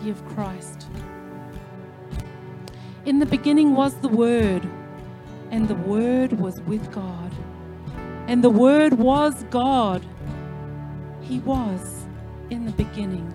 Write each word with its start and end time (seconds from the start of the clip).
the 0.00 0.06
deity 0.06 0.10
of 0.10 0.34
Christ. 0.34 0.86
In 3.04 3.18
the 3.18 3.26
beginning 3.26 3.74
was 3.74 3.94
the 3.94 4.08
Word, 4.08 4.68
and 5.50 5.68
the 5.68 5.74
Word 5.74 6.32
was 6.32 6.60
with 6.62 6.92
God, 6.92 7.32
and 8.26 8.42
the 8.42 8.50
Word 8.50 8.94
was 8.94 9.44
God. 9.50 10.04
He 11.22 11.38
was 11.40 12.06
in 12.50 12.64
the 12.64 12.72
beginning 12.72 13.32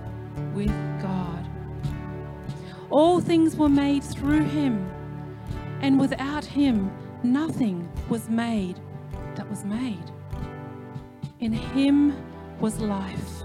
with 0.54 0.74
God. 1.02 1.48
All 2.90 3.20
things 3.20 3.56
were 3.56 3.70
made 3.70 4.04
through 4.04 4.44
him, 4.44 4.90
and 5.82 6.00
without 6.00 6.46
him, 6.46 6.92
nothing 7.24 7.90
was 8.10 8.30
made 8.30 8.80
that 9.36 9.50
was 9.50 9.66
made. 9.66 10.12
In 11.40 11.52
him 11.52 12.16
was 12.60 12.80
life, 12.80 13.45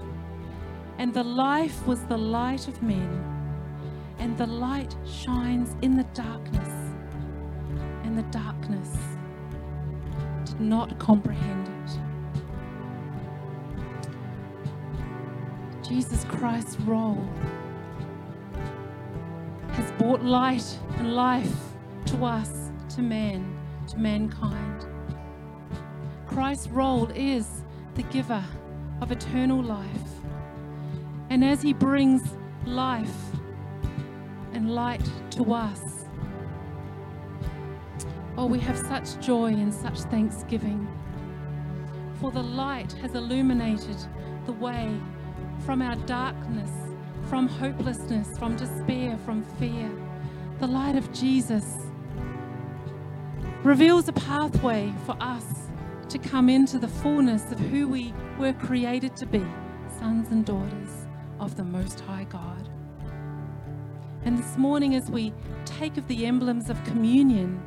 and 1.01 1.11
the 1.15 1.23
life 1.23 1.87
was 1.87 2.03
the 2.03 2.17
light 2.17 2.67
of 2.67 2.83
men. 2.83 3.09
And 4.19 4.37
the 4.37 4.45
light 4.45 4.95
shines 5.03 5.75
in 5.81 5.97
the 5.97 6.03
darkness, 6.13 6.69
and 8.03 8.15
the 8.15 8.21
darkness 8.29 8.95
did 10.45 10.61
not 10.61 10.99
comprehend 10.99 11.67
it. 11.69 11.99
Jesus 15.89 16.23
Christ's 16.25 16.79
role 16.81 17.27
has 19.71 19.91
brought 19.93 20.23
light 20.23 20.77
and 20.99 21.15
life 21.15 21.57
to 22.05 22.23
us, 22.23 22.69
to 22.89 23.01
man, 23.01 23.57
to 23.87 23.97
mankind. 23.97 24.85
Christ's 26.27 26.67
role 26.67 27.09
is 27.15 27.63
the 27.95 28.03
giver 28.03 28.45
of 29.01 29.11
eternal 29.11 29.63
life. 29.63 30.20
And 31.31 31.45
as 31.45 31.61
he 31.61 31.71
brings 31.71 32.35
life 32.65 33.07
and 34.51 34.75
light 34.75 35.09
to 35.29 35.53
us, 35.53 36.09
oh, 38.37 38.47
we 38.47 38.59
have 38.59 38.77
such 38.77 39.17
joy 39.25 39.45
and 39.45 39.73
such 39.73 39.99
thanksgiving. 40.01 40.85
For 42.19 42.31
the 42.31 42.43
light 42.43 42.91
has 43.01 43.15
illuminated 43.15 43.95
the 44.45 44.51
way 44.51 44.93
from 45.59 45.81
our 45.81 45.95
darkness, 46.05 46.69
from 47.29 47.47
hopelessness, 47.47 48.37
from 48.37 48.57
despair, 48.57 49.17
from 49.19 49.43
fear. 49.57 49.89
The 50.59 50.67
light 50.67 50.97
of 50.97 51.13
Jesus 51.13 51.77
reveals 53.63 54.09
a 54.09 54.13
pathway 54.13 54.93
for 55.05 55.15
us 55.21 55.69
to 56.09 56.17
come 56.17 56.49
into 56.49 56.77
the 56.77 56.89
fullness 56.89 57.53
of 57.53 57.59
who 57.61 57.87
we 57.87 58.13
were 58.37 58.51
created 58.51 59.15
to 59.15 59.25
be 59.25 59.45
sons 59.97 60.29
and 60.31 60.45
daughters 60.45 61.00
of 61.41 61.57
the 61.57 61.63
Most 61.63 61.99
High 62.01 62.25
God. 62.25 62.69
And 64.23 64.37
this 64.37 64.57
morning, 64.57 64.95
as 64.95 65.09
we 65.09 65.33
take 65.65 65.97
of 65.97 66.07
the 66.07 66.27
emblems 66.27 66.69
of 66.69 66.81
communion, 66.83 67.59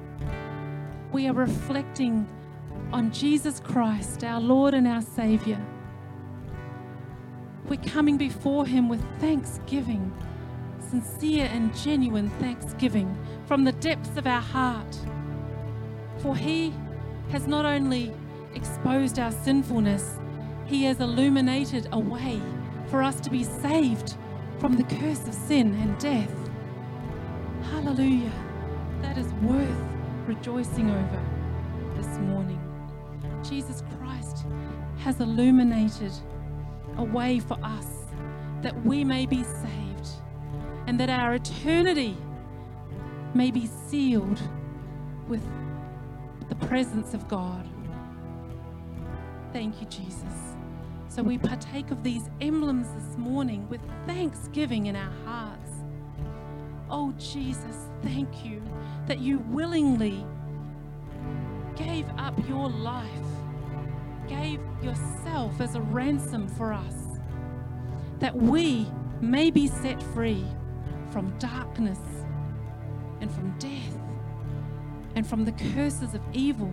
we 1.10 1.26
are 1.26 1.32
reflecting 1.32 2.26
on 2.92 3.10
Jesus 3.10 3.58
Christ, 3.58 4.22
our 4.22 4.40
Lord 4.40 4.74
and 4.74 4.86
our 4.86 5.02
Savior. 5.02 5.60
We're 7.68 7.82
coming 7.82 8.16
before 8.16 8.64
Him 8.64 8.88
with 8.88 9.02
thanksgiving, 9.18 10.12
sincere 10.78 11.50
and 11.52 11.76
genuine 11.76 12.30
thanksgiving 12.38 13.18
from 13.46 13.64
the 13.64 13.72
depths 13.72 14.16
of 14.16 14.28
our 14.28 14.40
heart. 14.40 14.96
For 16.18 16.36
He 16.36 16.72
has 17.30 17.48
not 17.48 17.66
only 17.66 18.12
exposed 18.54 19.18
our 19.18 19.32
sinfulness, 19.32 20.20
He 20.66 20.84
has 20.84 21.00
illuminated 21.00 21.88
a 21.90 21.98
way 21.98 22.40
for 22.94 23.02
us 23.02 23.18
to 23.18 23.28
be 23.28 23.42
saved 23.42 24.14
from 24.60 24.76
the 24.76 24.84
curse 24.84 25.26
of 25.26 25.34
sin 25.34 25.74
and 25.82 25.98
death. 25.98 26.32
Hallelujah. 27.72 28.30
That 29.02 29.18
is 29.18 29.26
worth 29.42 29.82
rejoicing 30.28 30.88
over 30.88 31.22
this 31.96 32.06
morning. 32.18 32.60
Jesus 33.42 33.82
Christ 33.98 34.46
has 34.98 35.18
illuminated 35.18 36.12
a 36.96 37.02
way 37.02 37.40
for 37.40 37.58
us 37.64 38.04
that 38.62 38.80
we 38.86 39.02
may 39.02 39.26
be 39.26 39.42
saved 39.42 40.08
and 40.86 41.00
that 41.00 41.10
our 41.10 41.34
eternity 41.34 42.16
may 43.34 43.50
be 43.50 43.66
sealed 43.88 44.40
with 45.26 45.42
the 46.48 46.54
presence 46.66 47.12
of 47.12 47.26
God. 47.26 47.68
Thank 49.52 49.80
you, 49.80 49.88
Jesus. 49.88 50.43
So 51.14 51.22
we 51.22 51.38
partake 51.38 51.92
of 51.92 52.02
these 52.02 52.28
emblems 52.40 52.88
this 52.88 53.16
morning 53.16 53.68
with 53.68 53.80
thanksgiving 54.04 54.86
in 54.86 54.96
our 54.96 55.12
hearts. 55.24 55.70
Oh, 56.90 57.14
Jesus, 57.18 57.88
thank 58.02 58.44
you 58.44 58.60
that 59.06 59.20
you 59.20 59.38
willingly 59.38 60.26
gave 61.76 62.04
up 62.18 62.36
your 62.48 62.68
life, 62.68 63.08
gave 64.26 64.58
yourself 64.82 65.60
as 65.60 65.76
a 65.76 65.80
ransom 65.82 66.48
for 66.48 66.72
us, 66.72 66.96
that 68.18 68.34
we 68.34 68.88
may 69.20 69.52
be 69.52 69.68
set 69.68 70.02
free 70.02 70.44
from 71.12 71.32
darkness 71.38 72.00
and 73.20 73.30
from 73.30 73.56
death 73.60 74.00
and 75.14 75.24
from 75.24 75.44
the 75.44 75.52
curses 75.52 76.14
of 76.14 76.22
evil. 76.32 76.72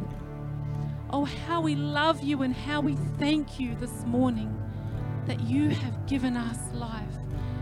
Oh, 1.14 1.26
how 1.26 1.60
we 1.60 1.76
love 1.76 2.24
you 2.24 2.42
and 2.42 2.56
how 2.56 2.80
we 2.80 2.96
thank 3.20 3.60
you 3.60 3.76
this 3.76 4.06
morning 4.06 4.58
that 5.26 5.42
you 5.42 5.68
have 5.68 6.06
given 6.08 6.38
us 6.38 6.58
life 6.74 7.18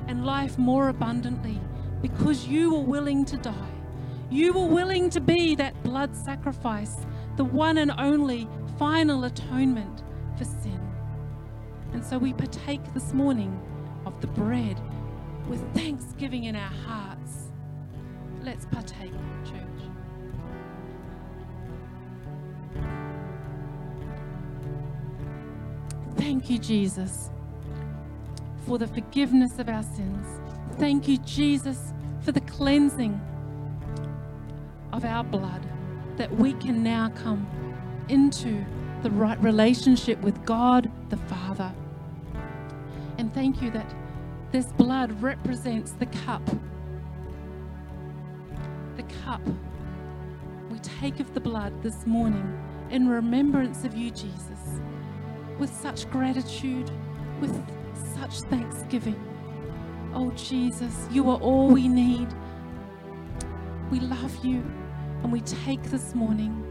and 0.07 0.23
life 0.23 0.59
more 0.59 0.89
abundantly 0.89 1.59
because 1.99 2.47
you 2.47 2.71
were 2.71 2.83
willing 2.83 3.25
to 3.25 3.37
die. 3.37 3.71
You 4.29 4.53
were 4.53 4.67
willing 4.67 5.09
to 5.09 5.19
be 5.19 5.55
that 5.55 5.81
blood 5.81 6.15
sacrifice, 6.15 6.95
the 7.37 7.43
one 7.43 7.79
and 7.79 7.91
only 7.97 8.47
final 8.77 9.23
atonement 9.23 10.03
for 10.37 10.45
sin. 10.45 10.79
And 11.93 12.05
so 12.05 12.19
we 12.19 12.33
partake 12.33 12.93
this 12.93 13.13
morning 13.13 13.59
of 14.05 14.21
the 14.21 14.27
bread 14.27 14.79
with 15.47 15.73
thanksgiving 15.73 16.43
in 16.43 16.55
our 16.55 16.71
hearts. 16.85 17.49
Let's 18.43 18.65
partake, 18.67 19.11
church. 19.43 19.78
Thank 26.39 26.51
you, 26.51 26.59
Jesus, 26.59 27.29
for 28.65 28.77
the 28.77 28.87
forgiveness 28.87 29.59
of 29.59 29.67
our 29.67 29.83
sins. 29.83 30.25
Thank 30.77 31.05
you, 31.05 31.17
Jesus, 31.17 31.91
for 32.21 32.31
the 32.31 32.39
cleansing 32.39 33.19
of 34.93 35.03
our 35.03 35.25
blood, 35.25 35.67
that 36.15 36.33
we 36.33 36.53
can 36.53 36.81
now 36.81 37.09
come 37.09 37.45
into 38.07 38.63
the 39.03 39.11
right 39.11 39.37
relationship 39.43 40.17
with 40.21 40.45
God 40.45 40.89
the 41.09 41.17
Father. 41.17 41.73
And 43.17 43.33
thank 43.33 43.61
you 43.61 43.69
that 43.71 43.93
this 44.53 44.67
blood 44.67 45.21
represents 45.21 45.91
the 45.91 46.05
cup. 46.05 46.49
The 48.95 49.03
cup. 49.25 49.41
We 50.71 50.79
take 50.79 51.19
of 51.19 51.33
the 51.33 51.41
blood 51.41 51.83
this 51.83 52.07
morning 52.07 52.57
in 52.91 53.09
remembrance 53.09 53.83
of 53.83 53.93
you, 53.93 54.09
Jesus, 54.09 54.79
with 55.59 55.73
such 55.73 56.09
gratitude, 56.09 56.89
with 57.41 57.53
such 58.15 58.41
thanksgiving. 58.49 59.21
Oh, 60.13 60.31
Jesus, 60.31 61.07
you 61.11 61.29
are 61.29 61.37
all 61.37 61.67
we 61.67 61.87
need. 61.87 62.27
We 63.91 63.99
love 63.99 64.33
you 64.43 64.63
and 65.21 65.31
we 65.31 65.41
take 65.41 65.83
this 65.83 66.15
morning 66.15 66.65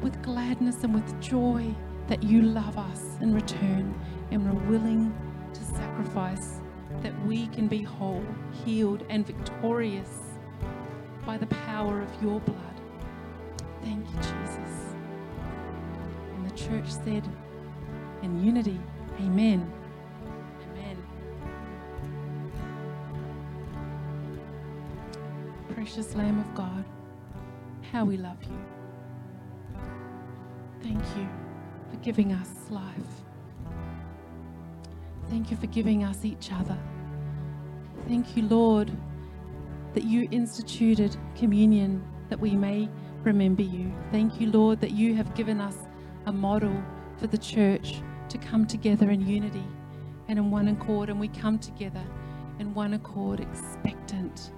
with 0.00 0.22
gladness 0.22 0.84
and 0.84 0.94
with 0.94 1.20
joy 1.20 1.74
that 2.06 2.22
you 2.22 2.42
love 2.42 2.78
us 2.78 3.02
in 3.20 3.34
return 3.34 3.94
and 4.30 4.44
we're 4.44 4.70
willing 4.70 5.12
to 5.52 5.64
sacrifice 5.64 6.60
that 7.02 7.26
we 7.26 7.48
can 7.48 7.66
be 7.66 7.82
whole, 7.82 8.24
healed, 8.64 9.04
and 9.08 9.26
victorious 9.26 10.38
by 11.26 11.36
the 11.36 11.46
power 11.46 12.00
of 12.00 12.22
your 12.22 12.40
blood. 12.40 12.80
Thank 13.82 14.06
you, 14.08 14.16
Jesus. 14.16 14.94
And 16.36 16.50
the 16.50 16.54
church 16.54 16.90
said, 16.90 17.28
in 18.22 18.42
unity, 18.44 18.80
Amen. 19.20 19.70
Amen. 20.70 20.96
Precious 25.74 26.14
Lamb 26.14 26.40
of 26.40 26.54
God, 26.54 26.84
how 27.92 28.04
we 28.04 28.16
love 28.16 28.42
you. 28.42 28.58
Thank 30.82 31.02
you 31.16 31.28
for 31.90 31.96
giving 31.96 32.32
us 32.32 32.48
life. 32.70 32.84
Thank 35.28 35.50
you 35.50 35.56
for 35.56 35.66
giving 35.66 36.04
us 36.04 36.24
each 36.24 36.50
other. 36.52 36.78
Thank 38.08 38.36
you, 38.36 38.42
Lord, 38.44 38.90
that 39.94 40.04
you 40.04 40.26
instituted 40.30 41.16
communion 41.36 42.02
that 42.28 42.40
we 42.40 42.56
may 42.56 42.88
remember 43.22 43.62
you. 43.62 43.92
Thank 44.10 44.40
you, 44.40 44.50
Lord, 44.50 44.80
that 44.80 44.90
you 44.92 45.14
have 45.14 45.34
given 45.34 45.60
us 45.60 45.76
a 46.26 46.32
model 46.32 46.82
for 47.18 47.26
the 47.26 47.38
church 47.38 48.02
to 48.32 48.38
come 48.38 48.66
together 48.66 49.10
in 49.10 49.20
unity 49.20 49.64
and 50.28 50.38
in 50.38 50.50
one 50.50 50.68
accord, 50.68 51.10
and 51.10 51.20
we 51.20 51.28
come 51.28 51.58
together 51.58 52.02
in 52.58 52.72
one 52.72 52.94
accord, 52.94 53.40
expectant, 53.40 54.52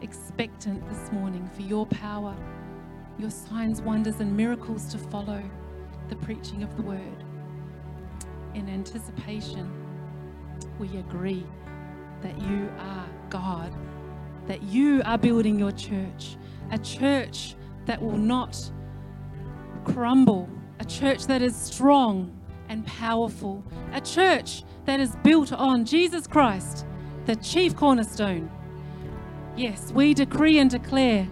expectant 0.00 0.84
this 0.88 1.12
morning 1.12 1.48
for 1.54 1.62
your 1.62 1.86
power, 1.86 2.34
your 3.16 3.30
signs, 3.30 3.80
wonders, 3.80 4.18
and 4.18 4.36
miracles 4.36 4.90
to 4.90 4.98
follow 4.98 5.40
the 6.08 6.16
preaching 6.16 6.64
of 6.64 6.76
the 6.76 6.82
word. 6.82 7.24
In 8.54 8.68
anticipation, 8.68 9.72
we 10.80 10.88
agree 10.98 11.46
that 12.22 12.36
you 12.42 12.68
are 12.76 13.06
God, 13.28 13.72
that 14.48 14.64
you 14.64 15.00
are 15.04 15.16
building 15.16 15.60
your 15.60 15.72
church, 15.72 16.36
a 16.72 16.78
church 16.78 17.54
that 17.86 18.02
will 18.02 18.18
not 18.18 18.58
crumble, 19.84 20.48
a 20.80 20.84
church 20.84 21.28
that 21.28 21.40
is 21.40 21.54
strong 21.54 22.36
and 22.70 22.86
powerful, 22.86 23.62
a 23.92 24.00
church 24.00 24.62
that 24.86 25.00
is 25.00 25.16
built 25.24 25.52
on 25.52 25.84
Jesus 25.84 26.26
Christ, 26.26 26.86
the 27.26 27.34
chief 27.36 27.74
cornerstone. 27.76 28.48
Yes, 29.56 29.92
we 29.92 30.14
decree 30.14 30.58
and 30.60 30.70
declare 30.70 31.28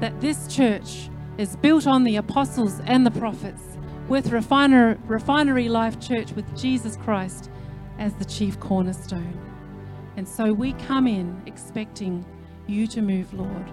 that 0.00 0.18
this 0.22 0.48
church 0.48 1.10
is 1.36 1.54
built 1.56 1.86
on 1.86 2.02
the 2.02 2.16
apostles 2.16 2.80
and 2.86 3.04
the 3.06 3.10
prophets, 3.10 3.62
with 4.08 4.32
Refiner, 4.32 4.98
Refinery 5.06 5.68
Life 5.68 6.00
Church 6.00 6.32
with 6.32 6.58
Jesus 6.58 6.96
Christ 6.96 7.50
as 7.98 8.14
the 8.14 8.24
chief 8.24 8.58
cornerstone. 8.58 9.38
And 10.16 10.26
so 10.26 10.52
we 10.52 10.72
come 10.72 11.06
in 11.06 11.42
expecting 11.46 12.24
you 12.66 12.86
to 12.88 13.02
move, 13.02 13.32
Lord. 13.34 13.70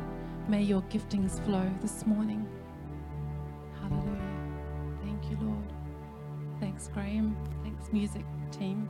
May 0.49 0.61
your 0.61 0.81
giftings 0.83 1.43
flow 1.45 1.69
this 1.81 2.05
morning. 2.05 2.47
Thanks, 6.77 6.93
Graham. 6.93 7.35
Thanks, 7.63 7.91
music 7.91 8.23
team. 8.51 8.87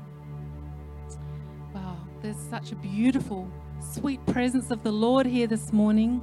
Wow, 1.74 1.96
there's 2.22 2.36
such 2.36 2.74
a 2.74 2.76
beautiful, 2.76 3.50
sweet 3.80 4.20
presence 4.26 4.72
of 4.72 4.84
the 4.84 4.92
Lord 4.92 5.26
here 5.26 5.48
this 5.48 5.72
morning. 5.72 6.20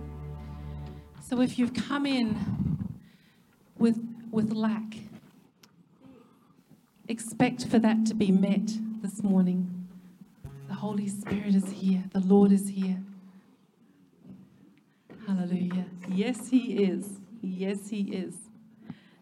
So 1.27 1.41
if 1.41 1.59
you've 1.59 1.73
come 1.73 2.05
in 2.05 2.37
with, 3.79 3.99
with 4.31 4.53
lack, 4.53 4.97
expect 7.09 7.65
for 7.65 7.79
that 7.79 8.05
to 8.09 8.15
be 8.15 8.31
met 8.31 8.71
this 9.01 9.23
morning. 9.23 9.89
The 10.69 10.75
Holy 10.75 11.09
Spirit 11.09 11.55
is 11.55 11.71
here, 11.71 12.05
the 12.13 12.21
Lord 12.21 12.53
is 12.53 12.69
here. 12.69 13.03
Hallelujah. 15.27 15.87
Yes, 16.11 16.47
He 16.51 16.85
is. 16.85 17.21
Yes, 17.41 17.89
He 17.89 18.03
is. 18.03 18.35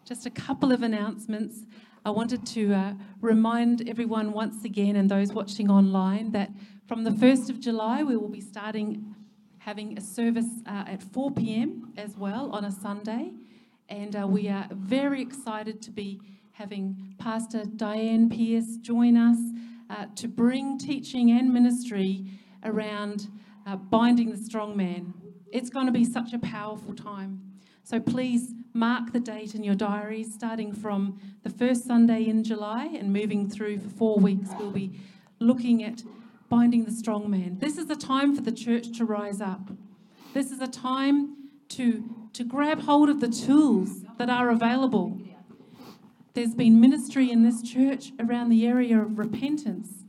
Just 0.03 0.25
a 0.25 0.29
couple 0.29 0.73
of 0.73 0.83
announcements. 0.83 1.65
I 2.05 2.09
wanted 2.09 2.45
to 2.47 2.73
uh, 2.73 2.93
remind 3.21 3.87
everyone 3.87 4.33
once 4.33 4.65
again 4.65 4.97
and 4.97 5.09
those 5.09 5.31
watching 5.31 5.71
online 5.71 6.31
that 6.31 6.51
from 6.85 7.05
the 7.05 7.11
1st 7.11 7.49
of 7.49 7.61
July 7.61 8.03
we 8.03 8.17
will 8.17 8.27
be 8.27 8.41
starting 8.41 9.15
having 9.59 9.97
a 9.97 10.01
service 10.01 10.49
uh, 10.67 10.83
at 10.85 11.01
4 11.01 11.31
p.m. 11.31 11.93
as 11.95 12.17
well 12.17 12.51
on 12.51 12.65
a 12.65 12.71
Sunday. 12.71 13.31
And 13.87 14.17
uh, 14.17 14.27
we 14.27 14.49
are 14.49 14.67
very 14.73 15.21
excited 15.21 15.81
to 15.83 15.91
be 15.91 16.19
having 16.51 17.15
Pastor 17.19 17.63
Diane 17.63 18.29
Pierce 18.29 18.75
join 18.81 19.15
us 19.15 19.37
uh, 19.89 20.07
to 20.17 20.27
bring 20.27 20.77
teaching 20.77 21.31
and 21.31 21.53
ministry 21.53 22.25
around 22.65 23.29
uh, 23.65 23.77
binding 23.77 24.29
the 24.29 24.37
strong 24.37 24.75
man. 24.75 25.13
It's 25.53 25.69
going 25.69 25.85
to 25.85 25.93
be 25.93 26.03
such 26.03 26.33
a 26.33 26.39
powerful 26.39 26.93
time. 26.93 27.39
So 27.85 28.01
please 28.01 28.53
mark 28.73 29.13
the 29.13 29.19
date 29.19 29.55
in 29.55 29.63
your 29.63 29.75
diaries, 29.75 30.33
starting 30.33 30.73
from 30.73 31.19
the 31.43 31.49
first 31.49 31.85
Sunday 31.85 32.25
in 32.25 32.43
July 32.43 32.85
and 32.85 33.13
moving 33.13 33.49
through 33.49 33.79
for 33.79 33.89
four 33.89 34.17
weeks. 34.17 34.49
We'll 34.57 34.71
be 34.71 34.99
looking 35.39 35.83
at 35.83 36.03
binding 36.49 36.85
the 36.85 36.91
strong 36.91 37.29
man. 37.29 37.57
This 37.59 37.77
is 37.77 37.89
a 37.89 37.95
time 37.95 38.35
for 38.35 38.41
the 38.41 38.51
church 38.51 38.97
to 38.97 39.05
rise 39.05 39.41
up. 39.41 39.69
This 40.33 40.51
is 40.51 40.59
a 40.61 40.67
time 40.67 41.35
to, 41.69 42.27
to 42.33 42.43
grab 42.43 42.81
hold 42.81 43.09
of 43.09 43.19
the 43.19 43.27
tools 43.27 44.03
that 44.17 44.29
are 44.29 44.49
available. 44.49 45.19
There's 46.33 46.55
been 46.55 46.79
ministry 46.79 47.29
in 47.29 47.43
this 47.43 47.61
church 47.61 48.11
around 48.19 48.49
the 48.49 48.65
area 48.65 48.99
of 48.99 49.19
repentance, 49.19 50.03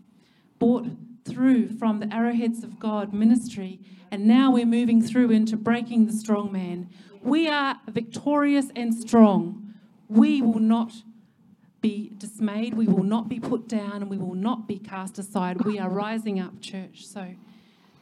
brought 0.58 0.86
through 1.26 1.76
from 1.78 2.00
the 2.00 2.14
Arrowheads 2.14 2.64
of 2.64 2.78
God 2.78 3.12
ministry, 3.12 3.80
and 4.10 4.26
now 4.26 4.50
we're 4.50 4.66
moving 4.66 5.02
through 5.02 5.30
into 5.30 5.56
breaking 5.56 6.06
the 6.06 6.12
strong 6.12 6.52
man. 6.52 6.88
We 7.24 7.48
are 7.48 7.80
victorious 7.88 8.66
and 8.76 8.94
strong. 8.94 9.74
We 10.10 10.42
will 10.42 10.60
not 10.60 10.92
be 11.80 12.12
dismayed, 12.18 12.74
we 12.74 12.86
will 12.86 13.02
not 13.02 13.30
be 13.30 13.40
put 13.40 13.66
down, 13.66 14.02
and 14.02 14.10
we 14.10 14.18
will 14.18 14.34
not 14.34 14.68
be 14.68 14.78
cast 14.78 15.18
aside. 15.18 15.62
We 15.62 15.78
are 15.78 15.88
rising 15.88 16.38
up, 16.38 16.60
church. 16.60 17.06
So 17.06 17.34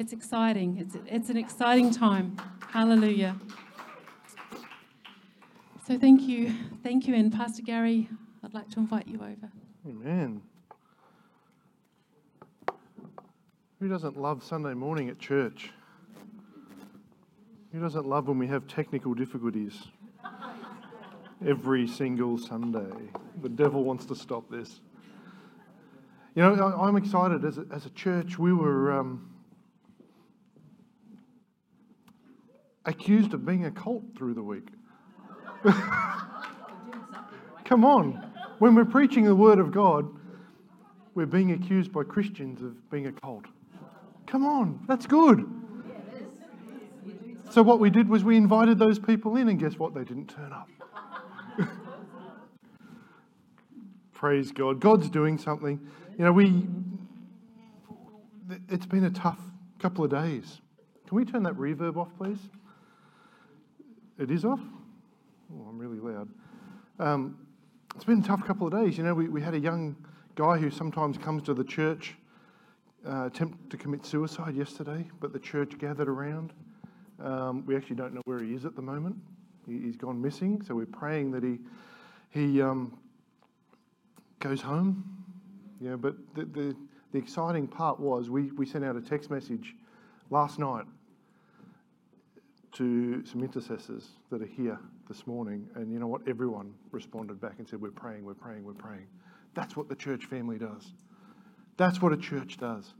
it's 0.01 0.13
exciting. 0.13 0.79
It's, 0.79 0.97
it's 1.07 1.31
an 1.31 1.37
exciting 1.37 1.93
time. 1.93 2.37
Hallelujah. 2.71 3.37
So 5.87 5.97
thank 5.99 6.23
you. 6.23 6.55
Thank 6.83 7.07
you. 7.07 7.15
And 7.15 7.33
Pastor 7.33 7.63
Gary, 7.63 8.09
I'd 8.43 8.55
like 8.55 8.71
to 8.71 8.81
invite 8.81 9.07
you 9.07 9.19
over. 9.19 9.51
Amen. 9.89 10.43
Who 13.79 13.89
doesn't 13.89 14.17
love 14.17 14.43
Sunday 14.43 14.75
morning 14.75 15.09
at 15.11 15.21
church? 15.21 15.71
Who 17.73 17.81
doesn't 17.81 18.07
love 18.07 18.29
when 18.29 18.39
we 18.39 18.47
have 18.49 18.67
technical 18.67 19.15
difficulties? 19.15 19.73
Every 21.47 21.89
single 21.89 22.37
Sunday. 22.37 22.93
The 23.41 23.49
devil 23.49 23.83
wants 23.83 24.05
to 24.07 24.15
stop 24.15 24.51
this. 24.51 24.81
You 26.35 26.43
know, 26.43 26.53
I- 26.55 26.87
I'm 26.87 26.97
excited. 26.97 27.47
As 27.47 27.57
a, 27.57 27.65
as 27.73 27.87
a 27.87 27.91
church, 27.91 28.39
we 28.39 28.53
were 28.53 28.93
um, 28.93 29.31
accused 32.85 33.33
of 33.33 33.47
being 33.47 33.65
a 33.65 33.71
cult 33.71 34.05
through 34.19 34.35
the 34.35 34.43
week. 34.43 34.69
Come 37.65 37.87
on. 37.87 38.23
When 38.59 38.75
we're 38.75 38.85
preaching 38.85 39.25
the 39.25 39.35
Word 39.35 39.59
of 39.59 39.73
God, 39.73 40.15
we're 41.15 41.25
being 41.25 41.53
accused 41.53 41.91
by 41.91 42.03
Christians 42.05 42.61
of 42.61 42.91
being 42.91 43.07
a 43.07 43.13
cult. 43.13 43.47
Come 44.27 44.45
on, 44.45 44.85
that's 44.87 45.07
good. 45.07 45.62
So, 47.53 47.63
what 47.63 47.81
we 47.81 47.91
did 47.91 48.09
was 48.09 48.25
we 48.25 48.39
invited 48.39 48.79
those 48.79 48.99
people 48.99 49.37
in, 49.37 49.51
and 49.51 49.61
guess 49.61 49.79
what? 49.79 49.93
They 49.93 50.05
didn't 50.05 50.29
turn 50.29 50.55
up. 50.55 50.71
Praise 54.15 54.51
God. 54.53 54.81
God's 54.81 55.11
doing 55.11 55.37
something. 55.37 55.79
You 56.19 56.25
know, 56.25 56.33
we. 56.33 56.67
It's 58.71 58.87
been 58.87 59.05
a 59.05 59.11
tough 59.11 59.39
couple 59.79 60.03
of 60.03 60.11
days. 60.11 60.63
Can 61.07 61.15
we 61.19 61.27
turn 61.27 61.43
that 61.43 61.53
reverb 61.57 61.99
off, 61.99 62.09
please? 62.17 62.39
It 64.19 64.31
is 64.31 64.47
off? 64.47 64.61
Oh, 65.53 65.67
I'm 65.69 65.77
really 65.77 65.99
loud. 65.99 66.31
Um, 66.99 67.37
it's 67.95 68.05
been 68.05 68.21
a 68.21 68.27
tough 68.27 68.47
couple 68.47 68.67
of 68.67 68.73
days. 68.73 68.97
You 68.97 69.05
know, 69.05 69.13
we, 69.13 69.29
we 69.29 69.43
had 69.43 69.53
a 69.53 69.61
young 69.61 69.95
guy 70.37 70.57
who 70.57 70.71
sometimes 70.71 71.19
comes 71.19 71.43
to 71.43 71.53
the 71.53 71.65
church 71.65 72.15
uh, 73.07 73.27
attempt 73.27 73.69
to 73.69 73.77
commit 73.77 74.07
suicide 74.07 74.55
yesterday, 74.57 75.07
but 75.21 75.35
the 75.35 75.39
church 75.39 75.77
gathered 75.79 76.09
around. 76.09 76.55
Um, 77.23 77.65
we 77.67 77.77
actually 77.77 77.97
don't 77.97 78.15
know 78.15 78.23
where 78.25 78.43
he 78.43 78.55
is 78.55 78.65
at 78.65 78.75
the 78.75 78.83
moment. 78.83 79.17
He, 79.67 79.87
has 79.87 79.97
gone 79.97 80.21
missing, 80.21 80.63
so 80.67 80.75
we're 80.75 80.87
praying 80.87 81.31
that 81.33 81.45
he 81.45 81.59
he 82.31 82.63
um, 82.63 82.99
goes 84.41 84.61
home. 84.61 85.05
Yeah, 85.81 85.97
but 85.97 86.17
the, 86.35 86.45
the, 86.45 86.77
the 87.13 87.19
exciting 87.19 87.67
part 87.67 88.01
was 88.01 88.31
we, 88.31 88.51
we 88.53 88.67
sent 88.67 88.85
out 88.85 88.97
a 88.97 89.01
text 89.01 89.31
message 89.31 89.75
last 90.31 90.59
night 90.59 90.85
to 92.73 93.25
some 93.27 93.43
intercessors 93.43 94.11
that 94.31 94.41
are 94.41 94.47
here 94.47 94.79
this 95.09 95.27
morning, 95.27 95.69
and 95.75 95.93
you 95.93 95.99
know 95.99 96.07
what? 96.07 96.23
Everyone 96.27 96.73
responded 96.91 97.41
back 97.41 97.55
and 97.59 97.69
said, 97.69 97.81
We're 97.81 97.91
praying, 97.91 98.25
we're 98.25 98.35
praying, 98.35 98.65
we're 98.65 98.73
praying. 98.73 99.07
That's 99.55 99.77
what 99.77 99.89
the 99.89 99.97
church 99.97 100.25
family 100.27 100.57
does. 100.57 100.95
That's 101.77 102.01
what 102.01 102.13
a 102.13 102.17
church 102.17 102.57
does. 102.59 102.95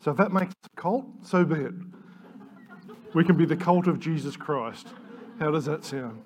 So 0.00 0.12
if 0.12 0.16
that 0.16 0.32
makes 0.32 0.54
a 0.64 0.80
cult, 0.80 1.06
so 1.22 1.44
be 1.44 1.56
it. 1.56 1.74
We 3.14 3.24
can 3.24 3.36
be 3.36 3.46
the 3.46 3.56
cult 3.56 3.86
of 3.86 3.98
Jesus 3.98 4.36
Christ. 4.36 4.88
How 5.38 5.50
does 5.50 5.64
that 5.64 5.84
sound? 5.84 6.22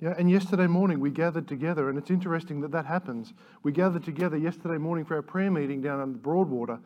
Yeah, 0.00 0.14
and 0.16 0.30
yesterday 0.30 0.66
morning 0.66 0.98
we 0.98 1.10
gathered 1.10 1.46
together, 1.46 1.90
and 1.90 1.98
it's 1.98 2.10
interesting 2.10 2.62
that 2.62 2.70
that 2.70 2.86
happens. 2.86 3.34
We 3.62 3.72
gathered 3.72 4.02
together 4.02 4.38
yesterday 4.38 4.78
morning 4.78 5.04
for 5.04 5.16
our 5.16 5.22
prayer 5.22 5.50
meeting 5.50 5.82
down 5.82 6.00
on 6.00 6.12
the 6.12 6.18
Broadwater, 6.18 6.78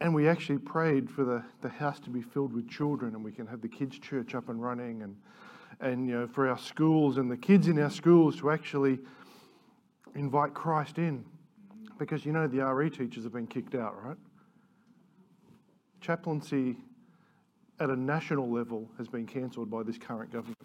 and 0.00 0.14
we 0.14 0.28
actually 0.28 0.58
prayed 0.58 1.10
for 1.10 1.24
the, 1.24 1.42
the 1.60 1.68
house 1.68 1.98
to 2.00 2.10
be 2.10 2.22
filled 2.22 2.52
with 2.52 2.68
children, 2.70 3.16
and 3.16 3.24
we 3.24 3.32
can 3.32 3.48
have 3.48 3.62
the 3.62 3.68
kids' 3.68 3.98
church 3.98 4.36
up 4.36 4.48
and 4.48 4.62
running, 4.62 5.02
and, 5.02 5.16
and 5.80 6.06
you 6.06 6.14
know, 6.14 6.28
for 6.28 6.48
our 6.48 6.58
schools 6.58 7.16
and 7.16 7.28
the 7.28 7.36
kids 7.36 7.66
in 7.66 7.80
our 7.80 7.90
schools 7.90 8.36
to 8.36 8.50
actually 8.50 9.00
invite 10.14 10.54
Christ 10.54 10.98
in. 10.98 11.24
Because 11.98 12.24
you 12.24 12.30
know 12.30 12.46
the 12.46 12.64
RE 12.64 12.90
teachers 12.90 13.24
have 13.24 13.32
been 13.32 13.48
kicked 13.48 13.74
out, 13.74 14.00
right? 14.04 14.16
Chaplaincy 16.02 16.76
at 17.80 17.88
a 17.88 17.96
national 17.96 18.50
level 18.50 18.90
has 18.98 19.08
been 19.08 19.26
cancelled 19.26 19.70
by 19.70 19.82
this 19.82 19.96
current 19.96 20.32
government. 20.32 20.58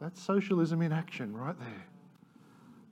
That's 0.00 0.22
socialism 0.22 0.82
in 0.82 0.92
action 0.92 1.34
right 1.34 1.58
there. 1.58 1.86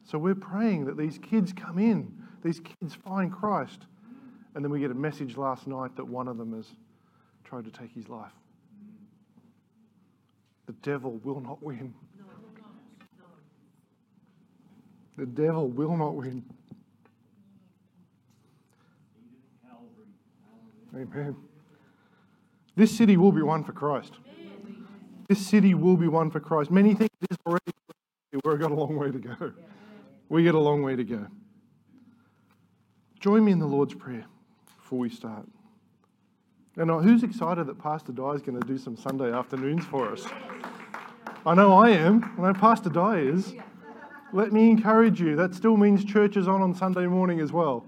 So 0.04 0.18
we're 0.18 0.34
praying 0.34 0.86
that 0.86 0.96
these 0.96 1.18
kids 1.18 1.52
come 1.52 1.78
in, 1.78 2.12
these 2.42 2.60
kids 2.60 2.94
find 2.94 3.32
Christ. 3.32 3.86
And 4.54 4.64
then 4.64 4.70
we 4.70 4.80
get 4.80 4.90
a 4.90 4.94
message 4.94 5.36
last 5.36 5.66
night 5.66 5.94
that 5.96 6.06
one 6.06 6.28
of 6.28 6.38
them 6.38 6.54
has 6.54 6.66
tried 7.44 7.64
to 7.64 7.70
take 7.70 7.92
his 7.92 8.08
life. 8.08 8.32
The 10.66 10.72
devil 10.74 11.20
will 11.24 11.40
not 11.40 11.62
win. 11.62 11.92
The 15.16 15.26
devil 15.26 15.68
will 15.68 15.96
not 15.96 16.14
win. 16.14 16.44
Amen. 20.94 21.36
This 22.76 22.96
city 22.96 23.16
will 23.16 23.32
be 23.32 23.42
won 23.42 23.64
for 23.64 23.72
Christ. 23.72 24.14
This 25.28 25.44
city 25.44 25.74
will 25.74 25.96
be 25.96 26.08
won 26.08 26.30
for 26.30 26.40
Christ. 26.40 26.70
Many 26.70 26.94
think 26.94 27.10
it 27.22 27.32
is 27.32 27.38
already. 27.46 27.72
We've 28.32 28.60
got 28.60 28.70
a 28.70 28.74
long 28.74 28.96
way 28.96 29.10
to 29.10 29.18
go. 29.18 29.52
We 30.28 30.42
get 30.42 30.54
a 30.54 30.58
long 30.58 30.82
way 30.82 30.96
to 30.96 31.04
go. 31.04 31.26
Join 33.20 33.44
me 33.44 33.52
in 33.52 33.58
the 33.58 33.66
Lord's 33.66 33.94
Prayer 33.94 34.26
before 34.76 34.98
we 34.98 35.08
start. 35.08 35.46
And 36.76 36.90
uh, 36.90 36.98
who's 36.98 37.22
excited 37.22 37.66
that 37.68 37.78
Pastor 37.78 38.12
Di 38.12 38.30
is 38.30 38.42
going 38.42 38.60
to 38.60 38.66
do 38.66 38.76
some 38.76 38.96
Sunday 38.96 39.32
afternoons 39.32 39.84
for 39.84 40.12
us? 40.12 40.26
I 41.46 41.54
know 41.54 41.74
I 41.74 41.90
am. 41.90 42.34
I 42.38 42.42
know 42.42 42.54
Pastor 42.54 42.90
Di 42.90 43.18
is. 43.18 43.54
Let 44.32 44.52
me 44.52 44.70
encourage 44.70 45.20
you. 45.20 45.36
That 45.36 45.54
still 45.54 45.76
means 45.76 46.04
church 46.04 46.36
is 46.36 46.48
on 46.48 46.62
on 46.62 46.74
Sunday 46.74 47.06
morning 47.06 47.40
as 47.40 47.52
well. 47.52 47.86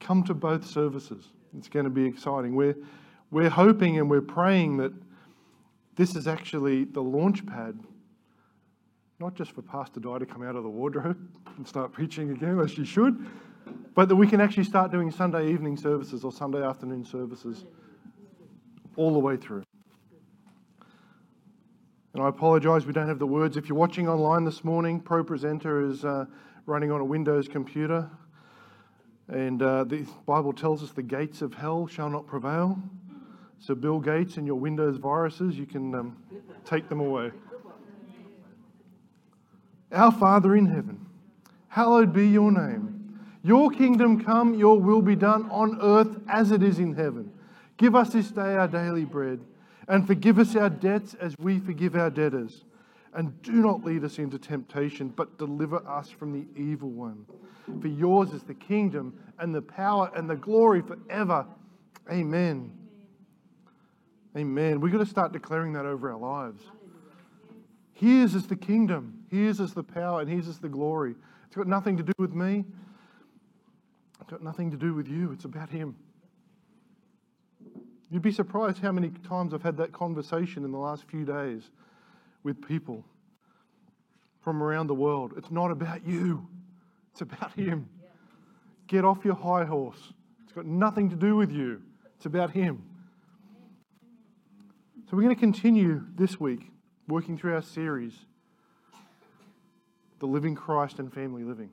Come 0.00 0.22
to 0.24 0.34
both 0.34 0.66
services. 0.66 1.28
It's 1.56 1.68
going 1.68 1.84
to 1.84 1.90
be 1.90 2.04
exciting. 2.04 2.54
We're, 2.54 2.76
we're 3.30 3.50
hoping 3.50 3.98
and 3.98 4.10
we're 4.10 4.20
praying 4.20 4.78
that 4.78 4.92
this 5.96 6.16
is 6.16 6.26
actually 6.26 6.84
the 6.84 7.00
launch 7.00 7.46
pad, 7.46 7.78
not 9.20 9.34
just 9.34 9.52
for 9.52 9.62
Pastor 9.62 10.00
Di 10.00 10.18
to 10.18 10.26
come 10.26 10.42
out 10.42 10.56
of 10.56 10.62
the 10.62 10.68
wardrobe 10.68 11.18
and 11.56 11.66
start 11.66 11.92
preaching 11.92 12.30
again, 12.30 12.58
as 12.60 12.72
she 12.72 12.84
should, 12.84 13.26
but 13.94 14.08
that 14.08 14.16
we 14.16 14.26
can 14.26 14.40
actually 14.40 14.64
start 14.64 14.90
doing 14.90 15.10
Sunday 15.10 15.50
evening 15.52 15.76
services 15.76 16.24
or 16.24 16.32
Sunday 16.32 16.62
afternoon 16.62 17.04
services 17.04 17.64
all 18.96 19.12
the 19.12 19.18
way 19.18 19.36
through. 19.36 19.62
And 22.14 22.22
I 22.22 22.28
apologise, 22.28 22.86
we 22.86 22.92
don't 22.92 23.08
have 23.08 23.18
the 23.18 23.26
words. 23.26 23.56
If 23.56 23.68
you're 23.68 23.78
watching 23.78 24.08
online 24.08 24.44
this 24.44 24.62
morning, 24.62 25.00
ProPresenter 25.00 25.90
is 25.90 26.04
uh, 26.04 26.26
running 26.64 26.92
on 26.92 27.00
a 27.00 27.04
Windows 27.04 27.48
computer. 27.48 28.08
And 29.28 29.62
uh, 29.62 29.84
the 29.84 30.06
Bible 30.26 30.52
tells 30.52 30.82
us 30.82 30.92
the 30.92 31.02
gates 31.02 31.40
of 31.42 31.54
hell 31.54 31.86
shall 31.86 32.10
not 32.10 32.26
prevail. 32.26 32.78
So, 33.58 33.74
Bill 33.74 33.98
Gates 33.98 34.36
and 34.36 34.46
your 34.46 34.56
Windows 34.56 34.98
viruses, 34.98 35.56
you 35.56 35.64
can 35.64 35.94
um, 35.94 36.16
take 36.66 36.88
them 36.88 37.00
away. 37.00 37.30
Our 39.90 40.12
Father 40.12 40.56
in 40.56 40.66
heaven, 40.66 41.06
hallowed 41.68 42.12
be 42.12 42.28
your 42.28 42.52
name. 42.52 43.18
Your 43.42 43.70
kingdom 43.70 44.24
come, 44.24 44.54
your 44.54 44.78
will 44.78 45.02
be 45.02 45.16
done 45.16 45.48
on 45.50 45.78
earth 45.80 46.18
as 46.28 46.50
it 46.50 46.62
is 46.62 46.78
in 46.78 46.94
heaven. 46.94 47.32
Give 47.76 47.94
us 47.94 48.10
this 48.10 48.30
day 48.30 48.56
our 48.56 48.68
daily 48.68 49.04
bread, 49.04 49.40
and 49.88 50.06
forgive 50.06 50.38
us 50.38 50.56
our 50.56 50.70
debts 50.70 51.14
as 51.14 51.34
we 51.38 51.58
forgive 51.58 51.94
our 51.94 52.10
debtors. 52.10 52.64
And 53.14 53.40
do 53.42 53.52
not 53.52 53.84
lead 53.84 54.02
us 54.04 54.18
into 54.18 54.38
temptation, 54.38 55.08
but 55.08 55.38
deliver 55.38 55.76
us 55.88 56.10
from 56.10 56.32
the 56.32 56.46
evil 56.60 56.90
one. 56.90 57.24
For 57.80 57.88
yours 57.88 58.32
is 58.32 58.42
the 58.42 58.54
kingdom 58.54 59.16
and 59.38 59.54
the 59.54 59.62
power 59.62 60.10
and 60.16 60.28
the 60.28 60.36
glory 60.36 60.82
forever. 60.82 61.46
Amen. 62.10 62.72
Amen. 64.36 64.80
We've 64.80 64.92
got 64.92 64.98
to 64.98 65.06
start 65.06 65.32
declaring 65.32 65.72
that 65.74 65.86
over 65.86 66.10
our 66.10 66.18
lives. 66.18 66.64
His 67.92 68.34
is 68.34 68.48
the 68.48 68.56
kingdom, 68.56 69.24
His 69.30 69.60
is 69.60 69.72
the 69.72 69.84
power, 69.84 70.20
and 70.20 70.28
His 70.28 70.48
is 70.48 70.58
the 70.58 70.68
glory. 70.68 71.14
It's 71.46 71.56
got 71.56 71.68
nothing 71.68 71.96
to 71.96 72.02
do 72.02 72.12
with 72.18 72.34
me, 72.34 72.64
it's 74.20 74.30
got 74.30 74.42
nothing 74.42 74.72
to 74.72 74.76
do 74.76 74.92
with 74.92 75.06
you. 75.06 75.30
It's 75.30 75.44
about 75.44 75.70
Him. 75.70 75.94
You'd 78.10 78.22
be 78.22 78.32
surprised 78.32 78.78
how 78.78 78.90
many 78.90 79.10
times 79.10 79.54
I've 79.54 79.62
had 79.62 79.76
that 79.76 79.92
conversation 79.92 80.64
in 80.64 80.72
the 80.72 80.78
last 80.78 81.04
few 81.04 81.24
days 81.24 81.70
with 82.44 82.66
people 82.66 83.04
from 84.42 84.62
around 84.62 84.86
the 84.86 84.94
world. 84.94 85.32
It's 85.36 85.50
not 85.50 85.70
about 85.70 86.06
you, 86.06 86.46
it's 87.10 87.22
about 87.22 87.52
Him. 87.54 87.88
Get 88.86 89.04
off 89.04 89.24
your 89.24 89.34
high 89.34 89.64
horse. 89.64 90.12
It's 90.44 90.52
got 90.52 90.66
nothing 90.66 91.08
to 91.10 91.16
do 91.16 91.34
with 91.34 91.50
you, 91.50 91.82
it's 92.14 92.26
about 92.26 92.50
Him. 92.50 92.84
So, 95.10 95.16
we're 95.16 95.22
going 95.24 95.34
to 95.34 95.40
continue 95.40 96.04
this 96.14 96.38
week 96.38 96.70
working 97.08 97.36
through 97.36 97.54
our 97.54 97.62
series, 97.62 98.14
The 100.20 100.26
Living 100.26 100.54
Christ 100.54 100.98
and 100.98 101.12
Family 101.12 101.42
Living. 101.42 101.70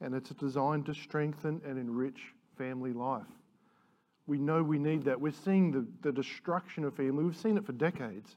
And 0.00 0.14
it's 0.14 0.30
designed 0.30 0.86
to 0.86 0.94
strengthen 0.94 1.60
and 1.64 1.78
enrich 1.78 2.20
family 2.58 2.92
life. 2.92 3.22
We 4.26 4.38
know 4.38 4.62
we 4.62 4.78
need 4.78 5.04
that. 5.04 5.20
We're 5.20 5.32
seeing 5.32 5.70
the, 5.70 5.86
the 6.02 6.12
destruction 6.12 6.84
of 6.84 6.94
family. 6.94 7.24
We've 7.24 7.36
seen 7.36 7.56
it 7.56 7.64
for 7.64 7.72
decades. 7.72 8.36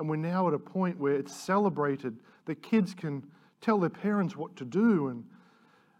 And 0.00 0.08
we're 0.08 0.16
now 0.16 0.48
at 0.48 0.54
a 0.54 0.58
point 0.58 0.98
where 0.98 1.12
it's 1.12 1.36
celebrated 1.36 2.16
that 2.46 2.62
kids 2.62 2.94
can 2.94 3.22
tell 3.60 3.78
their 3.78 3.90
parents 3.90 4.34
what 4.34 4.56
to 4.56 4.64
do 4.64 5.08
and, 5.08 5.24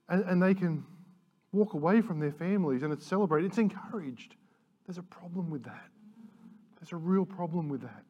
and, 0.09 0.25
and 0.25 0.43
they 0.43 0.55
can 0.55 0.87
walk 1.53 1.75
away 1.75 2.01
from 2.01 2.19
their 2.19 2.33
families 2.33 2.83
and 2.83 2.95
it's 2.95 3.07
celebrated. 3.07 3.49
It's 3.49 3.59
encouraged. 3.59 4.37
There's 4.87 4.97
a 4.97 5.03
problem 5.03 5.51
with 5.51 5.65
that. 5.65 5.85
There's 6.81 6.93
a 6.93 6.97
real 6.97 7.27
problem 7.27 7.69
with 7.69 7.83
that. 7.83 8.03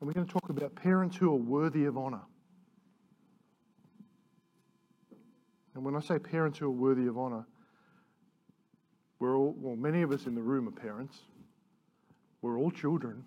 And 0.00 0.08
we're 0.08 0.14
going 0.14 0.26
to 0.26 0.32
talk 0.32 0.48
about 0.48 0.74
parents 0.74 1.16
who 1.16 1.30
are 1.32 1.36
worthy 1.38 1.84
of 1.84 1.96
honour. 1.96 2.22
And 5.76 5.84
when 5.84 5.94
I 5.94 6.00
say 6.00 6.18
parents 6.18 6.58
who 6.58 6.66
are 6.66 6.70
worthy 6.70 7.06
of 7.06 7.16
honour, 7.16 7.46
we're 9.20 9.36
all, 9.36 9.54
well, 9.56 9.76
many 9.76 10.02
of 10.02 10.10
us 10.10 10.26
in 10.26 10.34
the 10.34 10.42
room 10.42 10.66
are 10.66 10.72
parents. 10.72 11.20
We're 12.42 12.58
all 12.58 12.72
children. 12.72 13.22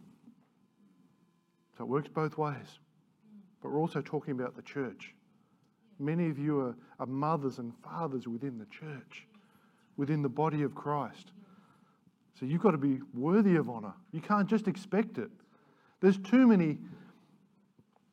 So 1.77 1.83
it 1.83 1.87
works 1.87 2.07
both 2.07 2.37
ways. 2.37 2.79
But 3.61 3.71
we're 3.71 3.79
also 3.79 4.01
talking 4.01 4.33
about 4.33 4.55
the 4.55 4.61
church. 4.61 5.13
Many 5.99 6.29
of 6.29 6.37
you 6.37 6.59
are, 6.59 6.75
are 6.99 7.05
mothers 7.05 7.59
and 7.59 7.73
fathers 7.83 8.27
within 8.27 8.57
the 8.57 8.65
church, 8.65 9.25
within 9.97 10.21
the 10.21 10.29
body 10.29 10.63
of 10.63 10.75
Christ. 10.75 11.31
So 12.39 12.45
you've 12.45 12.61
got 12.61 12.71
to 12.71 12.77
be 12.77 12.99
worthy 13.13 13.55
of 13.55 13.69
honour. 13.69 13.93
You 14.11 14.21
can't 14.21 14.49
just 14.49 14.67
expect 14.67 15.17
it. 15.17 15.29
There's 16.01 16.17
too 16.17 16.47
many. 16.47 16.77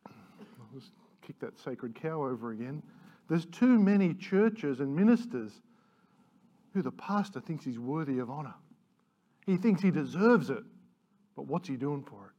I'll 0.06 0.78
just 0.78 0.92
kick 1.22 1.38
that 1.40 1.58
sacred 1.58 1.94
cow 1.94 2.22
over 2.22 2.52
again. 2.52 2.82
There's 3.28 3.46
too 3.46 3.78
many 3.78 4.14
churches 4.14 4.80
and 4.80 4.94
ministers 4.94 5.52
who 6.74 6.82
the 6.82 6.92
pastor 6.92 7.40
thinks 7.40 7.64
he's 7.64 7.78
worthy 7.78 8.18
of 8.18 8.30
honour. 8.30 8.54
He 9.46 9.56
thinks 9.56 9.82
he 9.82 9.90
deserves 9.90 10.50
it, 10.50 10.62
but 11.34 11.46
what's 11.46 11.68
he 11.68 11.76
doing 11.76 12.02
for 12.02 12.26
it? 12.26 12.29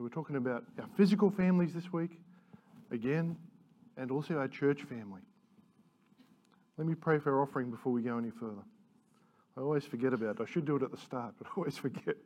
So 0.00 0.04
we're 0.04 0.08
talking 0.08 0.36
about 0.36 0.64
our 0.78 0.86
physical 0.96 1.30
families 1.30 1.74
this 1.74 1.92
week, 1.92 2.12
again, 2.90 3.36
and 3.98 4.10
also 4.10 4.38
our 4.38 4.48
church 4.48 4.80
family. 4.84 5.20
Let 6.78 6.86
me 6.86 6.94
pray 6.94 7.18
for 7.18 7.36
our 7.36 7.42
offering 7.42 7.70
before 7.70 7.92
we 7.92 8.00
go 8.00 8.16
any 8.16 8.30
further. 8.30 8.62
I 9.58 9.60
always 9.60 9.84
forget 9.84 10.14
about 10.14 10.36
it. 10.36 10.40
I 10.40 10.50
should 10.50 10.64
do 10.64 10.76
it 10.76 10.82
at 10.82 10.90
the 10.90 10.96
start, 10.96 11.34
but 11.38 11.48
I 11.48 11.50
always 11.54 11.76
forget. 11.76 12.16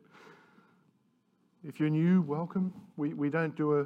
If 1.67 1.81
you're 1.81 1.89
new, 1.89 2.21
welcome. 2.21 2.73
We, 2.95 3.13
we 3.13 3.29
don't 3.29 3.57
do 3.57 3.79
a, 3.79 3.85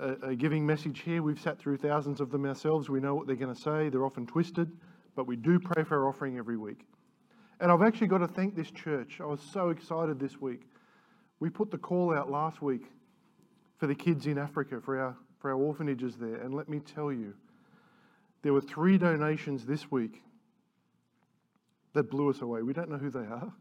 a, 0.00 0.28
a 0.30 0.34
giving 0.34 0.64
message 0.64 1.00
here. 1.00 1.22
We've 1.22 1.38
sat 1.38 1.58
through 1.58 1.76
thousands 1.76 2.22
of 2.22 2.30
them 2.30 2.46
ourselves. 2.46 2.88
We 2.88 3.00
know 3.00 3.14
what 3.14 3.26
they're 3.26 3.36
going 3.36 3.54
to 3.54 3.60
say. 3.60 3.90
They're 3.90 4.06
often 4.06 4.26
twisted, 4.26 4.72
but 5.14 5.26
we 5.26 5.36
do 5.36 5.60
pray 5.60 5.84
for 5.84 5.98
our 5.98 6.08
offering 6.08 6.38
every 6.38 6.56
week. 6.56 6.86
And 7.60 7.70
I've 7.70 7.82
actually 7.82 8.06
got 8.06 8.18
to 8.18 8.28
thank 8.28 8.56
this 8.56 8.70
church. 8.70 9.18
I 9.20 9.26
was 9.26 9.42
so 9.52 9.68
excited 9.68 10.18
this 10.18 10.40
week. 10.40 10.62
We 11.40 11.50
put 11.50 11.70
the 11.70 11.78
call 11.78 12.14
out 12.14 12.30
last 12.30 12.62
week 12.62 12.84
for 13.78 13.86
the 13.86 13.94
kids 13.94 14.26
in 14.26 14.38
Africa, 14.38 14.80
for 14.82 14.98
our, 14.98 15.16
for 15.38 15.50
our 15.50 15.56
orphanages 15.56 16.16
there. 16.16 16.36
And 16.36 16.54
let 16.54 16.68
me 16.68 16.80
tell 16.80 17.12
you, 17.12 17.34
there 18.42 18.52
were 18.52 18.60
three 18.60 18.96
donations 18.96 19.66
this 19.66 19.90
week 19.90 20.22
that 21.94 22.10
blew 22.10 22.30
us 22.30 22.40
away. 22.40 22.62
We 22.62 22.72
don't 22.72 22.90
know 22.90 22.96
who 22.96 23.10
they 23.10 23.20
are, 23.20 23.52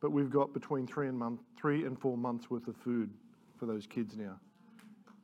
but 0.00 0.10
we've 0.10 0.30
got 0.30 0.52
between 0.52 0.86
three 0.86 1.08
and, 1.08 1.18
month, 1.18 1.40
three 1.58 1.84
and 1.84 1.98
four 1.98 2.16
months 2.16 2.50
worth 2.50 2.68
of 2.68 2.76
food 2.76 3.10
for 3.58 3.66
those 3.66 3.86
kids 3.86 4.16
now 4.16 4.38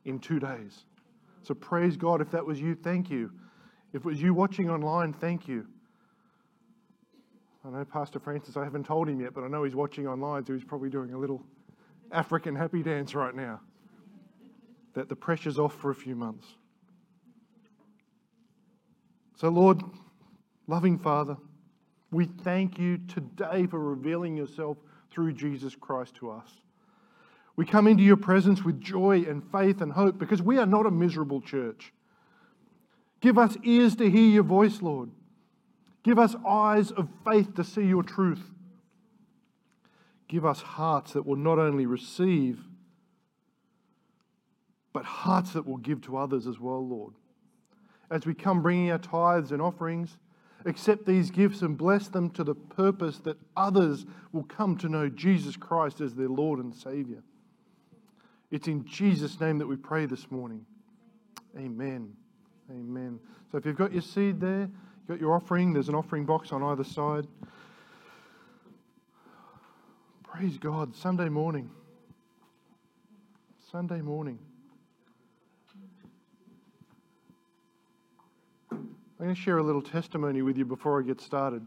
in 0.05 0.19
two 0.19 0.39
days. 0.39 0.85
So 1.43 1.53
praise 1.53 1.97
God. 1.97 2.21
If 2.21 2.31
that 2.31 2.45
was 2.45 2.59
you, 2.59 2.75
thank 2.75 3.09
you. 3.09 3.31
If 3.93 4.01
it 4.01 4.05
was 4.05 4.21
you 4.21 4.33
watching 4.33 4.69
online, 4.69 5.13
thank 5.13 5.47
you. 5.47 5.67
I 7.63 7.69
know 7.69 7.85
Pastor 7.85 8.19
Francis, 8.19 8.57
I 8.57 8.63
haven't 8.63 8.85
told 8.85 9.07
him 9.07 9.21
yet, 9.21 9.33
but 9.33 9.43
I 9.43 9.47
know 9.47 9.63
he's 9.63 9.75
watching 9.75 10.07
online, 10.07 10.45
so 10.45 10.53
he's 10.53 10.63
probably 10.63 10.89
doing 10.89 11.13
a 11.13 11.17
little 11.17 11.43
African 12.11 12.55
happy 12.55 12.81
dance 12.81 13.13
right 13.13 13.35
now. 13.35 13.61
That 14.95 15.09
the 15.09 15.15
pressure's 15.15 15.59
off 15.59 15.75
for 15.75 15.91
a 15.91 15.95
few 15.95 16.15
months. 16.15 16.47
So, 19.37 19.49
Lord, 19.49 19.81
loving 20.67 20.97
Father, 20.97 21.37
we 22.11 22.25
thank 22.25 22.77
you 22.77 22.97
today 23.07 23.67
for 23.67 23.79
revealing 23.79 24.35
yourself 24.35 24.77
through 25.11 25.33
Jesus 25.33 25.75
Christ 25.75 26.15
to 26.15 26.31
us. 26.31 26.49
We 27.55 27.65
come 27.65 27.87
into 27.87 28.03
your 28.03 28.17
presence 28.17 28.63
with 28.63 28.81
joy 28.81 29.23
and 29.27 29.43
faith 29.51 29.81
and 29.81 29.91
hope 29.91 30.17
because 30.17 30.41
we 30.41 30.57
are 30.57 30.65
not 30.65 30.85
a 30.85 30.91
miserable 30.91 31.41
church. 31.41 31.93
Give 33.19 33.37
us 33.37 33.55
ears 33.63 33.95
to 33.97 34.09
hear 34.09 34.29
your 34.29 34.43
voice, 34.43 34.81
Lord. 34.81 35.11
Give 36.03 36.17
us 36.17 36.35
eyes 36.47 36.91
of 36.91 37.07
faith 37.25 37.55
to 37.55 37.63
see 37.63 37.83
your 37.83 38.03
truth. 38.03 38.41
Give 40.27 40.45
us 40.45 40.61
hearts 40.61 41.13
that 41.13 41.25
will 41.25 41.35
not 41.35 41.59
only 41.59 41.85
receive, 41.85 42.59
but 44.93 45.05
hearts 45.05 45.53
that 45.53 45.67
will 45.67 45.77
give 45.77 46.01
to 46.01 46.17
others 46.17 46.47
as 46.47 46.59
well, 46.59 46.85
Lord. 46.85 47.13
As 48.09 48.25
we 48.25 48.33
come 48.33 48.61
bringing 48.61 48.91
our 48.91 48.97
tithes 48.97 49.51
and 49.51 49.61
offerings, 49.61 50.17
accept 50.65 51.05
these 51.05 51.31
gifts 51.31 51.61
and 51.61 51.77
bless 51.77 52.07
them 52.07 52.29
to 52.31 52.43
the 52.43 52.55
purpose 52.55 53.19
that 53.19 53.37
others 53.55 54.05
will 54.31 54.43
come 54.43 54.77
to 54.77 54.89
know 54.89 55.09
Jesus 55.09 55.55
Christ 55.55 56.01
as 56.01 56.15
their 56.15 56.29
Lord 56.29 56.59
and 56.59 56.73
Savior. 56.73 57.23
It's 58.51 58.67
in 58.67 58.85
Jesus' 58.85 59.39
name 59.39 59.57
that 59.59 59.67
we 59.67 59.77
pray 59.77 60.05
this 60.05 60.29
morning. 60.29 60.65
Amen. 61.57 62.13
Amen. 62.69 63.19
So 63.51 63.57
if 63.57 63.65
you've 63.65 63.77
got 63.77 63.93
your 63.93 64.01
seed 64.01 64.39
there, 64.39 64.69
got 65.07 65.19
your 65.19 65.33
offering, 65.33 65.73
there's 65.73 65.89
an 65.89 65.95
offering 65.95 66.25
box 66.25 66.51
on 66.51 66.63
either 66.63 66.83
side. 66.83 67.27
Praise 70.23 70.57
God. 70.57 70.95
Sunday 70.95 71.29
morning. 71.29 71.69
Sunday 73.71 74.01
morning. 74.01 74.39
I'm 78.71 79.27
going 79.27 79.35
to 79.35 79.39
share 79.39 79.59
a 79.59 79.63
little 79.63 79.81
testimony 79.81 80.41
with 80.41 80.57
you 80.57 80.65
before 80.65 80.99
I 80.99 81.03
get 81.03 81.21
started. 81.21 81.65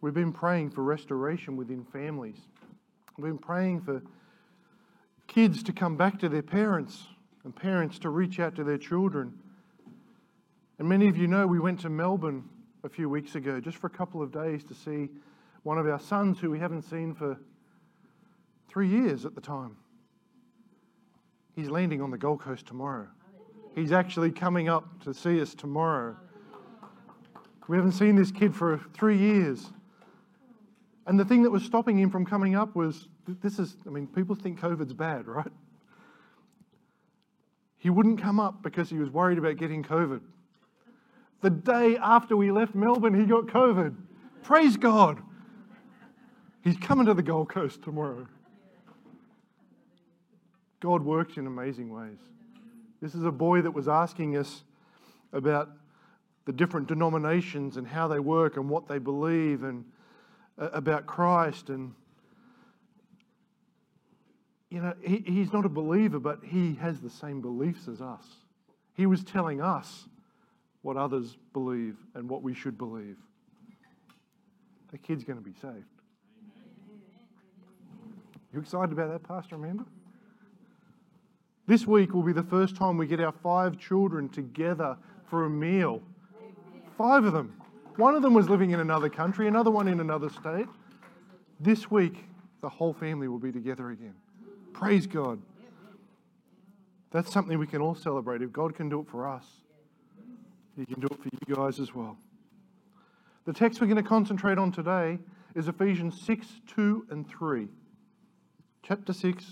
We've 0.00 0.14
been 0.14 0.32
praying 0.32 0.70
for 0.70 0.82
restoration 0.82 1.56
within 1.56 1.84
families. 1.84 2.38
We've 3.18 3.26
been 3.26 3.38
praying 3.38 3.82
for 3.82 4.02
kids 5.26 5.62
to 5.64 5.72
come 5.72 5.96
back 5.96 6.18
to 6.20 6.28
their 6.28 6.42
parents 6.42 7.02
and 7.44 7.54
parents 7.54 7.98
to 7.98 8.08
reach 8.08 8.40
out 8.40 8.54
to 8.56 8.64
their 8.64 8.78
children. 8.78 9.34
And 10.80 10.88
many 10.88 11.08
of 11.08 11.18
you 11.18 11.26
know 11.26 11.46
we 11.46 11.60
went 11.60 11.80
to 11.80 11.90
Melbourne 11.90 12.42
a 12.84 12.88
few 12.88 13.10
weeks 13.10 13.34
ago 13.34 13.60
just 13.60 13.76
for 13.76 13.86
a 13.86 13.90
couple 13.90 14.22
of 14.22 14.32
days 14.32 14.64
to 14.64 14.74
see 14.74 15.10
one 15.62 15.76
of 15.76 15.86
our 15.86 16.00
sons 16.00 16.40
who 16.40 16.50
we 16.50 16.58
haven't 16.58 16.84
seen 16.84 17.12
for 17.12 17.38
three 18.66 18.88
years 18.88 19.26
at 19.26 19.34
the 19.34 19.42
time. 19.42 19.76
He's 21.54 21.68
landing 21.68 22.00
on 22.00 22.10
the 22.10 22.16
Gold 22.16 22.40
Coast 22.40 22.64
tomorrow. 22.64 23.08
He's 23.74 23.92
actually 23.92 24.30
coming 24.30 24.70
up 24.70 25.04
to 25.04 25.12
see 25.12 25.42
us 25.42 25.54
tomorrow. 25.54 26.16
We 27.68 27.76
haven't 27.76 27.92
seen 27.92 28.16
this 28.16 28.32
kid 28.32 28.56
for 28.56 28.80
three 28.94 29.18
years. 29.18 29.70
And 31.06 31.20
the 31.20 31.26
thing 31.26 31.42
that 31.42 31.50
was 31.50 31.62
stopping 31.62 31.98
him 31.98 32.08
from 32.08 32.24
coming 32.24 32.56
up 32.56 32.74
was 32.74 33.06
this 33.42 33.58
is, 33.58 33.76
I 33.86 33.90
mean, 33.90 34.06
people 34.06 34.34
think 34.34 34.58
COVID's 34.58 34.94
bad, 34.94 35.26
right? 35.28 35.52
He 37.76 37.90
wouldn't 37.90 38.18
come 38.18 38.40
up 38.40 38.62
because 38.62 38.88
he 38.88 38.96
was 38.96 39.10
worried 39.10 39.36
about 39.36 39.58
getting 39.58 39.82
COVID. 39.82 40.22
The 41.40 41.50
day 41.50 41.96
after 41.96 42.36
we 42.36 42.50
left 42.50 42.74
Melbourne, 42.74 43.18
he 43.18 43.24
got 43.26 43.46
COVID. 43.46 43.96
Praise 44.42 44.76
God. 44.76 45.22
He's 46.62 46.76
coming 46.76 47.06
to 47.06 47.14
the 47.14 47.22
Gold 47.22 47.48
Coast 47.48 47.82
tomorrow. 47.82 48.26
God 50.80 51.02
works 51.02 51.36
in 51.36 51.46
amazing 51.46 51.90
ways. 51.90 52.18
This 53.00 53.14
is 53.14 53.24
a 53.24 53.30
boy 53.30 53.62
that 53.62 53.70
was 53.70 53.88
asking 53.88 54.36
us 54.36 54.64
about 55.32 55.70
the 56.44 56.52
different 56.52 56.88
denominations 56.88 57.76
and 57.76 57.86
how 57.86 58.08
they 58.08 58.18
work 58.18 58.56
and 58.56 58.68
what 58.68 58.88
they 58.88 58.98
believe 58.98 59.62
and 59.62 59.84
uh, 60.58 60.68
about 60.72 61.06
Christ. 61.06 61.70
And, 61.70 61.94
you 64.68 64.82
know, 64.82 64.94
he, 65.02 65.22
he's 65.26 65.52
not 65.52 65.64
a 65.64 65.70
believer, 65.70 66.18
but 66.18 66.40
he 66.44 66.74
has 66.74 67.00
the 67.00 67.10
same 67.10 67.40
beliefs 67.40 67.88
as 67.88 68.02
us. 68.02 68.24
He 68.94 69.06
was 69.06 69.22
telling 69.24 69.62
us 69.62 70.06
what 70.82 70.96
others 70.96 71.36
believe 71.52 71.96
and 72.14 72.28
what 72.28 72.42
we 72.42 72.54
should 72.54 72.78
believe. 72.78 73.16
The 74.90 74.98
kid's 74.98 75.24
going 75.24 75.38
to 75.38 75.44
be 75.44 75.54
saved. 75.60 75.84
You 78.52 78.60
excited 78.60 78.92
about 78.92 79.12
that, 79.12 79.22
Pastor 79.22 79.56
Remember? 79.56 79.84
This 81.66 81.86
week 81.86 82.12
will 82.12 82.24
be 82.24 82.32
the 82.32 82.42
first 82.42 82.74
time 82.74 82.96
we 82.96 83.06
get 83.06 83.20
our 83.20 83.32
five 83.32 83.78
children 83.78 84.28
together 84.28 84.96
for 85.28 85.44
a 85.44 85.50
meal. 85.50 86.02
Five 86.98 87.24
of 87.24 87.32
them. 87.32 87.54
One 87.96 88.16
of 88.16 88.22
them 88.22 88.34
was 88.34 88.48
living 88.48 88.70
in 88.70 88.80
another 88.80 89.08
country, 89.08 89.46
another 89.46 89.70
one 89.70 89.86
in 89.86 90.00
another 90.00 90.30
state. 90.30 90.66
This 91.60 91.90
week, 91.90 92.24
the 92.60 92.68
whole 92.68 92.92
family 92.92 93.28
will 93.28 93.38
be 93.38 93.52
together 93.52 93.90
again. 93.90 94.14
Praise 94.72 95.06
God. 95.06 95.40
That's 97.12 97.32
something 97.32 97.58
we 97.58 97.66
can 97.66 97.80
all 97.80 97.94
celebrate. 97.94 98.42
If 98.42 98.52
God 98.52 98.74
can 98.74 98.88
do 98.88 99.00
it 99.00 99.08
for 99.08 99.28
us, 99.28 99.44
He 100.80 100.86
can 100.86 101.00
do 101.00 101.08
it 101.10 101.22
for 101.22 101.28
you 101.46 101.54
guys 101.54 101.78
as 101.78 101.94
well. 101.94 102.16
The 103.44 103.52
text 103.52 103.80
we're 103.80 103.86
going 103.86 104.02
to 104.02 104.08
concentrate 104.08 104.56
on 104.56 104.72
today 104.72 105.18
is 105.54 105.68
Ephesians 105.68 106.18
6 106.22 106.46
2 106.74 107.06
and 107.10 107.28
3. 107.28 107.68
Chapter 108.82 109.12
6, 109.12 109.44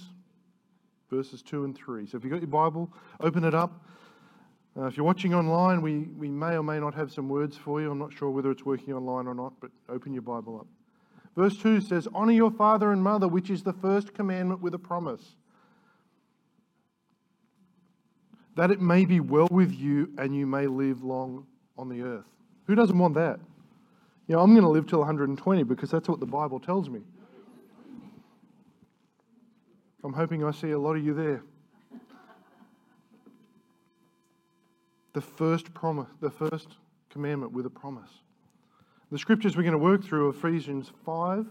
verses 1.10 1.42
2 1.42 1.64
and 1.64 1.76
3. 1.76 2.06
So 2.06 2.16
if 2.16 2.24
you've 2.24 2.32
got 2.32 2.40
your 2.40 2.48
Bible, 2.48 2.90
open 3.20 3.44
it 3.44 3.54
up. 3.54 3.84
Uh, 4.74 4.86
if 4.86 4.96
you're 4.96 5.04
watching 5.04 5.34
online, 5.34 5.82
we, 5.82 6.04
we 6.16 6.30
may 6.30 6.56
or 6.56 6.62
may 6.62 6.80
not 6.80 6.94
have 6.94 7.12
some 7.12 7.28
words 7.28 7.58
for 7.58 7.80
you. 7.80 7.90
I'm 7.90 7.98
not 7.98 8.12
sure 8.12 8.30
whether 8.30 8.50
it's 8.50 8.64
working 8.64 8.94
online 8.94 9.26
or 9.26 9.34
not, 9.34 9.52
but 9.60 9.70
open 9.90 10.14
your 10.14 10.22
Bible 10.22 10.58
up. 10.58 10.66
Verse 11.36 11.58
2 11.58 11.82
says, 11.82 12.08
Honor 12.14 12.32
your 12.32 12.50
father 12.50 12.90
and 12.90 13.02
mother, 13.02 13.28
which 13.28 13.50
is 13.50 13.62
the 13.62 13.74
first 13.74 14.14
commandment 14.14 14.62
with 14.62 14.72
a 14.72 14.78
promise, 14.78 15.34
that 18.58 18.72
it 18.72 18.80
may 18.80 19.04
be 19.04 19.20
well 19.20 19.46
with 19.52 19.72
you 19.72 20.10
and 20.18 20.34
you 20.34 20.44
may 20.44 20.66
live 20.66 21.04
long 21.04 21.46
on 21.76 21.88
the 21.88 22.02
earth. 22.02 22.24
Who 22.66 22.74
doesn't 22.74 22.98
want 22.98 23.14
that? 23.14 23.38
You 24.26 24.34
know, 24.34 24.42
I'm 24.42 24.50
going 24.50 24.64
to 24.64 24.68
live 24.68 24.88
till 24.88 24.98
120 24.98 25.62
because 25.62 25.92
that's 25.92 26.08
what 26.08 26.18
the 26.18 26.26
Bible 26.26 26.58
tells 26.58 26.90
me. 26.90 27.00
I'm 30.02 30.12
hoping 30.12 30.44
I 30.44 30.50
see 30.50 30.72
a 30.72 30.78
lot 30.78 30.96
of 30.96 31.04
you 31.04 31.14
there. 31.14 31.42
The 35.12 35.20
first 35.20 35.72
promise, 35.72 36.08
the 36.20 36.30
first 36.30 36.66
commandment 37.10 37.52
with 37.52 37.64
a 37.64 37.70
promise. 37.70 38.10
The 39.12 39.18
scriptures 39.18 39.56
we're 39.56 39.62
going 39.62 39.70
to 39.70 39.78
work 39.78 40.02
through 40.02 40.26
are 40.26 40.30
Ephesians 40.30 40.90
5, 41.06 41.46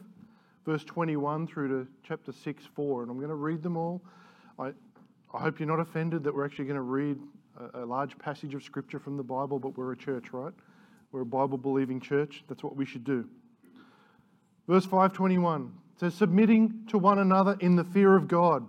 verse 0.66 0.84
21 0.84 1.48
through 1.48 1.70
to 1.70 1.88
chapter 2.06 2.34
6, 2.34 2.64
4, 2.76 3.04
and 3.04 3.12
I'm 3.12 3.18
going 3.18 3.30
to 3.30 3.36
read 3.36 3.64
them 3.64 3.78
all. 3.78 4.02
I, 4.60 4.74
I 5.34 5.40
hope 5.40 5.60
you're 5.60 5.68
not 5.68 5.80
offended 5.80 6.24
that 6.24 6.34
we're 6.34 6.46
actually 6.46 6.66
going 6.66 6.76
to 6.76 6.82
read 6.82 7.18
a, 7.74 7.84
a 7.84 7.86
large 7.86 8.18
passage 8.18 8.54
of 8.54 8.64
scripture 8.64 9.00
from 9.00 9.18
the 9.18 9.24
Bible, 9.24 9.60
but 9.60 9.78
we're 9.78 9.92
a 9.92 9.98
church, 9.98 10.32
right? 10.32 10.54
We're 11.12 11.22
a 11.22 11.26
Bible 11.26 11.58
believing 11.58 12.00
church. 12.00 12.44
That's 12.48 12.64
what 12.64 12.76
we 12.76 12.86
should 12.86 13.04
do. 13.04 13.28
Verse 14.68 14.84
521 14.84 15.72
says, 16.00 16.14
submitting 16.14 16.86
to 16.90 16.98
one 16.98 17.20
another 17.20 17.58
in 17.60 17.76
the 17.76 17.84
fear 17.84 18.16
of 18.16 18.28
God. 18.28 18.66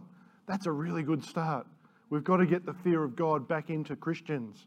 That's 0.47 0.67
a 0.67 0.73
really 0.73 1.03
good 1.03 1.25
start. 1.25 1.67
We've 2.11 2.25
got 2.25 2.39
to 2.39 2.47
get 2.47 2.65
the 2.65 2.73
fear 2.73 3.05
of 3.05 3.17
God 3.17 3.47
back 3.47 3.69
into 3.69 3.95
Christians. 3.97 4.65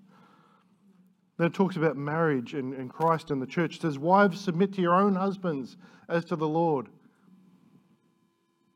Then 1.37 1.47
it 1.47 1.53
talks 1.53 1.75
about 1.75 1.97
marriage 1.97 2.53
and, 2.53 2.73
and 2.73 2.89
Christ 2.89 3.31
and 3.31 3.41
the 3.41 3.47
church. 3.47 3.77
It 3.77 3.81
says, 3.81 3.97
Wives, 3.97 4.39
submit 4.39 4.73
to 4.73 4.81
your 4.81 4.93
own 4.93 5.15
husbands 5.15 5.75
as 6.07 6.23
to 6.25 6.35
the 6.35 6.47
Lord. 6.47 6.87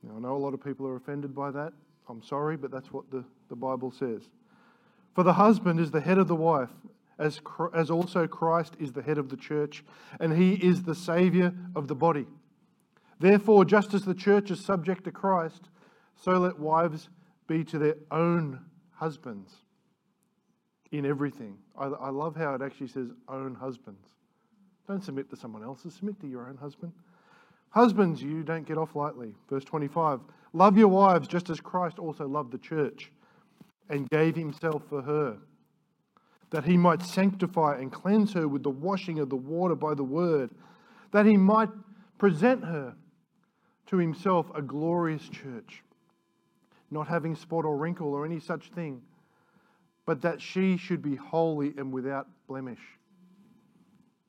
Now, 0.01 0.15
I 0.17 0.19
know 0.19 0.35
a 0.35 0.39
lot 0.39 0.53
of 0.53 0.63
people 0.63 0.87
are 0.87 0.95
offended 0.95 1.35
by 1.35 1.51
that. 1.51 1.73
I'm 2.07 2.21
sorry, 2.21 2.57
but 2.57 2.71
that's 2.71 2.91
what 2.91 3.09
the, 3.11 3.23
the 3.49 3.55
Bible 3.55 3.91
says. 3.91 4.29
For 5.13 5.23
the 5.23 5.33
husband 5.33 5.79
is 5.79 5.91
the 5.91 6.01
head 6.01 6.17
of 6.17 6.27
the 6.27 6.35
wife, 6.35 6.71
as, 7.17 7.39
as 7.73 7.89
also 7.89 8.27
Christ 8.27 8.75
is 8.79 8.93
the 8.93 9.01
head 9.01 9.17
of 9.17 9.29
the 9.29 9.37
church, 9.37 9.83
and 10.19 10.35
he 10.35 10.53
is 10.53 10.83
the 10.83 10.95
Saviour 10.95 11.53
of 11.75 11.87
the 11.87 11.95
body. 11.95 12.27
Therefore, 13.19 13.63
just 13.63 13.93
as 13.93 14.03
the 14.03 14.13
church 14.13 14.51
is 14.51 14.63
subject 14.63 15.05
to 15.05 15.11
Christ, 15.11 15.69
so 16.17 16.31
let 16.33 16.59
wives 16.59 17.09
be 17.47 17.63
to 17.65 17.79
their 17.79 17.95
own 18.11 18.59
husbands 18.91 19.51
in 20.91 21.05
everything. 21.05 21.57
I, 21.77 21.85
I, 21.85 22.09
love 22.09 22.35
how 22.35 22.53
it 22.55 22.61
actually 22.61 22.87
says 22.87 23.09
own 23.27 23.55
husbands. 23.55 24.07
Don't 24.87 25.03
submit 25.03 25.29
to 25.29 25.35
someone 25.35 25.63
else's, 25.63 25.93
submit 25.93 26.19
to 26.21 26.27
your 26.27 26.47
own 26.47 26.57
husband. 26.57 26.93
Husbands, 27.69 28.21
you 28.21 28.43
don't 28.43 28.65
get 28.65 28.77
off 28.77 28.95
lightly. 28.95 29.33
Verse 29.49 29.63
25 29.65 30.19
Love 30.55 30.77
your 30.77 30.87
wives 30.87 31.27
just 31.27 31.49
as 31.49 31.59
Christ 31.59 31.99
also 31.99 32.25
loved 32.29 32.53
the 32.53 32.57
church 32.57 33.11
and 33.89 34.09
gave 34.09 34.37
himself 34.37 34.83
for 34.87 35.01
her, 35.01 35.35
that 36.49 36.63
he 36.63 36.77
might 36.77 37.01
sanctify 37.01 37.77
and 37.77 37.91
cleanse 37.91 38.31
her 38.31 38.47
with 38.47 38.63
the 38.63 38.69
washing 38.69 39.19
of 39.19 39.29
the 39.29 39.35
water 39.35 39.75
by 39.75 39.93
the 39.93 40.03
word, 40.03 40.49
that 41.11 41.25
he 41.25 41.35
might 41.35 41.67
present 42.17 42.63
her 42.63 42.95
to 43.87 43.97
himself 43.97 44.49
a 44.55 44.61
glorious 44.61 45.27
church, 45.27 45.83
not 46.89 47.05
having 47.05 47.35
spot 47.35 47.65
or 47.65 47.75
wrinkle 47.75 48.13
or 48.13 48.25
any 48.25 48.39
such 48.39 48.69
thing, 48.69 49.01
but 50.05 50.21
that 50.21 50.41
she 50.41 50.77
should 50.77 51.01
be 51.01 51.15
holy 51.15 51.73
and 51.77 51.91
without 51.91 52.29
blemish. 52.47 52.79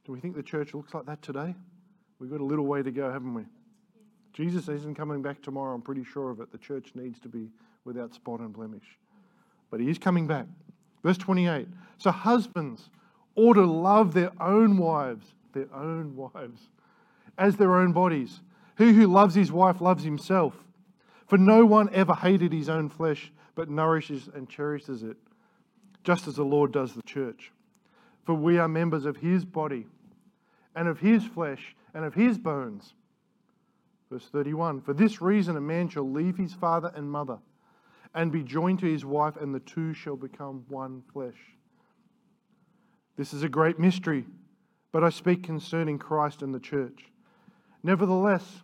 Do 0.04 0.10
we 0.10 0.18
think 0.18 0.34
the 0.34 0.42
church 0.42 0.74
looks 0.74 0.92
like 0.92 1.06
that 1.06 1.22
today? 1.22 1.54
We've 2.18 2.32
got 2.32 2.40
a 2.40 2.44
little 2.44 2.66
way 2.66 2.82
to 2.82 2.90
go, 2.90 3.12
haven't 3.12 3.32
we? 3.32 3.44
Jesus 4.36 4.68
isn't 4.68 4.96
coming 4.96 5.22
back 5.22 5.40
tomorrow, 5.40 5.74
I'm 5.74 5.80
pretty 5.80 6.04
sure 6.04 6.30
of 6.30 6.40
it. 6.40 6.52
The 6.52 6.58
church 6.58 6.90
needs 6.94 7.18
to 7.20 7.28
be 7.28 7.48
without 7.86 8.12
spot 8.12 8.40
and 8.40 8.52
blemish. 8.52 8.98
But 9.70 9.80
he 9.80 9.88
is 9.88 9.96
coming 9.96 10.26
back. 10.26 10.46
Verse 11.02 11.16
28 11.16 11.66
So 11.96 12.10
husbands 12.10 12.90
ought 13.34 13.54
to 13.54 13.64
love 13.64 14.12
their 14.12 14.32
own 14.38 14.76
wives, 14.76 15.24
their 15.54 15.74
own 15.74 16.14
wives, 16.34 16.60
as 17.38 17.56
their 17.56 17.76
own 17.76 17.92
bodies. 17.92 18.40
He 18.76 18.92
who 18.92 19.06
loves 19.06 19.34
his 19.34 19.50
wife 19.50 19.80
loves 19.80 20.04
himself. 20.04 20.52
For 21.26 21.38
no 21.38 21.64
one 21.64 21.88
ever 21.94 22.14
hated 22.14 22.52
his 22.52 22.68
own 22.68 22.90
flesh, 22.90 23.32
but 23.54 23.70
nourishes 23.70 24.28
and 24.34 24.50
cherishes 24.50 25.02
it, 25.02 25.16
just 26.04 26.28
as 26.28 26.36
the 26.36 26.44
Lord 26.44 26.72
does 26.72 26.92
the 26.92 27.02
church. 27.02 27.52
For 28.26 28.34
we 28.34 28.58
are 28.58 28.68
members 28.68 29.06
of 29.06 29.16
his 29.16 29.46
body, 29.46 29.86
and 30.74 30.88
of 30.88 31.00
his 31.00 31.24
flesh, 31.24 31.74
and 31.94 32.04
of 32.04 32.12
his 32.12 32.36
bones. 32.36 32.92
Verse 34.10 34.28
31 34.30 34.82
For 34.82 34.92
this 34.92 35.20
reason, 35.20 35.56
a 35.56 35.60
man 35.60 35.88
shall 35.88 36.10
leave 36.10 36.36
his 36.36 36.54
father 36.54 36.92
and 36.94 37.10
mother 37.10 37.38
and 38.14 38.32
be 38.32 38.42
joined 38.42 38.78
to 38.80 38.86
his 38.86 39.04
wife, 39.04 39.36
and 39.36 39.54
the 39.54 39.60
two 39.60 39.92
shall 39.92 40.16
become 40.16 40.64
one 40.68 41.02
flesh. 41.12 41.36
This 43.16 43.34
is 43.34 43.42
a 43.42 43.48
great 43.48 43.78
mystery, 43.78 44.24
but 44.92 45.04
I 45.04 45.10
speak 45.10 45.42
concerning 45.42 45.98
Christ 45.98 46.42
and 46.42 46.54
the 46.54 46.60
church. 46.60 47.10
Nevertheless, 47.82 48.62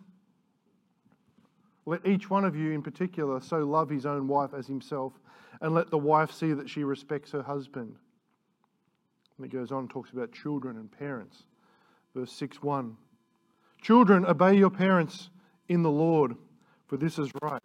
let 1.85 2.05
each 2.05 2.29
one 2.29 2.45
of 2.45 2.55
you 2.55 2.71
in 2.71 2.81
particular 2.81 3.41
so 3.41 3.59
love 3.59 3.89
his 3.89 4.05
own 4.05 4.27
wife 4.27 4.53
as 4.57 4.67
himself, 4.67 5.13
and 5.61 5.73
let 5.73 5.89
the 5.91 5.97
wife 5.97 6.31
see 6.31 6.53
that 6.53 6.69
she 6.69 6.83
respects 6.83 7.31
her 7.31 7.43
husband. 7.43 7.95
And 9.37 9.45
it 9.45 9.49
goes 9.49 9.71
on 9.71 9.79
and 9.79 9.89
talks 9.89 10.11
about 10.11 10.31
children 10.31 10.77
and 10.77 10.91
parents. 10.91 11.43
Verse 12.15 12.31
6 12.31 12.61
1. 12.61 12.95
Children, 13.83 14.25
obey 14.25 14.55
your 14.55 14.69
parents 14.69 15.29
in 15.67 15.83
the 15.83 15.91
Lord, 15.91 16.37
for 16.87 16.95
this 16.95 17.19
is 17.19 17.29
right. 17.41 17.61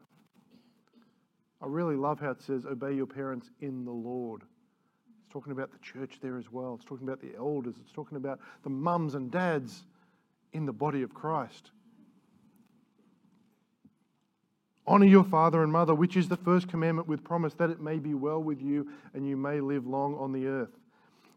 I 1.63 1.67
really 1.67 1.95
love 1.95 2.19
how 2.19 2.33
it 2.33 2.43
says, 2.43 2.67
obey 2.67 2.93
your 2.93 3.07
parents 3.07 3.51
in 3.61 3.85
the 3.85 3.93
Lord. 3.93 4.43
It's 4.43 5.33
talking 5.33 5.53
about 5.53 5.71
the 5.71 5.79
church 5.79 6.19
there 6.21 6.37
as 6.37 6.51
well. 6.51 6.75
It's 6.75 6.85
talking 6.85 7.07
about 7.07 7.21
the 7.21 7.37
elders. 7.37 7.77
It's 7.81 7.93
talking 7.93 8.17
about 8.17 8.41
the 8.65 8.71
mums 8.71 9.15
and 9.15 9.31
dads 9.31 9.85
in 10.53 10.67
the 10.67 10.73
body 10.73 11.03
of 11.03 11.15
Christ. 11.15 11.71
Honor 14.89 15.07
your 15.07 15.25
father 15.25 15.63
and 15.63 15.71
mother, 15.71 15.95
which 15.95 16.17
is 16.17 16.27
the 16.27 16.37
first 16.37 16.67
commandment 16.69 17.07
with 17.07 17.23
promise, 17.23 17.55
that 17.55 17.71
it 17.71 17.81
may 17.81 17.99
be 17.99 18.15
well 18.15 18.43
with 18.43 18.61
you 18.61 18.89
and 19.15 19.25
you 19.25 19.37
may 19.37 19.61
live 19.61 19.87
long 19.87 20.17
on 20.17 20.33
the 20.33 20.49
earth. 20.49 20.77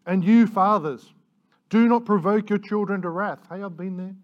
And 0.07 0.23
you, 0.23 0.47
fathers, 0.47 1.13
do 1.69 1.87
not 1.87 2.03
provoke 2.03 2.49
your 2.49 2.59
children 2.59 3.03
to 3.03 3.09
wrath. 3.09 3.39
Hey, 3.47 3.61
I've 3.61 3.77
been 3.77 3.97
there. 3.97 4.15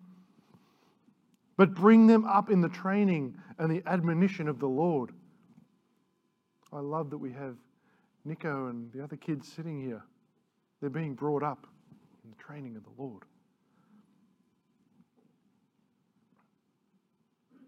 But 1.57 1.73
bring 1.73 2.05
them 2.05 2.23
up 2.25 2.51
in 2.51 2.61
the 2.61 2.69
training 2.69 3.35
and 3.57 3.69
the 3.69 3.81
admonition 3.87 4.47
of 4.47 4.59
the 4.59 4.67
Lord. 4.67 5.11
I 6.71 6.79
love 6.79 7.09
that 7.09 7.17
we 7.17 7.33
have 7.33 7.55
Nico 8.23 8.67
and 8.67 8.91
the 8.91 9.03
other 9.03 9.15
kids 9.15 9.47
sitting 9.47 9.81
here. 9.81 10.03
They're 10.79 10.89
being 10.89 11.15
brought 11.15 11.43
up 11.43 11.65
in 12.23 12.29
the 12.29 12.35
training 12.35 12.75
of 12.75 12.83
the 12.83 13.01
Lord. 13.01 13.23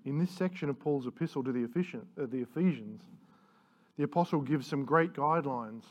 In 0.05 0.17
this 0.17 0.31
section 0.31 0.69
of 0.69 0.79
Paul's 0.79 1.07
epistle 1.07 1.43
to 1.43 1.51
the 1.51 1.63
uh, 1.63 2.27
Ephesians, 2.31 3.01
the 3.97 4.03
apostle 4.03 4.41
gives 4.41 4.65
some 4.65 4.85
great 4.85 5.13
guidelines 5.13 5.83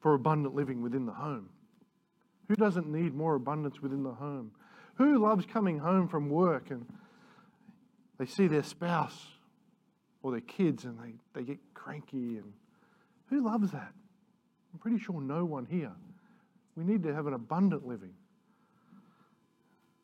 for 0.00 0.14
abundant 0.14 0.54
living 0.54 0.82
within 0.82 1.06
the 1.06 1.12
home. 1.12 1.48
Who 2.48 2.56
doesn't 2.56 2.88
need 2.88 3.14
more 3.14 3.36
abundance 3.36 3.80
within 3.80 4.02
the 4.02 4.12
home? 4.12 4.50
Who 5.00 5.16
loves 5.16 5.46
coming 5.46 5.78
home 5.78 6.08
from 6.08 6.28
work 6.28 6.70
and 6.70 6.84
they 8.18 8.26
see 8.26 8.48
their 8.48 8.62
spouse 8.62 9.28
or 10.22 10.30
their 10.30 10.42
kids 10.42 10.84
and 10.84 10.98
they, 11.00 11.14
they 11.32 11.42
get 11.42 11.56
cranky 11.72 12.36
and 12.36 12.52
who 13.30 13.42
loves 13.42 13.72
that? 13.72 13.94
I'm 14.74 14.78
pretty 14.78 14.98
sure 14.98 15.18
no 15.22 15.46
one 15.46 15.64
here. 15.64 15.92
We 16.76 16.84
need 16.84 17.02
to 17.04 17.14
have 17.14 17.26
an 17.26 17.32
abundant 17.32 17.86
living. 17.86 18.12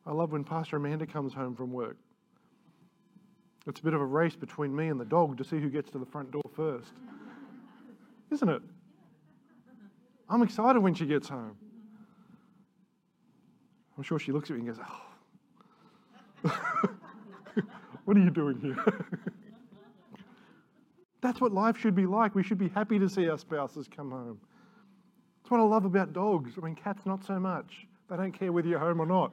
I 0.03 0.13
love 0.13 0.31
when 0.31 0.43
Pastor 0.43 0.77
Amanda 0.77 1.05
comes 1.05 1.31
home 1.31 1.55
from 1.55 1.71
work. 1.71 1.97
It's 3.67 3.79
a 3.79 3.83
bit 3.83 3.93
of 3.93 4.01
a 4.01 4.05
race 4.05 4.35
between 4.35 4.75
me 4.75 4.87
and 4.87 4.99
the 4.99 5.05
dog 5.05 5.37
to 5.37 5.43
see 5.43 5.59
who 5.59 5.69
gets 5.69 5.91
to 5.91 5.99
the 5.99 6.07
front 6.07 6.31
door 6.31 6.49
first. 6.55 6.93
Isn't 8.31 8.49
it? 8.49 8.63
I'm 10.27 10.41
excited 10.41 10.79
when 10.79 10.95
she 10.95 11.05
gets 11.05 11.29
home. 11.29 11.55
I'm 13.97 14.03
sure 14.03 14.19
she 14.19 14.31
looks 14.31 14.49
at 14.49 14.57
me 14.57 14.67
and 14.67 14.75
goes, 14.75 14.85
Oh, 16.45 16.51
what 18.05 18.15
are 18.15 18.19
you 18.19 18.29
doing 18.29 18.59
here? 18.59 18.77
That's 21.21 21.41
what 21.41 21.51
life 21.51 21.77
should 21.77 21.95
be 21.95 22.05
like. 22.05 22.35
We 22.35 22.43
should 22.43 22.59
be 22.59 22.69
happy 22.69 22.99
to 22.99 23.09
see 23.09 23.27
our 23.27 23.37
spouses 23.37 23.87
come 23.93 24.11
home. 24.11 24.39
That's 25.41 25.51
what 25.51 25.59
I 25.59 25.63
love 25.63 25.85
about 25.85 26.13
dogs. 26.13 26.53
I 26.57 26.65
mean, 26.65 26.75
cats, 26.75 27.05
not 27.05 27.25
so 27.25 27.39
much. 27.39 27.87
They 28.09 28.17
don't 28.17 28.31
care 28.31 28.51
whether 28.51 28.67
you're 28.67 28.79
home 28.79 29.01
or 29.01 29.05
not. 29.05 29.31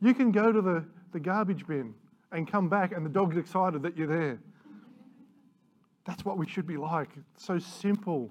You 0.00 0.12
can 0.12 0.30
go 0.30 0.52
to 0.52 0.60
the, 0.60 0.84
the 1.12 1.20
garbage 1.20 1.66
bin 1.66 1.94
and 2.32 2.50
come 2.50 2.68
back, 2.68 2.92
and 2.92 3.04
the 3.04 3.10
dog's 3.10 3.36
excited 3.36 3.82
that 3.82 3.96
you're 3.96 4.08
there. 4.08 4.38
That's 6.04 6.24
what 6.24 6.36
we 6.36 6.46
should 6.46 6.66
be 6.66 6.76
like. 6.76 7.08
It's 7.34 7.44
so 7.44 7.58
simple. 7.58 8.30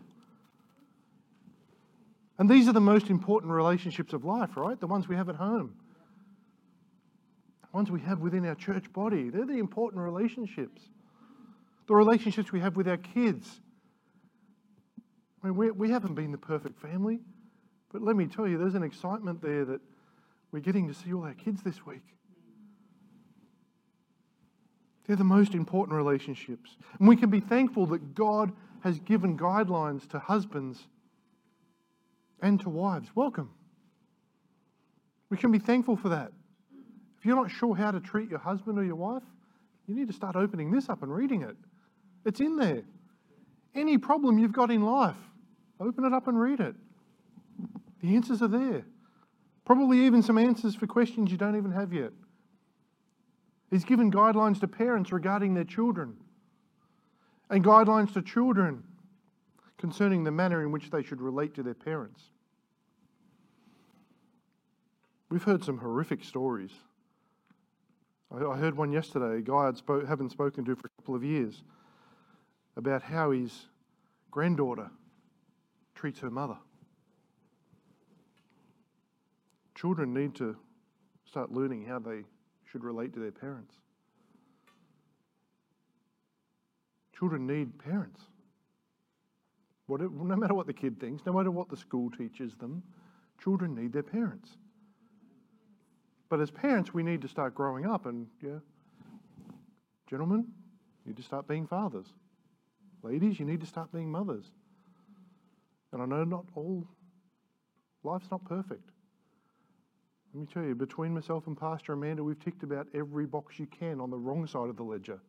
And 2.42 2.50
these 2.50 2.68
are 2.68 2.74
the 2.74 2.82
most 2.82 3.12
important 3.12 3.54
relationships 3.54 4.14
of 4.14 4.26
life, 4.26 4.58
right? 4.58 4.80
The 4.80 4.88
ones 4.88 5.08
we 5.08 5.16
have 5.16 5.30
at 5.30 5.36
home, 5.36 5.76
the 7.62 7.68
ones 7.72 7.92
we 7.92 8.02
have 8.02 8.18
within 8.18 8.48
our 8.48 8.56
church 8.56 8.92
body. 8.92 9.30
They're 9.30 9.46
the 9.46 9.60
important 9.60 10.02
relationships 10.02 10.82
the 11.86 11.94
relationships 11.94 12.52
we 12.52 12.60
have 12.60 12.76
with 12.76 12.88
our 12.88 12.98
kids. 12.98 13.60
I 15.44 15.48
mean, 15.48 15.56
we, 15.56 15.70
we 15.70 15.92
haven't 15.92 16.16
been 16.16 16.32
the 16.32 16.38
perfect 16.40 16.80
family, 16.80 17.20
but 17.94 18.02
let 18.02 18.16
me 18.16 18.26
tell 18.26 18.48
you, 18.48 18.58
there's 18.58 18.74
an 18.74 18.82
excitement 18.82 19.40
there 19.44 19.64
that 19.66 19.82
we're 20.52 20.62
getting 20.62 20.88
to 20.88 20.96
see 20.96 21.14
all 21.14 21.24
our 21.24 21.36
kids 21.36 21.62
this 21.62 21.86
week. 21.86 22.02
They're 25.06 25.16
the 25.16 25.24
most 25.24 25.54
important 25.54 25.96
relationships. 25.96 26.76
And 26.98 27.08
we 27.08 27.16
can 27.16 27.30
be 27.30 27.40
thankful 27.40 27.86
that 27.88 28.16
God 28.16 28.52
has 28.84 29.00
given 29.02 29.38
guidelines 29.38 30.10
to 30.10 30.18
husbands 30.18 30.88
and 32.42 32.60
to 32.62 32.70
wives. 32.70 33.10
Welcome. 33.16 33.52
We 35.30 35.38
can 35.38 35.52
be 35.52 35.60
thankful 35.60 35.96
for 35.96 36.10
that. 36.10 36.32
If 37.20 37.26
you're 37.26 37.36
not 37.36 37.52
sure 37.52 37.76
how 37.76 37.92
to 37.92 38.00
treat 38.00 38.30
your 38.30 38.40
husband 38.40 38.78
or 38.78 38.84
your 38.84 38.96
wife, 38.96 39.24
you 39.88 39.96
need 39.96 40.08
to 40.08 40.14
start 40.14 40.36
opening 40.36 40.72
this 40.72 40.90
up 40.90 41.04
and 41.04 41.14
reading 41.14 41.44
it. 41.44 41.56
It's 42.26 42.40
in 42.40 42.58
there. 42.58 42.84
Any 43.76 43.98
problem 43.98 44.38
you've 44.38 44.52
got 44.52 44.72
in 44.72 44.82
life, 44.82 45.16
open 45.80 46.04
it 46.04 46.14
up 46.14 46.28
and 46.28 46.40
read 46.40 46.60
it. 46.60 46.76
The 48.02 48.16
answers 48.16 48.42
are 48.42 48.48
there. 48.48 48.84
Probably 49.66 50.00
even 50.06 50.24
some 50.24 50.38
answers 50.38 50.76
for 50.76 50.88
questions 50.88 51.32
you 51.32 51.38
don't 51.38 51.56
even 51.56 51.72
have 51.72 51.94
yet. 51.94 52.12
He's 53.70 53.86
given 53.86 54.12
guidelines 54.12 54.60
to 54.60 54.68
parents 54.68 55.12
regarding 55.12 55.54
their 55.54 55.64
children 55.64 56.18
and 57.50 57.64
guidelines 57.64 58.14
to 58.14 58.22
children 58.22 58.84
concerning 59.82 60.24
the 60.24 60.32
manner 60.32 60.62
in 60.62 60.72
which 60.72 60.92
they 60.92 61.02
should 61.02 61.20
relate 61.20 61.56
to 61.56 61.64
their 61.64 61.74
parents. 61.74 62.22
We've 65.30 65.44
heard 65.44 65.64
some 65.64 65.80
horrific 65.80 66.24
stories. 66.24 66.72
I 68.32 68.58
heard 68.58 68.78
one 68.78 68.92
yesterday, 68.92 69.40
a 69.40 69.42
guy 69.42 69.72
I 69.72 70.08
haven't 70.08 70.30
spoken 70.30 70.64
to 70.66 70.76
for 70.76 70.88
a 70.88 71.02
couple 71.02 71.16
of 71.16 71.24
years 71.24 71.64
about 72.78 73.02
how 73.02 73.32
his 73.32 73.68
granddaughter 74.30 74.92
treats 75.96 76.20
her 76.20 76.30
mother. 76.30 76.58
Children 79.74 80.14
need 80.14 80.36
to 80.36 80.56
start 81.26 81.52
learning 81.52 81.86
how 81.86 81.98
they 81.98 82.22
should 82.66 82.84
relate 82.84 83.14
to 83.14 83.20
their 83.20 83.32
parents. 83.32 83.76
Children 87.18 87.48
need 87.48 87.80
parents. 87.80 88.22
No 90.00 90.36
matter 90.38 90.54
what 90.54 90.68
the 90.68 90.74
kid 90.74 91.00
thinks, 91.00 91.26
no 91.26 91.34
matter 91.34 91.52
what 91.52 91.70
the 91.70 91.78
school 91.78 92.10
teaches 92.10 92.56
them, 92.56 92.82
children 93.42 93.76
need 93.76 93.92
their 93.92 94.04
parents. 94.04 94.50
But 96.30 96.40
as 96.40 96.50
parents, 96.50 96.94
we 96.94 97.04
need 97.04 97.22
to 97.24 97.28
start 97.28 97.54
growing 97.54 97.86
up 97.86 98.06
and, 98.06 98.28
yeah, 98.42 98.60
gentlemen, 100.10 100.46
you 101.06 101.12
need 101.12 101.18
to 101.18 101.24
start 101.24 101.48
being 101.48 101.68
fathers. 101.68 102.06
Ladies, 103.04 103.40
you 103.40 103.46
need 103.46 103.60
to 103.62 103.68
start 103.68 103.92
being 103.92 104.10
mothers. 104.10 104.46
And 105.92 106.02
I 106.02 106.06
know 106.06 106.24
not 106.24 106.46
all, 106.56 106.88
life's 108.04 108.32
not 108.32 108.46
perfect. 108.46 108.92
Let 110.34 110.42
me 110.42 110.48
tell 110.54 110.64
you, 110.64 110.76
between 110.76 111.14
myself 111.14 111.48
and 111.48 111.60
Pastor 111.60 111.92
Amanda, 111.94 112.24
we've 112.24 112.40
ticked 112.40 112.64
about 112.64 112.88
every 112.94 113.26
box 113.26 113.60
you 113.60 113.66
can 113.66 114.00
on 114.00 114.10
the 114.10 114.18
wrong 114.18 114.48
side 114.48 114.70
of 114.70 114.78
the 114.78 114.84
ledger. 114.84 115.20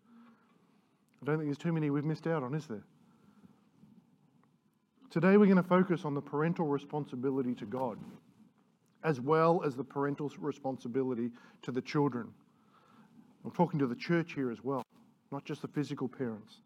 I 1.21 1.27
don't 1.27 1.39
think 1.39 1.49
there's 1.49 1.59
too 1.59 1.73
many 1.73 1.91
we've 1.91 2.05
missed 2.05 2.29
out 2.29 2.45
on, 2.45 2.55
is 2.55 2.67
there? 2.67 2.85
Today 5.13 5.37
we're 5.37 5.45
going 5.45 5.57
to 5.59 5.63
focus 5.63 6.07
on 6.07 6.15
the 6.15 6.23
parental 6.23 6.67
responsibility 6.67 7.55
to 7.57 7.67
God, 7.67 7.99
as 9.05 9.21
well 9.21 9.63
as 9.63 9.77
the 9.77 9.85
parental 9.85 10.33
responsibility 10.39 11.31
to 11.61 11.71
the 11.71 11.83
children. 11.83 12.29
I'm 13.45 13.51
talking 13.51 13.79
to 13.81 13.87
the 13.87 13.95
church 13.95 14.33
here 14.33 14.51
as 14.51 14.65
well, 14.65 14.83
not 15.31 15.45
just 15.45 15.61
the 15.61 15.69
physical 15.69 16.09
parents. 16.09 16.63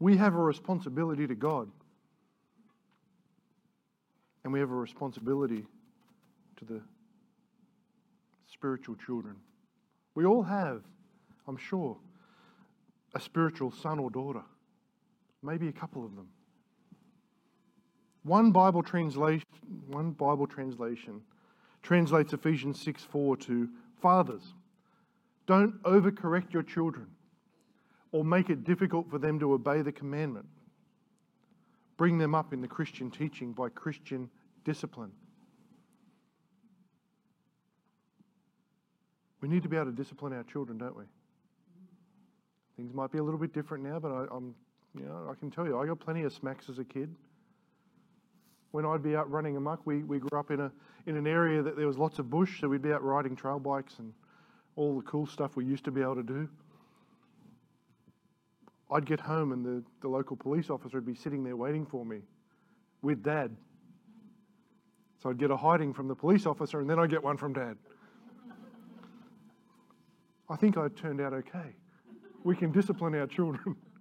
We 0.00 0.16
have 0.16 0.32
a 0.34 0.38
responsibility 0.38 1.26
to 1.26 1.34
God, 1.34 1.68
and 4.44 4.54
we 4.54 4.58
have 4.58 4.70
a 4.70 4.74
responsibility 4.74 5.66
to 6.56 6.64
the 6.64 6.80
spiritual 8.50 8.96
children. 9.04 9.36
We 10.14 10.24
all 10.24 10.44
have, 10.44 10.80
I'm 11.46 11.58
sure, 11.58 11.98
a 13.14 13.20
spiritual 13.20 13.70
son 13.70 13.98
or 13.98 14.08
daughter, 14.08 14.44
maybe 15.42 15.68
a 15.68 15.72
couple 15.72 16.06
of 16.06 16.16
them. 16.16 16.28
One 18.24 18.52
Bible 18.52 18.82
translation, 18.82 19.46
one 19.88 20.12
Bible 20.12 20.46
translation 20.46 21.22
translates 21.82 22.32
Ephesians 22.32 22.80
6 22.80 23.02
4 23.02 23.36
to 23.38 23.68
fathers. 24.00 24.54
Don't 25.46 25.82
overcorrect 25.82 26.52
your 26.52 26.62
children 26.62 27.08
or 28.12 28.24
make 28.24 28.50
it 28.50 28.64
difficult 28.64 29.10
for 29.10 29.18
them 29.18 29.40
to 29.40 29.52
obey 29.52 29.82
the 29.82 29.90
commandment. 29.90 30.46
Bring 31.96 32.18
them 32.18 32.34
up 32.34 32.52
in 32.52 32.60
the 32.60 32.68
Christian 32.68 33.10
teaching 33.10 33.52
by 33.52 33.68
Christian 33.70 34.30
discipline. 34.64 35.12
We 39.40 39.48
need 39.48 39.64
to 39.64 39.68
be 39.68 39.76
able 39.76 39.86
to 39.86 39.92
discipline 39.92 40.32
our 40.32 40.44
children, 40.44 40.78
don't 40.78 40.96
we? 40.96 41.04
Things 42.76 42.94
might 42.94 43.10
be 43.10 43.18
a 43.18 43.22
little 43.22 43.40
bit 43.40 43.52
different 43.52 43.82
now, 43.82 43.98
but 43.98 44.12
I, 44.12 44.22
am 44.34 44.54
you 44.94 45.04
know, 45.04 45.28
I 45.30 45.34
can 45.34 45.50
tell 45.50 45.66
you, 45.66 45.78
I 45.78 45.86
got 45.86 45.98
plenty 45.98 46.22
of 46.22 46.32
smacks 46.32 46.68
as 46.68 46.78
a 46.78 46.84
kid. 46.84 47.14
When 48.72 48.84
I'd 48.84 49.02
be 49.02 49.14
out 49.14 49.30
running 49.30 49.56
amok, 49.56 49.86
we, 49.86 50.02
we 50.02 50.18
grew 50.18 50.38
up 50.38 50.50
in, 50.50 50.60
a, 50.60 50.72
in 51.06 51.16
an 51.16 51.26
area 51.26 51.62
that 51.62 51.76
there 51.76 51.86
was 51.86 51.98
lots 51.98 52.18
of 52.18 52.30
bush, 52.30 52.60
so 52.60 52.68
we'd 52.68 52.82
be 52.82 52.92
out 52.92 53.04
riding 53.04 53.36
trail 53.36 53.58
bikes 53.58 53.98
and 53.98 54.12
all 54.76 54.96
the 54.96 55.02
cool 55.02 55.26
stuff 55.26 55.56
we 55.56 55.64
used 55.64 55.84
to 55.84 55.90
be 55.90 56.00
able 56.00 56.16
to 56.16 56.22
do. 56.22 56.48
I'd 58.90 59.06
get 59.06 59.20
home 59.20 59.52
and 59.52 59.64
the, 59.64 59.82
the 60.00 60.08
local 60.08 60.36
police 60.36 60.70
officer 60.70 60.98
would 60.98 61.06
be 61.06 61.14
sitting 61.14 61.44
there 61.44 61.56
waiting 61.56 61.86
for 61.86 62.04
me 62.04 62.20
with 63.02 63.22
dad. 63.22 63.54
So 65.22 65.30
I'd 65.30 65.38
get 65.38 65.50
a 65.50 65.56
hiding 65.56 65.92
from 65.92 66.08
the 66.08 66.14
police 66.14 66.46
officer 66.46 66.80
and 66.80 66.88
then 66.88 66.98
I'd 66.98 67.10
get 67.10 67.22
one 67.22 67.36
from 67.36 67.52
dad. 67.52 67.76
I 70.48 70.56
think 70.56 70.76
I 70.76 70.88
turned 70.88 71.20
out 71.20 71.32
okay. 71.32 71.74
We 72.44 72.56
can 72.56 72.72
discipline 72.72 73.14
our 73.14 73.26
children. 73.26 73.76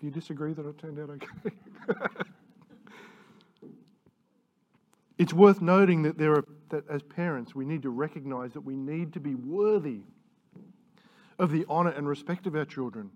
Do 0.00 0.06
you 0.06 0.12
disagree 0.12 0.52
that 0.52 0.64
I 0.64 0.70
turned 0.80 0.98
out 0.98 1.10
okay? 1.10 1.56
it's 5.18 5.32
worth 5.32 5.60
noting 5.60 6.02
that 6.02 6.18
there 6.18 6.32
are 6.32 6.44
that 6.70 6.88
as 6.88 7.02
parents 7.02 7.54
we 7.54 7.64
need 7.64 7.82
to 7.82 7.90
recognize 7.90 8.52
that 8.52 8.60
we 8.60 8.76
need 8.76 9.12
to 9.14 9.20
be 9.20 9.34
worthy 9.34 10.02
of 11.38 11.50
the 11.50 11.64
honor 11.68 11.90
and 11.90 12.06
respect 12.06 12.46
of 12.46 12.54
our 12.54 12.64
children. 12.64 13.10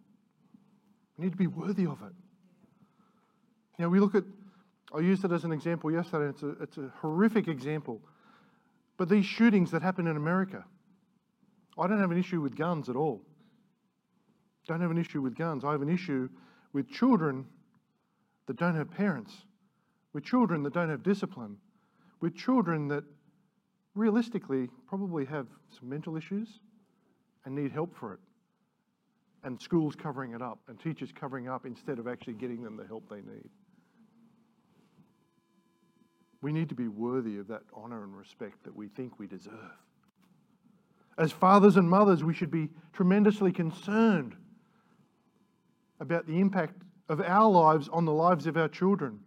We 1.16 1.26
need 1.26 1.32
to 1.32 1.38
be 1.38 1.46
worthy 1.46 1.84
of 1.84 2.02
it. 2.02 2.12
Know, 3.78 3.88
we 3.88 4.00
look 4.00 4.14
at 4.14 4.24
I 4.94 5.00
used 5.00 5.24
it 5.24 5.32
as 5.32 5.44
an 5.44 5.52
example 5.52 5.90
yesterday. 5.90 6.28
It's 6.28 6.42
a, 6.42 6.50
it's 6.62 6.76
a 6.78 6.92
horrific 7.00 7.48
example. 7.48 8.00
But 8.96 9.08
these 9.08 9.24
shootings 9.24 9.70
that 9.70 9.82
happen 9.82 10.06
in 10.06 10.16
America, 10.16 10.64
I 11.78 11.86
don't 11.86 11.98
have 11.98 12.10
an 12.10 12.18
issue 12.18 12.40
with 12.40 12.56
guns 12.56 12.88
at 12.88 12.96
all. 12.96 13.22
Don't 14.68 14.80
have 14.80 14.90
an 14.90 14.98
issue 14.98 15.22
with 15.22 15.34
guns. 15.34 15.64
I 15.64 15.72
have 15.72 15.82
an 15.82 15.88
issue 15.88 16.28
with 16.72 16.88
children 16.88 17.46
that 18.46 18.56
don't 18.56 18.74
have 18.74 18.90
parents, 18.90 19.32
with 20.12 20.24
children 20.24 20.62
that 20.62 20.72
don't 20.72 20.88
have 20.88 21.02
discipline, 21.02 21.56
with 22.20 22.34
children 22.34 22.88
that 22.88 23.04
realistically 23.94 24.68
probably 24.86 25.24
have 25.24 25.46
some 25.78 25.88
mental 25.88 26.16
issues 26.16 26.60
and 27.44 27.54
need 27.54 27.72
help 27.72 27.94
for 27.96 28.14
it. 28.14 28.20
And 29.44 29.60
schools 29.60 29.96
covering 29.96 30.32
it 30.32 30.42
up 30.42 30.60
and 30.68 30.78
teachers 30.78 31.10
covering 31.12 31.48
up 31.48 31.66
instead 31.66 31.98
of 31.98 32.06
actually 32.06 32.34
getting 32.34 32.62
them 32.62 32.76
the 32.76 32.86
help 32.86 33.08
they 33.08 33.16
need. 33.16 33.50
We 36.40 36.52
need 36.52 36.68
to 36.70 36.74
be 36.74 36.88
worthy 36.88 37.38
of 37.38 37.48
that 37.48 37.62
honor 37.72 38.02
and 38.04 38.16
respect 38.16 38.64
that 38.64 38.74
we 38.74 38.88
think 38.88 39.18
we 39.18 39.26
deserve. 39.26 39.52
As 41.18 41.30
fathers 41.30 41.76
and 41.76 41.88
mothers, 41.88 42.24
we 42.24 42.34
should 42.34 42.50
be 42.50 42.70
tremendously 42.92 43.52
concerned 43.52 44.36
about 46.02 46.26
the 46.26 46.40
impact 46.40 46.82
of 47.08 47.20
our 47.20 47.48
lives 47.48 47.88
on 47.88 48.04
the 48.04 48.12
lives 48.12 48.48
of 48.48 48.56
our 48.56 48.68
children. 48.68 49.20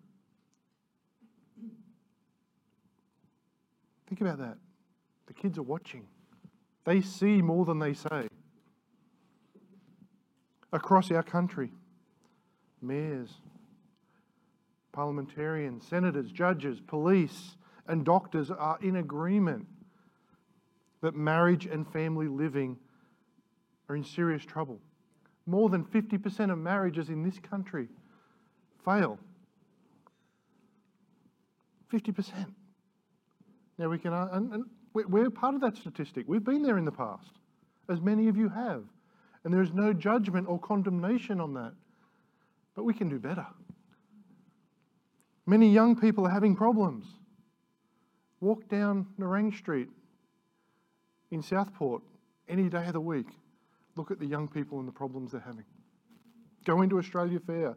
Think 4.08 4.20
about 4.20 4.38
that. 4.40 4.58
The 5.28 5.34
kids 5.34 5.58
are 5.58 5.64
watching, 5.64 6.06
they 6.84 7.02
see 7.02 7.42
more 7.42 7.66
than 7.66 7.80
they 7.80 7.94
say. 7.94 8.28
Across 10.74 11.10
our 11.12 11.24
country, 11.24 11.72
mayors, 12.82 13.30
parliamentarians, 14.92 15.88
senators, 15.88 16.30
judges, 16.32 16.82
police, 16.86 17.56
and 17.88 18.04
doctors 18.04 18.52
are 18.52 18.78
in 18.82 18.98
agreement 18.98 19.66
that 21.02 21.16
marriage 21.16 21.66
and 21.66 21.88
family 21.88 22.28
living 22.28 22.78
are 23.88 23.96
in 23.96 24.04
serious 24.04 24.44
trouble. 24.44 24.82
More 25.46 25.70
than 25.70 25.84
50% 25.86 26.52
of 26.52 26.58
marriages 26.58 27.10
in 27.10 27.24
this 27.24 27.40
country 27.40 27.88
fail. 28.84 29.20
50%. 31.94 32.32
Now 33.78 33.90
we 33.90 34.00
can, 34.00 34.14
uh, 34.14 34.30
and, 34.32 34.54
and 34.54 34.66
we're 34.94 35.30
part 35.30 35.56
of 35.56 35.62
that 35.62 35.76
statistic. 35.76 36.26
We've 36.28 36.44
been 36.44 36.64
there 36.64 36.78
in 36.78 36.86
the 36.86 36.92
past, 36.92 37.32
as 37.90 38.02
many 38.02 38.28
of 38.28 38.38
you 38.38 38.50
have. 38.50 38.84
And 39.44 39.54
there 39.54 39.62
is 39.62 39.74
no 39.74 39.94
judgment 39.94 40.48
or 40.48 40.60
condemnation 40.60 41.40
on 41.40 41.54
that. 41.54 41.74
But 42.76 42.84
we 42.84 42.94
can 42.94 43.10
do 43.10 43.20
better. 43.20 43.46
Many 45.46 45.70
young 45.72 45.96
people 45.96 46.26
are 46.26 46.32
having 46.32 46.56
problems. 46.56 47.06
Walk 48.40 48.68
down 48.68 49.06
Nerang 49.20 49.56
Street 49.56 49.90
in 51.32 51.44
Southport 51.44 52.02
any 52.50 52.70
day 52.70 52.88
of 52.88 52.94
the 52.94 53.02
week. 53.02 53.28
Look 53.96 54.12
at 54.12 54.20
the 54.20 54.26
young 54.26 54.48
people 54.48 54.80
and 54.80 54.88
the 54.88 54.92
problems 54.92 55.32
they're 55.32 55.42
having. 55.42 55.66
Go 56.66 56.82
into 56.82 56.98
Australia 56.98 57.40
Fair 57.40 57.76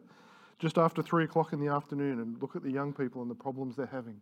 just 0.57 0.77
after 0.77 1.01
three 1.01 1.23
o'clock 1.23 1.53
in 1.53 1.59
the 1.59 1.71
afternoon 1.71 2.19
and 2.19 2.41
look 2.41 2.55
at 2.55 2.63
the 2.63 2.71
young 2.71 2.91
people 2.91 3.21
and 3.21 3.31
the 3.31 3.35
problems 3.35 3.75
they're 3.75 3.85
having. 3.85 4.19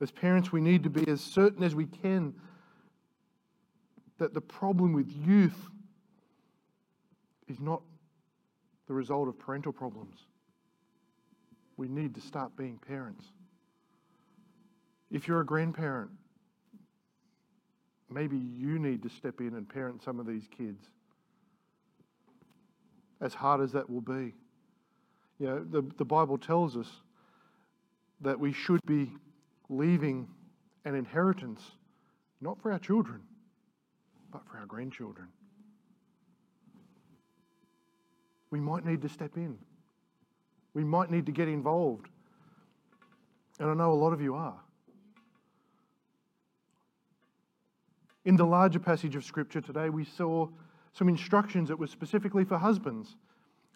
As 0.00 0.10
parents, 0.10 0.50
we 0.50 0.60
need 0.60 0.82
to 0.84 0.90
be 0.90 1.06
as 1.08 1.20
certain 1.20 1.62
as 1.62 1.74
we 1.74 1.86
can 1.86 2.34
that 4.18 4.34
the 4.34 4.40
problem 4.40 4.92
with 4.92 5.10
youth 5.10 5.68
is 7.48 7.60
not 7.60 7.82
the 8.86 8.94
result 8.94 9.28
of 9.28 9.38
parental 9.38 9.72
problems 9.72 10.26
we 11.76 11.88
need 11.88 12.14
to 12.14 12.20
start 12.20 12.56
being 12.56 12.78
parents. 12.78 13.24
If 15.10 15.26
you're 15.26 15.40
a 15.40 15.46
grandparent, 15.46 16.10
maybe 18.12 18.36
you 18.36 18.78
need 18.78 19.02
to 19.02 19.08
step 19.08 19.40
in 19.40 19.54
and 19.54 19.68
parent 19.68 20.02
some 20.02 20.20
of 20.20 20.26
these 20.26 20.48
kids. 20.56 20.88
As 23.20 23.34
hard 23.34 23.60
as 23.60 23.72
that 23.72 23.88
will 23.88 24.00
be. 24.00 24.34
You 25.38 25.46
know, 25.46 25.64
the, 25.64 25.82
the 25.96 26.04
Bible 26.04 26.38
tells 26.38 26.76
us 26.76 26.88
that 28.20 28.38
we 28.38 28.52
should 28.52 28.80
be 28.86 29.12
leaving 29.68 30.28
an 30.84 30.94
inheritance 30.94 31.62
not 32.40 32.60
for 32.60 32.72
our 32.72 32.78
children, 32.78 33.20
but 34.32 34.42
for 34.50 34.58
our 34.58 34.66
grandchildren. 34.66 35.28
We 38.50 38.60
might 38.60 38.84
need 38.84 39.00
to 39.02 39.08
step 39.08 39.36
in. 39.36 39.56
We 40.74 40.84
might 40.84 41.10
need 41.10 41.26
to 41.26 41.32
get 41.32 41.48
involved. 41.48 42.08
And 43.58 43.70
I 43.70 43.74
know 43.74 43.92
a 43.92 43.94
lot 43.94 44.12
of 44.12 44.20
you 44.20 44.34
are. 44.34 44.60
In 48.24 48.36
the 48.36 48.44
larger 48.44 48.78
passage 48.78 49.16
of 49.16 49.24
Scripture 49.24 49.60
today, 49.60 49.88
we 49.88 50.04
saw 50.04 50.48
some 50.92 51.08
instructions 51.08 51.68
that 51.68 51.78
were 51.78 51.86
specifically 51.86 52.44
for 52.44 52.58
husbands, 52.58 53.16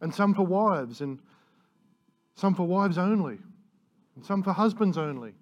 and 0.00 0.14
some 0.14 0.34
for 0.34 0.46
wives, 0.46 1.00
and 1.00 1.18
some 2.34 2.54
for 2.54 2.64
wives 2.64 2.98
only, 2.98 3.38
and 4.14 4.24
some 4.24 4.42
for 4.42 4.52
husbands 4.52 4.98
only. 4.98 5.32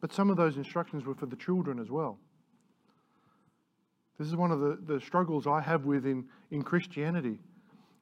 But 0.00 0.12
some 0.12 0.30
of 0.30 0.36
those 0.36 0.56
instructions 0.56 1.04
were 1.04 1.14
for 1.14 1.26
the 1.26 1.36
children 1.36 1.78
as 1.78 1.90
well. 1.90 2.18
This 4.18 4.26
is 4.28 4.36
one 4.36 4.50
of 4.50 4.60
the, 4.60 4.78
the 4.86 5.00
struggles 5.00 5.46
I 5.46 5.60
have 5.60 5.84
with 5.84 6.06
in, 6.06 6.24
in 6.50 6.62
Christianity. 6.62 7.38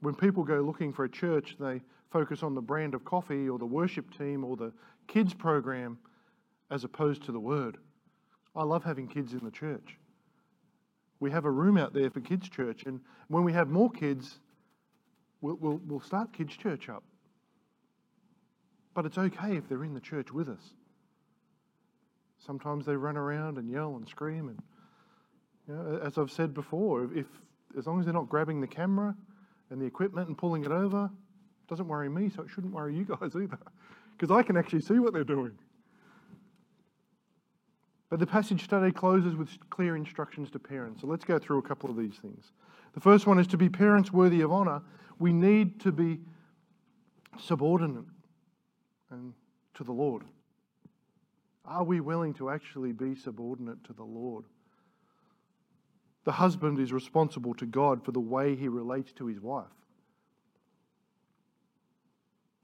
When 0.01 0.15
people 0.15 0.45
go 0.45 0.61
looking 0.61 0.93
for 0.93 1.05
a 1.05 1.09
church, 1.09 1.57
they 1.61 1.81
focus 2.11 2.43
on 2.43 2.55
the 2.55 2.61
brand 2.63 2.95
of 2.95 3.05
coffee 3.05 3.49
or 3.49 3.59
the 3.59 3.67
worship 3.67 4.17
team 4.17 4.45
or 4.45 4.57
the 4.57 4.73
kids 5.09 5.35
program 5.35 5.99
as 6.71 6.85
opposed 6.85 7.23
to 7.25 7.33
the 7.33 7.41
word. 7.41 7.79
I 8.57 8.65
love 8.65 8.85
having 8.85 9.09
kids 9.09 9.33
in 9.33 9.41
the 9.45 9.51
church. 9.51 9.97
We 11.21 11.31
have 11.31 11.45
a 11.45 11.51
room 11.51 11.77
out 11.77 11.93
there 11.93 12.11
for 12.11 12.21
kids' 12.21 12.49
church, 12.49 12.85
and 12.87 13.01
when 13.29 13.45
we 13.45 13.53
have 13.53 13.69
more 13.69 13.91
kids, 13.91 14.39
we'll, 15.41 15.57
we'll, 15.57 15.81
we'll 15.87 16.01
start 16.01 16.33
kids' 16.33 16.57
church 16.57 16.89
up. 16.89 17.03
But 18.95 19.07
it's 19.07 19.19
okay 19.19 19.57
if 19.57 19.69
they're 19.69 19.85
in 19.85 19.95
the 19.95 20.01
church 20.01 20.33
with 20.33 20.49
us. 20.49 20.63
Sometimes 22.39 22.87
they 22.87 22.97
run 22.97 23.17
around 23.17 23.59
and 23.59 23.71
yell 23.71 23.97
and 23.97 24.09
scream, 24.09 24.49
and 24.49 24.59
You 25.69 25.75
know, 25.75 26.01
as 26.05 26.19
I've 26.19 26.31
said 26.31 26.55
before, 26.55 27.09
if 27.15 27.27
as 27.77 27.87
long 27.87 27.99
as 28.01 28.07
they're 28.07 28.15
not 28.15 28.29
grabbing 28.29 28.61
the 28.61 28.67
camera 28.67 29.15
and 29.71 29.81
the 29.81 29.87
equipment 29.87 30.29
and 30.29 30.39
pulling 30.39 30.65
it 30.65 30.71
over, 30.71 31.11
doesn't 31.69 31.87
worry 31.89 32.09
me, 32.09 32.31
so 32.31 32.43
it 32.43 32.49
shouldn't 32.51 32.73
worry 32.73 32.95
you 32.97 33.05
guys 33.05 33.35
either, 33.37 33.59
because 34.17 34.31
I 34.35 34.43
can 34.43 34.57
actually 34.57 34.81
see 34.81 34.99
what 34.99 35.13
they're 35.13 35.25
doing. 35.25 35.59
But 38.11 38.21
the 38.21 38.27
passage 38.27 38.69
today 38.69 38.91
closes 38.91 39.37
with 39.37 39.51
clear 39.71 39.95
instructions 39.95 40.51
to 40.53 40.59
parents. 40.59 41.03
So 41.03 41.07
let's 41.07 41.25
go 41.25 41.39
through 41.39 41.59
a 41.59 41.63
couple 41.63 41.91
of 41.91 41.97
these 41.97 42.17
things. 42.17 42.53
The 42.95 43.01
first 43.01 43.27
one 43.27 43.39
is 43.39 43.47
to 43.49 43.59
be 43.59 43.69
parents 43.69 44.13
worthy 44.13 44.41
of 44.41 44.51
honour, 44.51 44.83
we 45.19 45.33
need 45.33 45.81
to 45.81 45.93
be 45.93 46.21
subordinate 47.39 48.05
and 49.11 49.35
to 49.75 49.85
the 49.85 49.93
Lord. 49.93 50.23
Are 51.65 51.85
we 51.85 52.01
willing 52.01 52.33
to 52.35 52.49
actually 52.49 52.93
be 52.93 53.15
subordinate 53.15 53.85
to 53.85 53.93
the 53.93 54.05
Lord? 54.05 54.45
The 56.25 56.33
husband 56.33 56.79
is 56.79 56.93
responsible 56.93 57.55
to 57.55 57.67
God 57.67 58.05
for 58.05 58.13
the 58.13 58.21
way 58.21 58.57
he 58.57 58.69
relates 58.69 59.13
to 59.13 59.27
his 59.27 59.41
wife. 59.41 59.67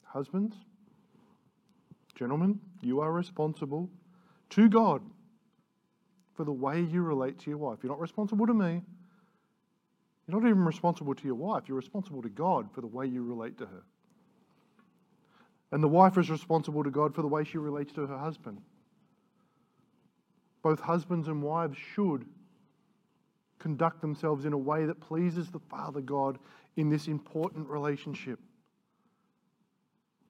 Husbands, 0.05 0.57
gentlemen, 2.15 2.61
you 2.81 3.01
are 3.01 3.13
responsible 3.13 3.91
to 4.51 4.69
God 4.69 5.03
for 6.35 6.45
the 6.45 6.53
way 6.53 6.81
you 6.81 7.03
relate 7.03 7.39
to 7.41 7.51
your 7.51 7.59
wife. 7.59 7.79
You're 7.83 7.93
not 7.93 8.01
responsible 8.01 8.47
to 8.47 8.55
me. 8.55 8.83
You're 10.27 10.41
not 10.41 10.49
even 10.49 10.65
responsible 10.65 11.15
to 11.15 11.25
your 11.25 11.35
wife. 11.35 11.65
You're 11.69 11.77
responsible 11.77 12.23
to 12.23 12.29
God 12.29 12.69
for 12.73 12.81
the 12.81 12.87
way 12.87 13.07
you 13.07 13.23
relate 13.23 13.59
to 13.59 13.67
her. 13.67 13.83
And 15.71 15.83
the 15.83 15.89
wife 15.89 16.17
is 16.19 16.31
responsible 16.31 16.85
to 16.85 16.91
God 16.91 17.15
for 17.15 17.23
the 17.23 17.29
way 17.29 17.45
she 17.45 17.59
relates 17.59 17.93
to 17.95 18.07
her 18.07 18.19
husband. 18.19 18.61
Both 20.63 20.81
husbands 20.81 21.29
and 21.29 21.43
wives 21.43 21.77
should 21.95 22.25
conduct 23.59 24.01
themselves 24.01 24.45
in 24.45 24.53
a 24.53 24.59
way 24.59 24.87
that 24.87 25.01
pleases 25.01 25.51
the 25.51 25.59
Father 25.59 26.01
God 26.01 26.39
in 26.77 26.89
this 26.89 27.07
important 27.07 27.69
relationship. 27.69 28.39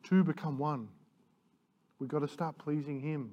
Two 0.02 0.24
become 0.24 0.58
one. 0.58 0.88
We've 1.98 2.10
got 2.10 2.20
to 2.20 2.28
start 2.28 2.58
pleasing 2.58 3.00
Him. 3.00 3.30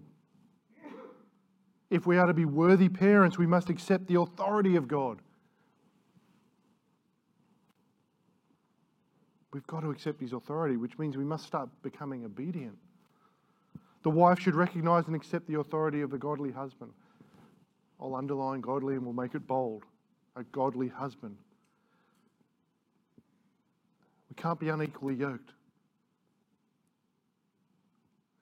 If 1.91 2.08
we 2.08 2.17
are 2.17 2.25
to 2.25 2.34
be 2.34 2.45
worthy 2.45 2.88
parents, 2.88 3.38
we 3.38 3.45
must 3.45 3.69
accept 3.69 4.08
the 4.08 4.19
authority 4.19 4.77
of 4.77 4.88
God. 4.88 5.19
We've 9.51 9.67
got 9.67 9.82
to 9.82 9.91
accept 9.91 10.21
His 10.21 10.32
authority, 10.32 10.77
which 10.77 10.97
means 10.97 11.17
we 11.17 11.25
must 11.25 11.45
start 11.45 11.67
becoming 11.84 12.23
obedient. 12.23 12.77
The 14.04 14.10
wife 14.10 14.39
should 14.39 14.56
recognize 14.56 15.06
and 15.08 15.15
accept 15.17 15.47
the 15.47 15.60
authority 15.60 15.99
of 15.99 16.10
the 16.10 16.17
godly 16.17 16.51
husband. 16.51 16.93
I'll 17.99 18.15
underline 18.15 18.62
godly 18.62 18.95
and 18.95 19.04
we'll 19.04 19.13
make 19.13 19.36
it 19.36 19.45
bold. 19.45 19.84
A 20.38 20.43
godly 20.45 20.88
husband. 20.88 21.36
We 24.30 24.41
can't 24.41 24.62
be 24.62 24.69
unequally 24.69 25.15
yoked. 25.15 25.51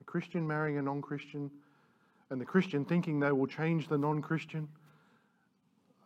A 0.01 0.03
Christian 0.03 0.47
marrying 0.47 0.77
a 0.77 0.83
non 0.83 1.01
Christian 1.01 1.49
and 2.30 2.39
the 2.39 2.46
Christian 2.46 2.86
thinking 2.86 3.20
they 3.20 3.32
will 3.32 3.48
change 3.48 3.88
the 3.88 3.98
non 3.98 4.22
Christian, 4.22 4.68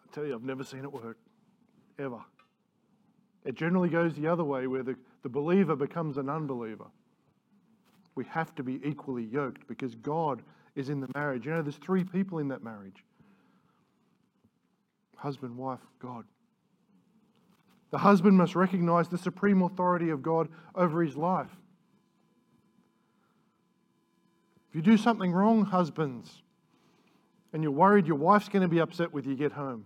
I 0.05 0.13
tell 0.13 0.25
you, 0.25 0.33
I've 0.33 0.43
never 0.43 0.63
seen 0.63 0.83
it 0.83 0.91
work, 0.91 1.17
ever. 1.99 2.19
It 3.45 3.55
generally 3.55 3.89
goes 3.89 4.15
the 4.15 4.27
other 4.27 4.43
way, 4.43 4.67
where 4.67 4.83
the, 4.83 4.95
the 5.21 5.29
believer 5.29 5.75
becomes 5.75 6.17
an 6.17 6.29
unbeliever. 6.29 6.85
We 8.15 8.25
have 8.25 8.55
to 8.55 8.63
be 8.63 8.79
equally 8.85 9.23
yoked 9.23 9.67
because 9.67 9.95
God 9.95 10.43
is 10.75 10.89
in 10.89 11.01
the 11.01 11.09
marriage. 11.13 11.45
You 11.45 11.51
know, 11.51 11.61
there's 11.61 11.77
three 11.77 12.03
people 12.03 12.39
in 12.39 12.47
that 12.49 12.63
marriage 12.63 13.03
husband, 15.23 15.55
wife, 15.55 15.79
God. 15.99 16.25
The 17.91 17.97
husband 17.97 18.37
must 18.37 18.55
recognize 18.55 19.07
the 19.07 19.17
supreme 19.17 19.61
authority 19.61 20.09
of 20.09 20.21
God 20.21 20.49
over 20.75 21.01
his 21.01 21.15
life. 21.15 21.55
If 24.73 24.77
you 24.77 24.81
do 24.81 24.97
something 24.97 25.31
wrong, 25.31 25.65
husbands, 25.65 26.41
and 27.53 27.61
you're 27.61 27.71
worried 27.71 28.07
your 28.07 28.15
wife's 28.15 28.49
going 28.49 28.63
to 28.63 28.67
be 28.67 28.79
upset 28.79 29.13
with 29.13 29.27
you 29.27 29.35
get 29.35 29.51
home, 29.51 29.85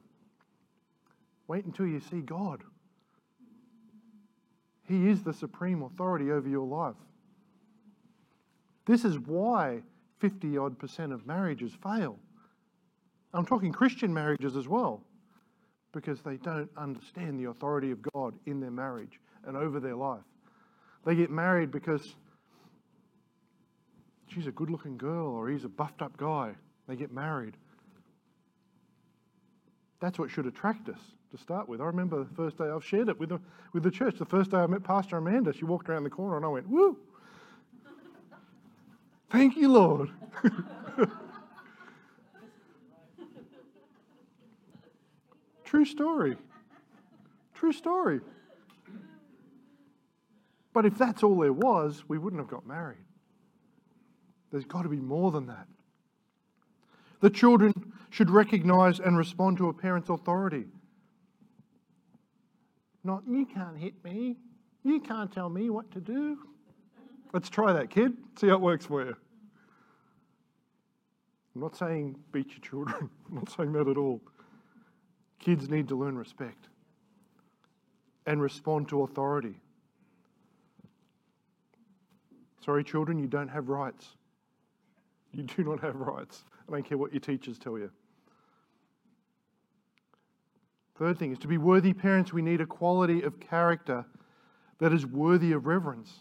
wait 1.45 1.65
until 1.65 1.86
you 1.86 2.00
see 2.00 2.21
God. 2.21 2.63
He 4.88 5.10
is 5.10 5.23
the 5.23 5.34
supreme 5.34 5.82
authority 5.82 6.32
over 6.32 6.47
your 6.47 6.65
life. 6.65 6.95
This 8.86 9.04
is 9.04 9.19
why 9.19 9.82
50 10.19 10.58
odd 10.58 10.80
percent 10.80 11.12
of 11.12 11.28
marriages 11.28 11.73
fail. 11.84 12.17
I'm 13.34 13.45
talking 13.45 13.73
Christian 13.73 14.13
marriages 14.13 14.56
as 14.56 14.69
well, 14.69 15.04
because 15.91 16.21
they 16.21 16.38
don't 16.38 16.69
understand 16.78 17.38
the 17.38 17.50
authority 17.50 17.91
of 17.91 18.02
God 18.13 18.36
in 18.45 18.62
their 18.62 18.71
marriage 18.71 19.19
and 19.45 19.58
over 19.58 19.82
their 19.82 19.97
life. 19.97 20.23
They 21.04 21.13
get 21.13 21.30
married 21.30 21.71
because 21.71 22.15
she's 24.27 24.47
a 24.47 24.51
good 24.51 24.69
looking 24.69 24.97
girl 24.97 25.27
or 25.27 25.49
he's 25.49 25.63
a 25.63 25.69
buffed 25.69 26.01
up 26.01 26.17
guy. 26.17 26.53
They 26.87 26.95
get 26.95 27.11
married. 27.11 27.55
That's 29.99 30.19
what 30.19 30.29
should 30.29 30.45
attract 30.45 30.89
us 30.89 30.99
to 31.31 31.37
start 31.37 31.67
with. 31.67 31.81
I 31.81 31.85
remember 31.85 32.23
the 32.23 32.35
first 32.35 32.57
day 32.57 32.65
I've 32.65 32.85
shared 32.85 33.09
it 33.09 33.19
with 33.19 33.29
the, 33.29 33.39
with 33.73 33.83
the 33.83 33.91
church. 33.91 34.17
The 34.17 34.25
first 34.25 34.51
day 34.51 34.57
I 34.57 34.67
met 34.67 34.83
Pastor 34.83 35.17
Amanda, 35.17 35.53
she 35.53 35.65
walked 35.65 35.89
around 35.89 36.03
the 36.03 36.09
corner 36.09 36.37
and 36.37 36.45
I 36.45 36.49
went, 36.49 36.69
Woo! 36.69 36.97
Thank 39.29 39.57
you, 39.57 39.69
Lord. 39.69 40.09
True 45.65 45.85
story. 45.85 46.37
True 47.53 47.73
story. 47.73 48.21
But 50.71 50.85
if 50.85 50.97
that's 50.97 51.23
all 51.23 51.39
there 51.39 51.51
was, 51.51 52.03
we 52.07 52.17
wouldn't 52.17 52.39
have 52.39 52.49
got 52.49 52.65
married. 52.65 53.06
There's 54.51 54.65
got 54.65 54.83
to 54.83 54.89
be 54.89 54.99
more 54.99 55.31
than 55.31 55.47
that. 55.47 55.67
The 57.19 57.29
children 57.29 57.73
should 58.10 58.29
recognize 58.29 58.99
and 58.99 59.17
respond 59.17 59.57
to 59.57 59.69
a 59.69 59.73
parent's 59.73 60.10
authority. 60.10 60.65
Not, 63.03 63.23
you 63.27 63.45
can't 63.45 63.77
hit 63.77 63.93
me. 64.03 64.38
You 64.83 64.99
can't 64.99 65.31
tell 65.31 65.49
me 65.49 65.69
what 65.69 65.91
to 65.91 65.99
do. 65.99 66.38
Let's 67.33 67.49
try 67.49 67.73
that, 67.73 67.89
kid. 67.89 68.13
See 68.39 68.47
how 68.47 68.55
it 68.55 68.62
works 68.62 68.86
for 68.86 69.03
you. 69.03 69.15
I'm 71.55 71.62
not 71.62 71.75
saying 71.75 72.15
beat 72.31 72.51
your 72.51 72.60
children. 72.60 73.10
I'm 73.29 73.36
not 73.36 73.49
saying 73.49 73.73
that 73.73 73.88
at 73.88 73.97
all. 73.97 74.21
Kids 75.39 75.69
need 75.69 75.88
to 75.89 75.95
learn 75.95 76.17
respect 76.17 76.67
and 78.25 78.41
respond 78.41 78.89
to 78.89 79.03
authority. 79.03 79.55
Sorry, 82.63 82.83
children, 82.83 83.17
you 83.17 83.27
don't 83.27 83.47
have 83.47 83.69
rights. 83.69 84.10
You 85.38 85.44
do 85.44 85.63
not 85.63 85.79
have 85.81 85.96
rights. 85.96 86.44
I 86.67 86.71
don't 86.71 86.83
care 86.83 86.98
what 86.98 87.13
your 87.13 87.19
teachers 87.19 87.60
tell 87.60 87.77
you. 87.77 87.92
Third 90.98 91.19
thing 91.19 91.31
is 91.31 91.38
to 91.40 91.48
be 91.48 91.60
worthy 91.60 91.94
parents, 91.94 92.33
we 92.33 92.42
need 92.42 92.60
a 92.60 92.65
quality 92.65 93.21
of 93.21 93.40
character 93.40 94.04
that 94.79 94.92
is 94.92 95.06
worthy 95.06 95.52
of 95.52 95.67
reverence. 95.67 96.12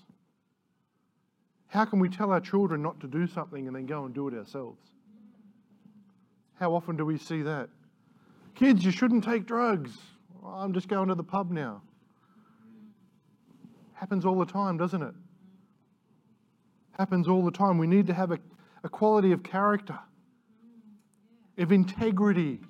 How 1.68 1.86
can 1.86 1.98
we 1.98 2.10
tell 2.10 2.30
our 2.30 2.40
children 2.40 2.82
not 2.82 3.00
to 3.00 3.06
do 3.06 3.26
something 3.26 3.66
and 3.66 3.74
then 3.74 3.86
go 3.86 4.04
and 4.04 4.14
do 4.14 4.28
it 4.28 4.34
ourselves? 4.34 4.82
How 6.60 6.74
often 6.74 6.98
do 6.98 7.06
we 7.06 7.16
see 7.16 7.40
that? 7.40 7.70
Kids, 8.54 8.84
you 8.84 8.90
shouldn't 8.90 9.24
take 9.24 9.46
drugs. 9.46 9.96
I'm 10.44 10.74
just 10.74 10.88
going 10.88 11.08
to 11.08 11.14
the 11.14 11.24
pub 11.24 11.50
now. 11.50 11.80
Happens 13.94 14.26
all 14.26 14.38
the 14.38 14.44
time, 14.46 14.76
doesn't 14.76 15.02
it? 15.02 15.14
Happens 16.98 17.28
all 17.28 17.42
the 17.42 17.50
time. 17.50 17.78
We 17.78 17.86
need 17.86 18.06
to 18.08 18.14
have 18.14 18.30
a 18.30 18.38
a 18.86 18.88
quality 18.88 19.32
of 19.32 19.42
character, 19.42 19.98
of 21.58 21.72
integrity 21.72 22.60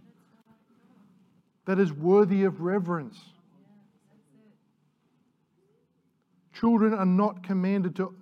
that 1.66 1.78
is 1.78 1.92
worthy 1.92 2.44
of 2.44 2.62
reverence. 2.62 3.20
Children 6.58 6.94
are 6.94 7.04
not 7.04 7.42
commanded 7.42 7.94
to 7.96 8.14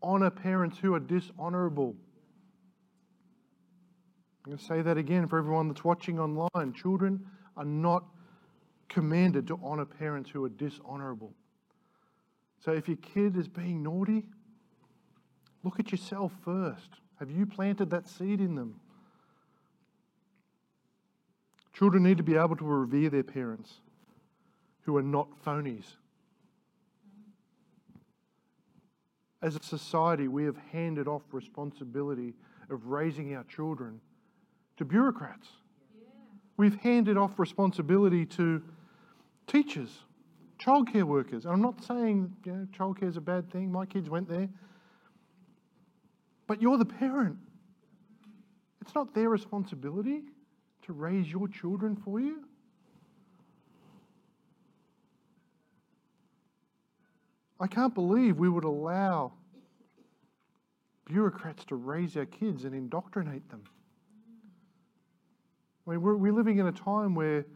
honor 0.00 0.30
parents 0.30 0.78
who 0.78 0.94
are 0.94 1.00
dishonorable. 1.00 1.96
I'm 4.44 4.52
going 4.52 4.58
to 4.58 4.64
say 4.64 4.80
that 4.82 4.96
again 4.96 5.26
for 5.26 5.36
everyone 5.36 5.66
that's 5.66 5.82
watching 5.82 6.20
online. 6.20 6.72
Children 6.72 7.26
are 7.56 7.64
not 7.64 8.04
commanded 8.88 9.48
to 9.48 9.58
honor 9.60 9.86
parents 9.86 10.30
who 10.30 10.44
are 10.44 10.50
dishonorable. 10.50 11.34
So 12.64 12.70
if 12.70 12.86
your 12.86 12.98
kid 12.98 13.36
is 13.36 13.48
being 13.48 13.82
naughty, 13.82 14.22
look 15.64 15.80
at 15.80 15.90
yourself 15.90 16.30
first. 16.44 17.00
Have 17.20 17.30
you 17.30 17.44
planted 17.44 17.90
that 17.90 18.08
seed 18.08 18.40
in 18.40 18.54
them? 18.54 18.80
Children 21.74 22.02
need 22.02 22.16
to 22.16 22.22
be 22.22 22.34
able 22.34 22.56
to 22.56 22.64
revere 22.64 23.10
their 23.10 23.22
parents 23.22 23.74
who 24.82 24.96
are 24.96 25.02
not 25.02 25.28
phonies. 25.44 25.84
As 29.42 29.54
a 29.54 29.62
society, 29.62 30.28
we 30.28 30.44
have 30.44 30.56
handed 30.72 31.06
off 31.06 31.22
responsibility 31.32 32.34
of 32.70 32.86
raising 32.86 33.34
our 33.34 33.44
children 33.44 34.00
to 34.78 34.84
bureaucrats. 34.84 35.48
We've 36.56 36.76
handed 36.76 37.16
off 37.16 37.38
responsibility 37.38 38.26
to 38.26 38.62
teachers, 39.46 39.90
childcare 40.58 41.04
workers. 41.04 41.44
And 41.44 41.52
I'm 41.52 41.62
not 41.62 41.82
saying 41.84 42.34
you 42.44 42.52
know, 42.52 42.66
childcare 42.76 43.08
is 43.08 43.16
a 43.16 43.22
bad 43.22 43.50
thing. 43.50 43.70
My 43.70 43.86
kids 43.86 44.08
went 44.08 44.28
there. 44.28 44.48
But 46.50 46.60
you're 46.60 46.78
the 46.78 46.84
parent. 46.84 47.36
It's 48.80 48.92
not 48.92 49.14
their 49.14 49.28
responsibility 49.28 50.22
to 50.82 50.92
raise 50.92 51.30
your 51.30 51.46
children 51.46 51.94
for 51.94 52.18
you. 52.18 52.42
I 57.60 57.68
can't 57.68 57.94
believe 57.94 58.36
we 58.36 58.48
would 58.48 58.64
allow 58.64 59.30
bureaucrats 61.04 61.64
to 61.66 61.76
raise 61.76 62.16
our 62.16 62.26
kids 62.26 62.64
and 62.64 62.74
indoctrinate 62.74 63.48
them. 63.48 63.62
I 65.86 65.92
mean, 65.92 66.02
we're, 66.02 66.16
we're 66.16 66.32
living 66.32 66.58
in 66.58 66.66
a 66.66 66.72
time 66.72 67.14
where 67.14 67.46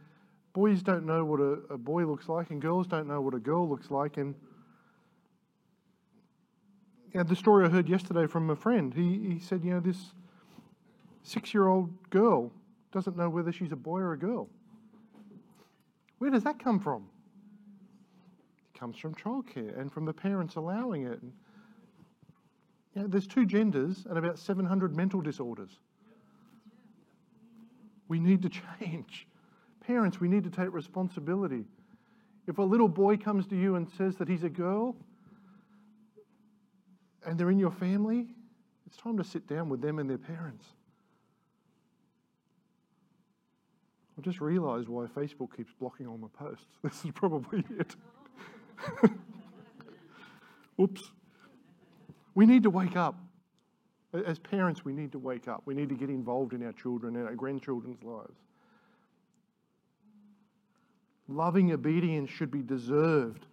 boys 0.53 0.81
don't 0.81 1.05
know 1.05 1.25
what 1.25 1.41
a, 1.41 1.73
a 1.73 1.77
boy 1.77 2.05
looks 2.05 2.29
like 2.29 2.49
and 2.49 2.61
girls 2.61 2.87
don't 2.87 3.09
know 3.09 3.19
what 3.19 3.33
a 3.33 3.39
girl 3.39 3.67
looks 3.67 3.91
like. 3.91 4.15
And 4.15 4.35
the 7.13 7.35
story 7.35 7.65
I 7.65 7.69
heard 7.69 7.87
yesterday 7.87 8.27
from 8.27 8.49
a 8.49 8.55
friend, 8.55 8.93
he, 8.93 9.33
he 9.33 9.39
said, 9.39 9.63
you 9.63 9.73
know, 9.73 9.79
this 9.79 10.13
six 11.23 11.53
year 11.53 11.67
old 11.67 12.09
girl 12.09 12.51
doesn't 12.91 13.17
know 13.17 13.29
whether 13.29 13.51
she's 13.51 13.71
a 13.71 13.75
boy 13.75 13.99
or 13.99 14.13
a 14.13 14.17
girl. 14.17 14.49
Where 16.19 16.29
does 16.29 16.43
that 16.43 16.59
come 16.59 16.79
from? 16.79 17.07
It 18.73 18.79
comes 18.79 18.97
from 18.97 19.15
childcare 19.15 19.79
and 19.79 19.91
from 19.91 20.05
the 20.05 20.13
parents 20.13 20.55
allowing 20.55 21.05
it. 21.05 21.21
And, 21.21 21.33
you 22.95 23.01
know, 23.01 23.07
there's 23.07 23.27
two 23.27 23.45
genders 23.45 24.05
and 24.09 24.17
about 24.17 24.39
700 24.39 24.95
mental 24.95 25.21
disorders. 25.21 25.79
We 28.07 28.19
need 28.19 28.41
to 28.43 28.49
change. 28.79 29.27
Parents, 29.85 30.19
we 30.19 30.27
need 30.27 30.43
to 30.43 30.49
take 30.49 30.73
responsibility. 30.73 31.65
If 32.47 32.59
a 32.59 32.63
little 32.63 32.87
boy 32.87 33.17
comes 33.17 33.47
to 33.47 33.55
you 33.55 33.75
and 33.75 33.89
says 33.89 34.15
that 34.17 34.27
he's 34.27 34.43
a 34.43 34.49
girl 34.49 34.95
and 37.25 37.37
they're 37.37 37.51
in 37.51 37.59
your 37.59 37.71
family, 37.71 38.27
it's 38.85 38.97
time 38.97 39.17
to 39.17 39.23
sit 39.23 39.47
down 39.47 39.69
with 39.69 39.81
them 39.81 39.99
and 39.99 40.09
their 40.09 40.17
parents. 40.17 40.65
I 44.17 44.21
just 44.21 44.39
realised 44.39 44.87
why 44.87 45.05
Facebook 45.07 45.55
keeps 45.55 45.73
blocking 45.79 46.07
all 46.07 46.17
my 46.17 46.29
posts. 46.33 46.65
This 46.83 47.03
is 47.03 47.11
probably 47.11 47.63
it. 47.77 47.95
Oops. 50.81 51.11
We 52.33 52.45
need 52.45 52.63
to 52.63 52.69
wake 52.69 52.95
up. 52.95 53.15
As 54.13 54.39
parents, 54.39 54.85
we 54.85 54.93
need 54.93 55.11
to 55.11 55.19
wake 55.19 55.47
up. 55.47 55.63
We 55.65 55.73
need 55.73 55.89
to 55.89 55.95
get 55.95 56.09
involved 56.09 56.53
in 56.53 56.65
our 56.65 56.71
children 56.71 57.17
and 57.17 57.27
our 57.27 57.35
grandchildren's 57.35 58.01
lives. 58.03 58.37
Loving 61.27 61.71
obedience 61.73 62.29
should 62.29 62.51
be 62.51 62.61
deserved. 62.61 63.45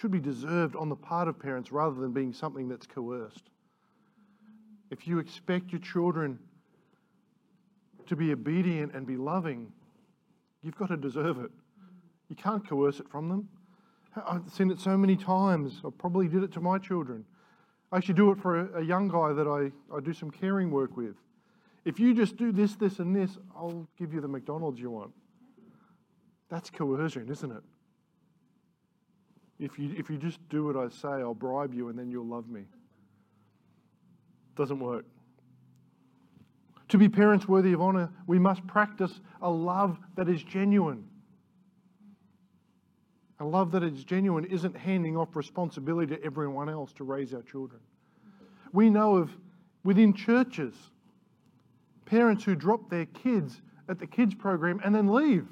Should 0.00 0.12
be 0.12 0.20
deserved 0.20 0.76
on 0.76 0.88
the 0.88 0.96
part 0.96 1.28
of 1.28 1.38
parents 1.38 1.70
rather 1.70 2.00
than 2.00 2.12
being 2.12 2.32
something 2.32 2.68
that's 2.70 2.86
coerced. 2.86 3.50
If 4.90 5.06
you 5.06 5.18
expect 5.18 5.72
your 5.72 5.80
children 5.82 6.38
to 8.06 8.16
be 8.16 8.32
obedient 8.32 8.94
and 8.94 9.06
be 9.06 9.18
loving, 9.18 9.70
you've 10.62 10.76
got 10.76 10.88
to 10.88 10.96
deserve 10.96 11.38
it. 11.40 11.50
You 12.30 12.36
can't 12.36 12.66
coerce 12.66 12.98
it 12.98 13.10
from 13.10 13.28
them. 13.28 13.50
I've 14.26 14.50
seen 14.50 14.70
it 14.70 14.80
so 14.80 14.96
many 14.96 15.16
times. 15.16 15.82
I 15.84 15.90
probably 15.98 16.28
did 16.28 16.44
it 16.44 16.52
to 16.52 16.60
my 16.62 16.78
children. 16.78 17.26
I 17.92 17.98
actually 17.98 18.14
do 18.14 18.30
it 18.30 18.38
for 18.38 18.74
a, 18.78 18.82
young 18.82 19.06
guy 19.06 19.34
that 19.34 19.46
I, 19.46 19.70
I 19.94 20.00
do 20.00 20.14
some 20.14 20.30
caring 20.30 20.70
work 20.70 20.96
with. 20.96 21.16
If 21.84 22.00
you 22.00 22.14
just 22.14 22.38
do 22.38 22.52
this, 22.52 22.74
this, 22.74 23.00
and 23.00 23.14
this, 23.14 23.36
I'll 23.54 23.86
give 23.98 24.14
you 24.14 24.22
the 24.22 24.28
McDonald's 24.28 24.80
you 24.80 24.90
want. 24.90 25.12
That's 26.48 26.70
coercion, 26.70 27.28
isn't 27.30 27.52
it? 27.52 27.62
If 29.60 29.78
you, 29.78 29.94
if 29.96 30.08
you 30.08 30.16
just 30.16 30.40
do 30.48 30.64
what 30.64 30.76
I 30.76 30.88
say, 30.88 31.08
I'll 31.08 31.34
bribe 31.34 31.74
you 31.74 31.88
and 31.90 31.98
then 31.98 32.10
you'll 32.10 32.26
love 32.26 32.48
me. 32.48 32.62
Doesn't 34.56 34.80
work. 34.80 35.04
To 36.88 36.98
be 36.98 37.08
parents 37.08 37.46
worthy 37.46 37.72
of 37.72 37.80
honour, 37.80 38.10
we 38.26 38.38
must 38.38 38.66
practice 38.66 39.20
a 39.42 39.50
love 39.50 39.98
that 40.16 40.28
is 40.28 40.42
genuine. 40.42 41.04
A 43.38 43.44
love 43.44 43.70
that 43.72 43.82
is 43.82 44.02
genuine 44.02 44.44
isn't 44.46 44.76
handing 44.76 45.16
off 45.16 45.36
responsibility 45.36 46.16
to 46.16 46.24
everyone 46.24 46.68
else 46.68 46.92
to 46.94 47.04
raise 47.04 47.32
our 47.32 47.42
children. 47.42 47.80
We 48.72 48.90
know 48.90 49.16
of 49.16 49.30
within 49.84 50.14
churches 50.14 50.74
parents 52.06 52.42
who 52.42 52.54
drop 52.56 52.90
their 52.90 53.06
kids 53.06 53.62
at 53.88 53.98
the 53.98 54.06
kids 54.06 54.34
program 54.34 54.80
and 54.84 54.94
then 54.94 55.12
leave. 55.12 55.46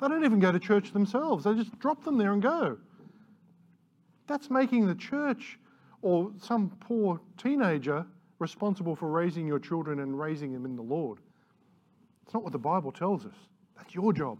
They 0.00 0.08
don't 0.08 0.24
even 0.24 0.38
go 0.38 0.52
to 0.52 0.58
church 0.58 0.92
themselves, 0.92 1.44
they 1.44 1.54
just 1.54 1.76
drop 1.78 2.04
them 2.04 2.18
there 2.18 2.32
and 2.32 2.42
go. 2.42 2.78
That's 4.26 4.50
making 4.50 4.86
the 4.86 4.94
church 4.94 5.58
or 6.02 6.30
some 6.40 6.70
poor 6.80 7.20
teenager 7.36 8.06
responsible 8.38 8.96
for 8.96 9.10
raising 9.10 9.46
your 9.46 9.58
children 9.58 10.00
and 10.00 10.18
raising 10.18 10.52
them 10.52 10.64
in 10.64 10.76
the 10.76 10.82
Lord. 10.82 11.18
It's 12.24 12.34
not 12.34 12.42
what 12.42 12.52
the 12.52 12.58
Bible 12.58 12.92
tells 12.92 13.24
us. 13.24 13.34
That's 13.76 13.94
your 13.94 14.12
job. 14.12 14.38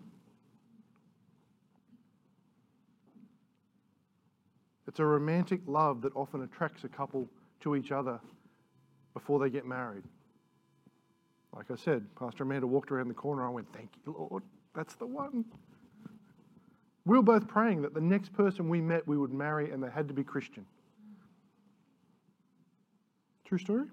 It's 4.89 5.01
a 5.01 5.05
romantic 5.05 5.61
love 5.67 6.03
that 6.03 6.15
often 6.15 6.43
attracts 6.43 6.85
a 6.85 6.89
couple 6.89 7.29
to 7.61 7.77
each 7.77 7.93
other 7.93 8.21
before 9.15 9.39
they 9.39 9.51
get 9.51 9.67
married. 9.67 10.05
Like 11.55 11.71
I 11.71 11.77
said, 11.77 12.07
Pastor 12.19 12.45
Amanda 12.45 12.67
walked 12.67 12.91
around 12.91 13.09
the 13.09 13.15
corner. 13.15 13.47
I 13.47 13.51
went, 13.51 13.67
Thank 13.73 13.91
you, 14.05 14.15
Lord. 14.31 14.43
That's 14.75 14.95
the 14.95 15.07
one. 15.07 15.45
We 17.07 17.17
were 17.17 17.23
both 17.23 17.47
praying 17.47 17.83
that 17.83 17.95
the 17.95 18.01
next 18.01 18.33
person 18.33 18.69
we 18.69 18.81
met 18.81 19.07
we 19.07 19.17
would 19.17 19.33
marry 19.33 19.71
and 19.71 19.81
they 19.81 19.89
had 19.89 20.09
to 20.09 20.15
be 20.15 20.25
Christian. 20.25 20.67
True 23.45 23.59
story? 23.59 23.87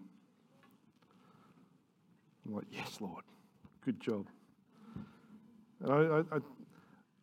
I'm 2.45 2.55
like, 2.55 2.65
yes, 2.71 2.97
Lord. 2.99 3.23
Good 3.85 3.99
job. 3.99 4.25
And 5.83 5.93
I, 5.93 6.35
I, 6.35 6.39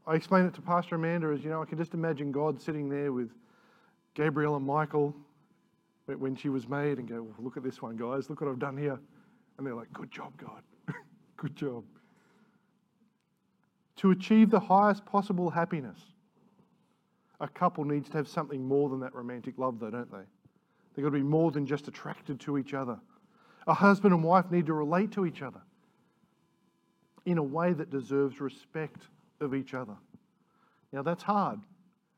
I, 0.07 0.15
explained 0.15 0.47
it 0.47 0.55
to 0.55 0.63
Pastor 0.63 0.95
Amanda 0.95 1.29
as, 1.29 1.43
you 1.43 1.51
know, 1.51 1.61
I 1.61 1.65
can 1.65 1.77
just 1.77 1.93
imagine 1.93 2.31
God 2.31 2.61
sitting 2.61 2.89
there 2.89 3.13
with 3.13 3.31
Gabriel 4.15 4.55
and 4.55 4.65
Michael 4.65 5.15
when 6.07 6.37
she 6.37 6.49
was 6.51 6.69
made 6.69 6.99
and 6.99 7.09
go, 7.09 7.23
well, 7.23 7.35
look 7.41 7.57
at 7.57 7.65
this 7.65 7.83
one, 7.83 7.97
guys. 7.97 8.31
Look 8.31 8.41
what 8.41 8.51
I've 8.51 8.59
done 8.59 8.77
here. 8.77 8.99
And 9.59 9.67
they're 9.67 9.75
like, 9.75 9.93
good 9.93 10.11
job, 10.11 10.33
God. 10.37 10.63
good 11.37 11.57
job. 11.57 11.83
To 14.01 14.13
achieve 14.13 14.49
the 14.49 14.61
highest 14.61 15.05
possible 15.05 15.51
happiness, 15.51 15.99
a 17.39 17.47
couple 17.47 17.85
needs 17.85 18.09
to 18.09 18.17
have 18.17 18.29
something 18.29 18.65
more 18.65 18.89
than 18.89 19.01
that 19.01 19.15
romantic 19.15 19.59
love, 19.59 19.79
though, 19.79 19.91
don't 19.91 20.11
they? 20.11 20.25
They've 20.95 21.03
got 21.03 21.11
to 21.11 21.19
be 21.19 21.23
more 21.23 21.51
than 21.51 21.67
just 21.67 21.87
attracted 21.87 22.41
to 22.41 22.57
each 22.57 22.73
other. 22.73 22.99
A 23.67 23.75
husband 23.75 24.15
and 24.15 24.25
wife 24.25 24.51
need 24.51 24.65
to 24.67 24.73
relate 24.73 25.13
to 25.13 25.27
each 25.27 25.43
other 25.43 25.61
in 27.27 27.37
a 27.37 27.43
way 27.43 27.75
that 27.75 27.91
deserves 27.91 28.41
respect 28.41 29.03
of 29.39 29.55
each 29.55 29.75
other. 29.75 29.97
Now, 30.95 31.03
that's 31.03 31.23
hard. 31.23 31.61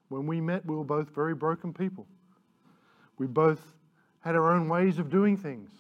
When 0.09 0.29
we 0.29 0.41
met, 0.41 0.65
we 0.65 0.77
were 0.77 0.85
both 0.85 1.11
very 1.13 1.35
broken 1.35 1.75
people. 1.75 2.07
We 3.19 3.27
both 3.27 3.61
had 4.21 4.37
our 4.37 4.53
own 4.53 4.69
ways 4.69 5.01
of 5.01 5.11
doing 5.11 5.37
things. 5.37 5.73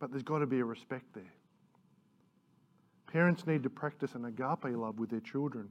But 0.00 0.10
there's 0.10 0.24
got 0.24 0.40
to 0.40 0.46
be 0.46 0.58
a 0.58 0.64
respect 0.64 1.04
there. 1.14 1.32
Parents 3.12 3.46
need 3.46 3.62
to 3.62 3.70
practice 3.70 4.14
an 4.14 4.26
agape 4.26 4.76
love 4.76 4.98
with 4.98 5.10
their 5.10 5.20
children, 5.20 5.70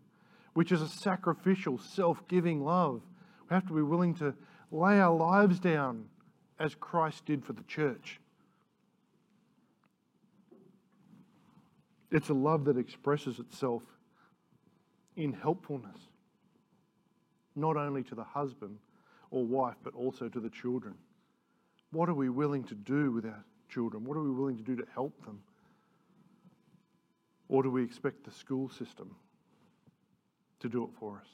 which 0.54 0.72
is 0.72 0.82
a 0.82 0.88
sacrificial, 0.90 1.78
self 1.78 2.28
giving 2.28 2.64
love. 2.64 3.02
We 3.50 3.54
have 3.54 3.68
to 3.68 3.74
be 3.74 3.84
willing 3.84 4.16
to 4.16 4.34
lay 4.72 5.00
our 5.00 5.16
lives 5.16 5.60
down 5.60 6.06
as 6.60 6.76
Christ 6.76 7.26
did 7.26 7.46
for 7.46 7.54
the 7.54 7.64
church. 7.64 8.20
It's 12.12 12.30
a 12.30 12.34
love 12.34 12.66
that 12.66 12.78
expresses 12.78 13.40
itself 13.40 13.84
in 15.16 15.34
helpfulness, 15.34 15.98
not 17.56 17.78
only 17.78 18.04
to 18.04 18.16
the 18.16 18.24
husband 18.24 18.78
or 19.30 19.46
wife, 19.46 19.76
but 19.84 19.94
also 19.94 20.28
to 20.30 20.40
the 20.40 20.50
children. 20.50 20.96
What 21.92 22.10
are 22.10 22.14
we 22.14 22.30
willing 22.30 22.64
to 22.66 22.76
do 22.76 23.12
with 23.12 23.26
our 23.26 23.44
children? 23.70 24.06
What 24.06 24.18
are 24.18 24.24
we 24.24 24.32
willing 24.32 24.58
to 24.58 24.64
do 24.64 24.76
to 24.78 24.86
help 24.94 25.24
them? 25.26 25.42
Or 27.50 27.64
do 27.64 27.72
we 27.72 27.84
expect 27.84 28.26
the 28.26 28.32
school 28.32 28.70
system 28.70 29.16
to 30.60 30.70
do 30.70 30.84
it 30.84 30.90
for 31.00 31.18
us? 31.18 31.28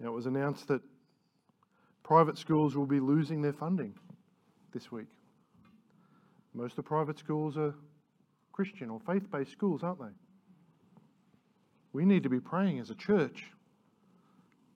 Now, 0.00 0.08
it 0.08 0.14
was 0.14 0.26
announced 0.26 0.68
that 0.68 0.82
private 2.02 2.38
schools 2.38 2.76
will 2.76 2.86
be 2.86 3.00
losing 3.00 3.42
their 3.42 3.52
funding 3.52 3.94
this 4.72 4.92
week. 4.92 5.08
Most 6.54 6.72
of 6.72 6.76
the 6.76 6.82
private 6.84 7.18
schools 7.18 7.56
are 7.56 7.74
Christian 8.52 8.90
or 8.90 9.00
faith 9.00 9.30
based 9.30 9.52
schools, 9.52 9.82
aren't 9.82 10.00
they? 10.00 10.14
We 11.92 12.04
need 12.04 12.22
to 12.22 12.28
be 12.28 12.40
praying 12.40 12.78
as 12.80 12.90
a 12.90 12.94
church. 12.94 13.46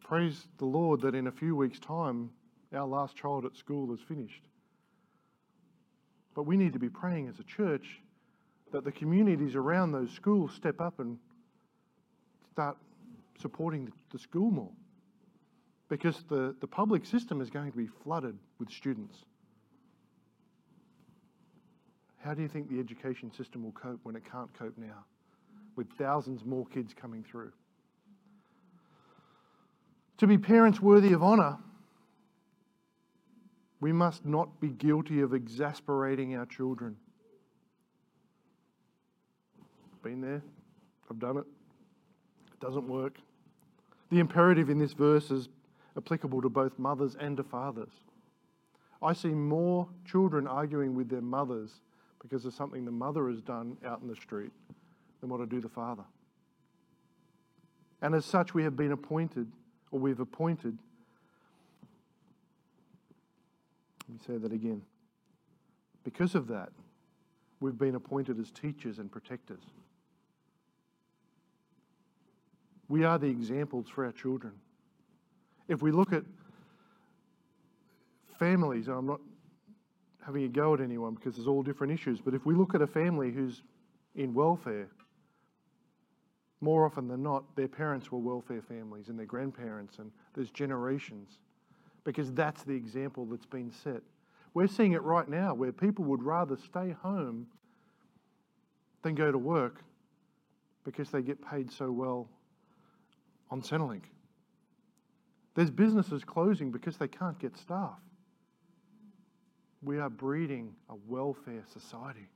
Praise 0.02 0.46
the 0.58 0.64
Lord 0.64 1.00
that 1.02 1.14
in 1.14 1.26
a 1.26 1.32
few 1.32 1.54
weeks' 1.54 1.78
time, 1.78 2.30
our 2.72 2.86
last 2.86 3.16
child 3.16 3.44
at 3.44 3.56
school 3.56 3.92
is 3.92 4.00
finished. 4.00 4.42
But 6.34 6.44
we 6.44 6.56
need 6.56 6.72
to 6.72 6.78
be 6.78 6.88
praying 6.88 7.28
as 7.28 7.38
a 7.38 7.44
church 7.44 8.01
that 8.72 8.84
the 8.84 8.92
communities 8.92 9.54
around 9.54 9.92
those 9.92 10.10
schools 10.10 10.52
step 10.54 10.80
up 10.80 10.98
and 10.98 11.18
start 12.50 12.76
supporting 13.40 13.90
the 14.10 14.18
school 14.18 14.50
more. 14.50 14.72
Because 15.88 16.24
the, 16.28 16.54
the 16.60 16.66
public 16.66 17.04
system 17.04 17.40
is 17.40 17.50
going 17.50 17.70
to 17.70 17.76
be 17.76 17.86
flooded 17.86 18.36
with 18.58 18.70
students. 18.70 19.16
How 22.24 22.34
do 22.34 22.42
you 22.42 22.48
think 22.48 22.70
the 22.70 22.78
education 22.78 23.32
system 23.32 23.64
will 23.64 23.72
cope 23.72 24.00
when 24.04 24.16
it 24.16 24.22
can't 24.30 24.52
cope 24.58 24.78
now, 24.78 25.04
with 25.76 25.88
thousands 25.98 26.44
more 26.44 26.64
kids 26.66 26.94
coming 26.94 27.24
through? 27.24 27.52
To 30.18 30.26
be 30.26 30.38
parents 30.38 30.80
worthy 30.80 31.12
of 31.12 31.22
honour, 31.22 31.58
we 33.80 33.92
must 33.92 34.24
not 34.24 34.60
be 34.60 34.68
guilty 34.68 35.20
of 35.20 35.34
exasperating 35.34 36.36
our 36.36 36.46
children. 36.46 36.96
Been 40.02 40.20
there, 40.20 40.42
I've 41.08 41.18
done 41.18 41.36
it. 41.36 41.44
It 42.52 42.60
doesn't 42.60 42.88
work. 42.88 43.18
The 44.10 44.18
imperative 44.18 44.68
in 44.68 44.78
this 44.78 44.92
verse 44.92 45.30
is 45.30 45.48
applicable 45.96 46.42
to 46.42 46.48
both 46.48 46.78
mothers 46.78 47.16
and 47.20 47.36
to 47.36 47.44
fathers. 47.44 47.92
I 49.00 49.12
see 49.12 49.28
more 49.28 49.88
children 50.04 50.46
arguing 50.46 50.94
with 50.94 51.08
their 51.08 51.20
mothers 51.20 51.80
because 52.20 52.44
of 52.44 52.54
something 52.54 52.84
the 52.84 52.90
mother 52.90 53.28
has 53.28 53.40
done 53.40 53.76
out 53.84 54.00
in 54.00 54.08
the 54.08 54.16
street 54.16 54.52
than 55.20 55.30
what 55.30 55.40
I 55.40 55.44
do 55.44 55.60
the 55.60 55.68
father. 55.68 56.04
And 58.00 58.14
as 58.14 58.24
such, 58.24 58.54
we 58.54 58.64
have 58.64 58.76
been 58.76 58.92
appointed, 58.92 59.46
or 59.92 60.00
we've 60.00 60.20
appointed, 60.20 60.76
let 64.08 64.14
me 64.14 64.20
say 64.26 64.38
that 64.38 64.52
again. 64.52 64.82
Because 66.04 66.34
of 66.34 66.48
that, 66.48 66.70
we've 67.60 67.78
been 67.78 67.94
appointed 67.94 68.40
as 68.40 68.50
teachers 68.50 68.98
and 68.98 69.10
protectors. 69.10 69.62
We 72.88 73.04
are 73.04 73.18
the 73.18 73.28
examples 73.28 73.88
for 73.88 74.04
our 74.04 74.12
children. 74.12 74.52
If 75.68 75.82
we 75.82 75.92
look 75.92 76.12
at 76.12 76.24
families, 78.38 78.88
I'm 78.88 79.06
not 79.06 79.20
having 80.24 80.44
a 80.44 80.48
go 80.48 80.74
at 80.74 80.80
anyone 80.80 81.14
because 81.14 81.36
there's 81.36 81.48
all 81.48 81.62
different 81.62 81.92
issues, 81.92 82.20
but 82.20 82.34
if 82.34 82.44
we 82.44 82.54
look 82.54 82.74
at 82.74 82.82
a 82.82 82.86
family 82.86 83.32
who's 83.32 83.62
in 84.14 84.34
welfare, 84.34 84.88
more 86.60 86.86
often 86.86 87.08
than 87.08 87.22
not, 87.22 87.56
their 87.56 87.68
parents 87.68 88.12
were 88.12 88.18
welfare 88.18 88.62
families 88.62 89.08
and 89.08 89.18
their 89.18 89.26
grandparents, 89.26 89.98
and 89.98 90.12
there's 90.34 90.50
generations 90.50 91.38
because 92.04 92.32
that's 92.32 92.62
the 92.62 92.74
example 92.74 93.26
that's 93.26 93.46
been 93.46 93.70
set. 93.70 94.02
We're 94.54 94.68
seeing 94.68 94.92
it 94.92 95.02
right 95.02 95.28
now 95.28 95.54
where 95.54 95.72
people 95.72 96.04
would 96.06 96.22
rather 96.22 96.56
stay 96.56 96.94
home 97.02 97.46
than 99.02 99.14
go 99.14 99.32
to 99.32 99.38
work 99.38 99.82
because 100.84 101.10
they 101.10 101.22
get 101.22 101.44
paid 101.44 101.72
so 101.72 101.90
well 101.90 102.28
on 103.52 103.60
Centrelink. 103.60 104.04
There's 105.54 105.70
businesses 105.70 106.24
closing 106.24 106.72
because 106.72 106.96
they 106.96 107.06
can't 107.06 107.38
get 107.38 107.54
staff. 107.58 108.00
We 109.82 109.98
are 109.98 110.08
breeding 110.08 110.74
a 110.88 110.94
welfare 111.06 111.62
society. 111.70 112.28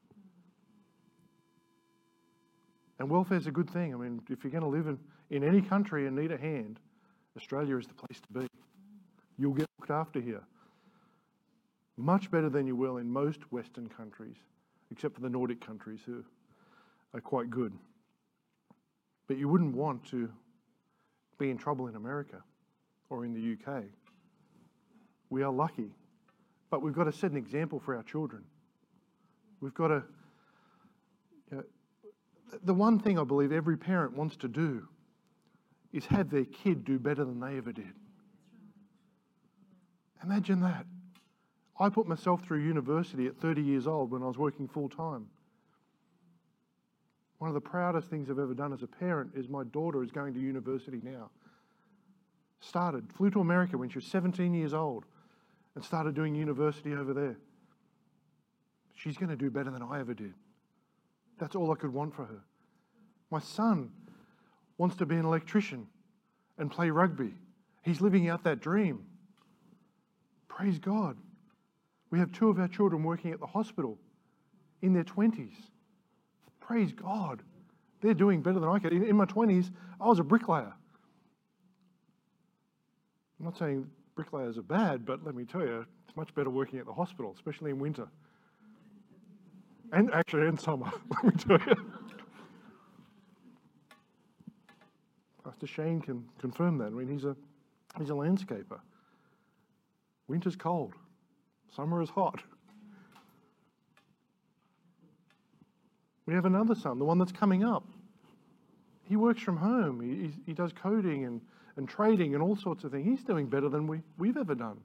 And 2.98 3.08
welfare 3.08 3.38
is 3.38 3.46
a 3.46 3.50
good 3.50 3.70
thing. 3.70 3.94
I 3.94 3.96
mean, 3.96 4.20
if 4.28 4.44
you're 4.44 4.50
going 4.50 4.62
to 4.62 4.68
live 4.68 4.88
in, 4.88 4.98
in 5.30 5.42
any 5.42 5.62
country 5.62 6.06
and 6.06 6.14
need 6.14 6.32
a 6.32 6.36
hand, 6.36 6.80
Australia 7.34 7.78
is 7.78 7.86
the 7.86 7.94
place 7.94 8.20
to 8.20 8.40
be. 8.40 8.46
You'll 9.38 9.54
get 9.54 9.66
looked 9.80 9.90
after 9.90 10.20
here. 10.20 10.42
Much 11.96 12.30
better 12.30 12.50
than 12.50 12.66
you 12.66 12.76
will 12.76 12.98
in 12.98 13.10
most 13.10 13.40
Western 13.50 13.88
countries, 13.88 14.36
except 14.90 15.14
for 15.14 15.22
the 15.22 15.30
Nordic 15.30 15.64
countries 15.66 16.00
who 16.04 16.22
are 17.14 17.20
quite 17.22 17.48
good. 17.48 17.72
But 19.28 19.38
you 19.38 19.48
wouldn't 19.48 19.74
want 19.74 20.04
to 20.10 20.30
be 21.38 21.50
in 21.50 21.58
trouble 21.58 21.86
in 21.88 21.96
America 21.96 22.42
or 23.10 23.24
in 23.24 23.32
the 23.32 23.72
UK. 23.72 23.84
We 25.30 25.42
are 25.42 25.52
lucky, 25.52 25.90
but 26.70 26.82
we've 26.82 26.94
got 26.94 27.04
to 27.04 27.12
set 27.12 27.30
an 27.30 27.36
example 27.36 27.80
for 27.80 27.96
our 27.96 28.02
children. 28.02 28.44
We've 29.60 29.74
got 29.74 29.88
to. 29.88 30.02
You 31.50 31.56
know, 31.58 31.64
the 32.64 32.74
one 32.74 32.98
thing 32.98 33.18
I 33.18 33.24
believe 33.24 33.52
every 33.52 33.76
parent 33.76 34.16
wants 34.16 34.36
to 34.38 34.48
do 34.48 34.88
is 35.92 36.06
have 36.06 36.30
their 36.30 36.44
kid 36.44 36.84
do 36.84 36.98
better 36.98 37.24
than 37.24 37.40
they 37.40 37.56
ever 37.56 37.72
did. 37.72 37.92
Imagine 40.22 40.60
that. 40.60 40.86
I 41.78 41.88
put 41.88 42.06
myself 42.06 42.42
through 42.42 42.60
university 42.60 43.26
at 43.26 43.36
30 43.36 43.62
years 43.62 43.86
old 43.86 44.10
when 44.10 44.22
I 44.22 44.26
was 44.26 44.38
working 44.38 44.66
full 44.66 44.88
time. 44.88 45.26
One 47.38 47.48
of 47.48 47.54
the 47.54 47.60
proudest 47.60 48.08
things 48.08 48.30
I've 48.30 48.38
ever 48.38 48.54
done 48.54 48.72
as 48.72 48.82
a 48.82 48.86
parent 48.86 49.32
is 49.34 49.48
my 49.48 49.64
daughter 49.64 50.02
is 50.02 50.10
going 50.10 50.32
to 50.34 50.40
university 50.40 51.00
now. 51.02 51.30
Started, 52.60 53.12
flew 53.12 53.30
to 53.30 53.40
America 53.40 53.76
when 53.76 53.90
she 53.90 53.98
was 53.98 54.06
17 54.06 54.54
years 54.54 54.72
old 54.72 55.04
and 55.74 55.84
started 55.84 56.14
doing 56.14 56.34
university 56.34 56.94
over 56.94 57.12
there. 57.12 57.36
She's 58.94 59.18
going 59.18 59.28
to 59.28 59.36
do 59.36 59.50
better 59.50 59.70
than 59.70 59.82
I 59.82 60.00
ever 60.00 60.14
did. 60.14 60.32
That's 61.38 61.54
all 61.54 61.70
I 61.70 61.74
could 61.74 61.92
want 61.92 62.14
for 62.14 62.24
her. 62.24 62.40
My 63.30 63.40
son 63.40 63.90
wants 64.78 64.96
to 64.96 65.06
be 65.06 65.16
an 65.16 65.26
electrician 65.26 65.86
and 66.58 66.70
play 66.70 66.88
rugby. 66.88 67.34
He's 67.82 68.00
living 68.00 68.28
out 68.28 68.44
that 68.44 68.60
dream. 68.60 69.04
Praise 70.48 70.78
God. 70.78 71.18
We 72.10 72.18
have 72.18 72.32
two 72.32 72.48
of 72.48 72.58
our 72.58 72.68
children 72.68 73.02
working 73.02 73.32
at 73.32 73.40
the 73.40 73.46
hospital 73.46 73.98
in 74.80 74.94
their 74.94 75.04
20s. 75.04 75.52
Praise 76.66 76.92
God. 76.92 77.42
They're 78.00 78.14
doing 78.14 78.42
better 78.42 78.58
than 78.58 78.68
I 78.68 78.78
could. 78.78 78.92
In, 78.92 79.04
in 79.04 79.16
my 79.16 79.24
20s, 79.24 79.70
I 80.00 80.06
was 80.06 80.18
a 80.18 80.24
bricklayer. 80.24 80.72
I'm 83.38 83.44
not 83.44 83.56
saying 83.56 83.88
bricklayers 84.16 84.58
are 84.58 84.62
bad, 84.62 85.06
but 85.06 85.24
let 85.24 85.34
me 85.34 85.44
tell 85.44 85.60
you, 85.60 85.86
it's 86.06 86.16
much 86.16 86.34
better 86.34 86.50
working 86.50 86.78
at 86.80 86.86
the 86.86 86.92
hospital, 86.92 87.32
especially 87.36 87.70
in 87.70 87.78
winter. 87.78 88.08
And 89.92 90.12
actually, 90.12 90.48
in 90.48 90.58
summer, 90.58 90.90
let 91.22 91.24
me 91.24 91.30
tell 91.38 91.60
you. 91.66 91.76
Pastor 95.44 95.66
Shane 95.68 96.00
can 96.00 96.24
confirm 96.40 96.78
that. 96.78 96.86
I 96.86 96.90
mean, 96.90 97.08
he's 97.08 97.24
a, 97.24 97.36
he's 97.96 98.10
a 98.10 98.14
landscaper. 98.14 98.80
Winter's 100.26 100.56
cold, 100.56 100.94
summer 101.74 102.02
is 102.02 102.10
hot. 102.10 102.42
We 106.26 106.34
have 106.34 106.44
another 106.44 106.74
son, 106.74 106.98
the 106.98 107.04
one 107.04 107.18
that's 107.18 107.32
coming 107.32 107.64
up. 107.64 107.84
He 109.04 109.16
works 109.16 109.40
from 109.40 109.56
home. 109.56 110.00
He, 110.00 110.32
he 110.44 110.52
does 110.52 110.72
coding 110.72 111.24
and, 111.24 111.40
and 111.76 111.88
trading 111.88 112.34
and 112.34 112.42
all 112.42 112.56
sorts 112.56 112.82
of 112.82 112.90
things. 112.90 113.06
He's 113.06 113.24
doing 113.24 113.46
better 113.46 113.68
than 113.68 113.86
we, 113.86 114.00
we've 114.18 114.36
ever 114.36 114.54
done. 114.54 114.78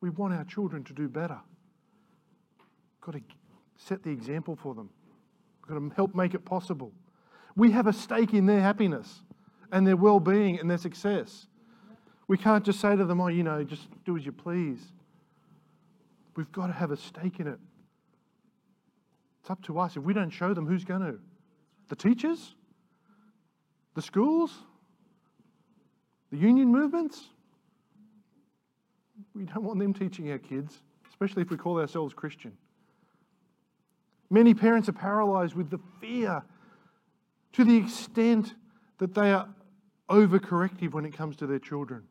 We 0.00 0.10
want 0.10 0.34
our 0.34 0.44
children 0.44 0.82
to 0.84 0.92
do 0.92 1.08
better. 1.08 1.38
Got 3.00 3.12
to 3.12 3.20
set 3.76 4.02
the 4.02 4.10
example 4.10 4.56
for 4.60 4.74
them. 4.74 4.90
We've 5.60 5.78
got 5.78 5.88
to 5.88 5.94
help 5.94 6.14
make 6.14 6.34
it 6.34 6.44
possible. 6.44 6.92
We 7.54 7.70
have 7.70 7.86
a 7.86 7.92
stake 7.92 8.34
in 8.34 8.46
their 8.46 8.60
happiness 8.60 9.22
and 9.70 9.86
their 9.86 9.96
well 9.96 10.18
being 10.18 10.58
and 10.58 10.68
their 10.68 10.78
success. 10.78 11.46
We 12.26 12.36
can't 12.36 12.64
just 12.64 12.80
say 12.80 12.96
to 12.96 13.04
them, 13.04 13.20
oh, 13.20 13.28
you 13.28 13.42
know, 13.44 13.62
just 13.62 13.86
do 14.04 14.16
as 14.16 14.24
you 14.24 14.32
please. 14.32 14.80
We've 16.34 16.50
got 16.50 16.68
to 16.68 16.72
have 16.72 16.90
a 16.90 16.96
stake 16.96 17.38
in 17.38 17.46
it. 17.46 17.58
Up 19.52 19.62
to 19.64 19.78
us. 19.78 19.98
If 19.98 20.02
we 20.02 20.14
don't 20.14 20.30
show 20.30 20.54
them, 20.54 20.66
who's 20.66 20.82
going 20.82 21.02
to? 21.02 21.18
The 21.90 21.96
teachers? 21.96 22.54
The 23.94 24.00
schools? 24.00 24.50
The 26.30 26.38
union 26.38 26.72
movements? 26.72 27.28
We 29.34 29.44
don't 29.44 29.62
want 29.62 29.78
them 29.78 29.92
teaching 29.92 30.30
our 30.30 30.38
kids, 30.38 30.80
especially 31.10 31.42
if 31.42 31.50
we 31.50 31.58
call 31.58 31.78
ourselves 31.78 32.14
Christian. 32.14 32.56
Many 34.30 34.54
parents 34.54 34.88
are 34.88 34.94
paralyzed 34.94 35.54
with 35.54 35.68
the 35.68 35.80
fear 36.00 36.42
to 37.52 37.64
the 37.64 37.76
extent 37.76 38.54
that 38.96 39.12
they 39.12 39.34
are 39.34 39.50
overcorrective 40.08 40.92
when 40.92 41.04
it 41.04 41.12
comes 41.12 41.36
to 41.36 41.46
their 41.46 41.58
children. 41.58 42.04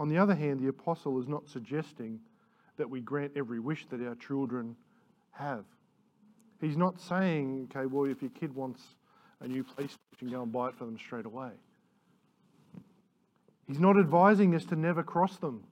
On 0.00 0.08
the 0.08 0.18
other 0.18 0.34
hand, 0.34 0.58
the 0.58 0.66
apostle 0.66 1.20
is 1.20 1.28
not 1.28 1.46
suggesting 1.48 2.18
that 2.76 2.88
we 2.88 3.00
grant 3.00 3.32
every 3.36 3.60
wish 3.60 3.86
that 3.90 4.00
our 4.00 4.14
children 4.16 4.76
have. 5.32 5.64
He's 6.60 6.76
not 6.76 7.00
saying, 7.00 7.68
okay, 7.70 7.86
well, 7.86 8.10
if 8.10 8.22
your 8.22 8.30
kid 8.30 8.54
wants 8.54 8.82
a 9.40 9.48
new 9.48 9.64
PlayStation, 9.64 10.30
go 10.30 10.42
and 10.42 10.52
buy 10.52 10.68
it 10.68 10.74
for 10.74 10.84
them 10.84 10.98
straight 10.98 11.26
away. 11.26 11.50
He's 13.66 13.80
not 13.80 13.98
advising 13.98 14.54
us 14.54 14.64
to 14.66 14.76
never 14.76 15.02
cross 15.02 15.36
them. 15.36 15.64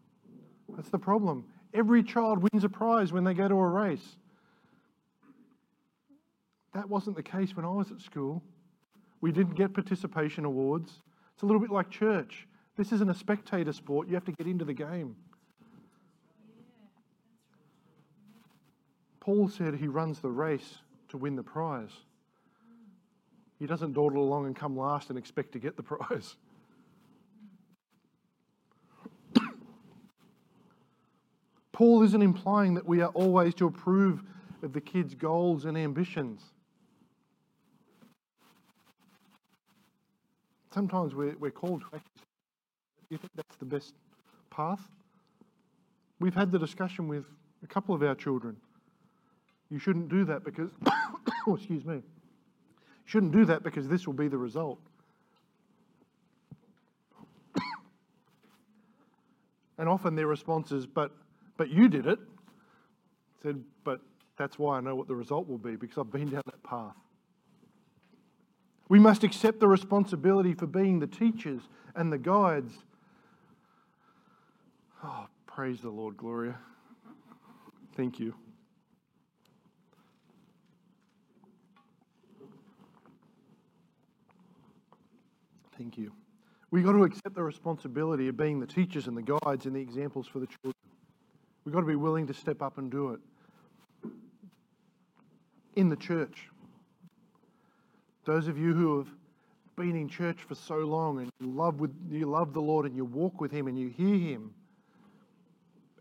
That's 0.77 0.89
the 0.91 0.99
problem. 0.99 1.45
Every 1.73 2.03
child 2.03 2.43
wins 2.43 2.65
a 2.65 2.69
prize 2.69 3.13
when 3.13 3.25
they 3.25 3.35
go 3.35 3.49
to 3.49 3.55
a 3.55 3.67
race. 3.67 4.17
That 6.75 6.89
wasn't 6.89 7.17
the 7.17 7.23
case 7.23 7.55
when 7.55 7.65
I 7.65 7.71
was 7.71 7.91
at 7.93 8.01
school. 8.01 8.43
We 9.21 9.33
didn't 9.33 9.55
get 9.55 9.73
participation 9.73 10.45
awards. 10.45 11.01
It's 11.35 11.43
a 11.43 11.47
little 11.47 11.61
bit 11.61 11.71
like 11.71 11.89
church. 11.89 12.47
This 12.77 12.93
isn't 12.93 13.09
a 13.09 13.15
spectator 13.15 13.73
sport. 13.73 14.09
You 14.09 14.15
have 14.15 14.25
to 14.25 14.33
get 14.33 14.47
into 14.47 14.65
the 14.65 14.75
game. 14.75 15.17
Paul 19.25 19.49
said 19.49 19.77
he 19.77 19.89
runs 19.89 20.21
the 20.21 20.31
race 20.31 20.81
to 21.09 21.17
win 21.17 21.35
the 21.35 21.43
prize. 21.43 21.93
He 23.59 23.67
doesn't 23.67 23.95
dawdle 23.95 24.23
along 24.23 24.45
and 24.45 24.55
come 24.55 24.77
last 24.77 25.09
and 25.09 25.19
expect 25.19 25.53
to 25.53 25.59
get 25.59 25.79
the 25.79 25.83
prize. 25.95 26.37
Paul 31.73 32.03
isn't 32.03 32.21
implying 32.21 32.75
that 32.75 32.87
we 32.87 33.01
are 33.01 33.09
always 33.15 33.55
to 33.55 33.67
approve 33.67 34.23
of 34.63 34.75
the 34.75 34.81
kids' 34.81 35.15
goals 35.15 35.65
and 35.65 35.77
ambitions. 35.77 36.43
Sometimes 40.71 41.15
we're, 41.15 41.35
we're 41.39 41.51
called 41.51 41.81
to 41.81 42.01
you 43.09 43.17
think 43.19 43.33
that's 43.37 43.57
the 43.57 43.65
best 43.65 43.95
path? 44.51 44.81
We've 46.21 46.35
had 46.35 46.53
the 46.53 46.59
discussion 46.59 47.09
with 47.09 47.25
a 47.63 47.67
couple 47.67 47.95
of 47.95 48.03
our 48.03 48.15
children. 48.15 48.57
You 49.71 49.79
shouldn't 49.79 50.09
do 50.09 50.25
that 50.27 50.45
because, 50.45 50.71
oh, 51.47 51.55
excuse 51.55 51.85
me, 51.85 52.03
shouldn't 53.05 53.33
do 53.33 53.45
that 53.47 53.63
because 53.63 53.89
this 53.89 54.07
will 54.07 54.15
be 54.15 54.29
the 54.29 54.39
result. 54.39 54.79
and 59.79 59.89
often 59.89 60.15
their 60.15 60.27
response 60.27 60.73
is, 60.73 60.87
but, 60.87 61.13
but 61.57 61.71
you 61.71 61.89
did 61.89 62.07
it. 62.07 62.19
I 62.19 63.43
said, 63.43 63.63
but 63.85 64.01
that's 64.37 64.59
why 64.59 64.79
I 64.79 64.81
know 64.81 64.95
what 64.95 65.09
the 65.09 65.15
result 65.15 65.49
will 65.49 65.59
be 65.59 65.77
because 65.77 65.99
I've 65.99 66.13
been 66.13 66.31
down 66.31 66.43
that 66.47 66.63
path. 66.63 66.95
We 68.89 68.99
must 68.99 69.25
accept 69.25 69.61
the 69.61 69.69
responsibility 69.69 70.53
for 70.53 70.67
being 70.67 70.99
the 70.99 71.07
teachers 71.07 71.63
and 71.95 72.13
the 72.13 72.19
guides. 72.19 72.75
Oh, 75.03 75.27
praise 75.47 75.81
the 75.81 75.91
Lord, 75.91 76.17
Gloria. 76.17 76.59
Thank 77.97 78.19
you. 78.19 78.35
Thank 85.77 85.99
you. 85.99 86.13
We've 86.71 86.85
got 86.85 86.93
to 86.93 87.05
accept 87.05 87.35
the 87.35 87.43
responsibility 87.43 88.29
of 88.29 88.37
being 88.37 88.61
the 88.61 88.67
teachers 88.67 89.07
and 89.07 89.17
the 89.17 89.23
guides 89.23 89.67
and 89.67 89.75
the 89.75 89.81
examples 89.81 90.27
for 90.27 90.39
the 90.39 90.47
children. 90.47 90.75
We've 91.65 91.73
got 91.73 91.81
to 91.81 91.87
be 91.87 91.97
willing 91.97 92.27
to 92.27 92.35
step 92.35 92.63
up 92.63 92.79
and 92.79 92.91
do 92.91 93.13
it. 93.13 93.21
In 95.77 95.89
the 95.89 95.97
church, 95.97 96.49
those 98.25 98.49
of 98.49 98.59
you 98.59 98.75
who 98.75 98.99
have 98.99 99.09
been 99.77 99.97
in 99.97 100.09
church 100.09 100.39
for 100.47 100.55
so 100.55 100.77
long 100.79 101.19
and 101.19 101.31
you 101.41 101.49
love, 101.49 101.81
with, 101.81 101.93
you 102.11 102.27
love 102.27 102.53
the 102.53 102.61
Lord 102.61 102.87
and 102.87 102.97
you 102.97 103.05
walk 103.05 103.41
with 103.41 103.51
Him 103.51 103.67
and 103.67 103.79
you 103.79 103.89
hear 103.89 104.17
Him 104.17 104.55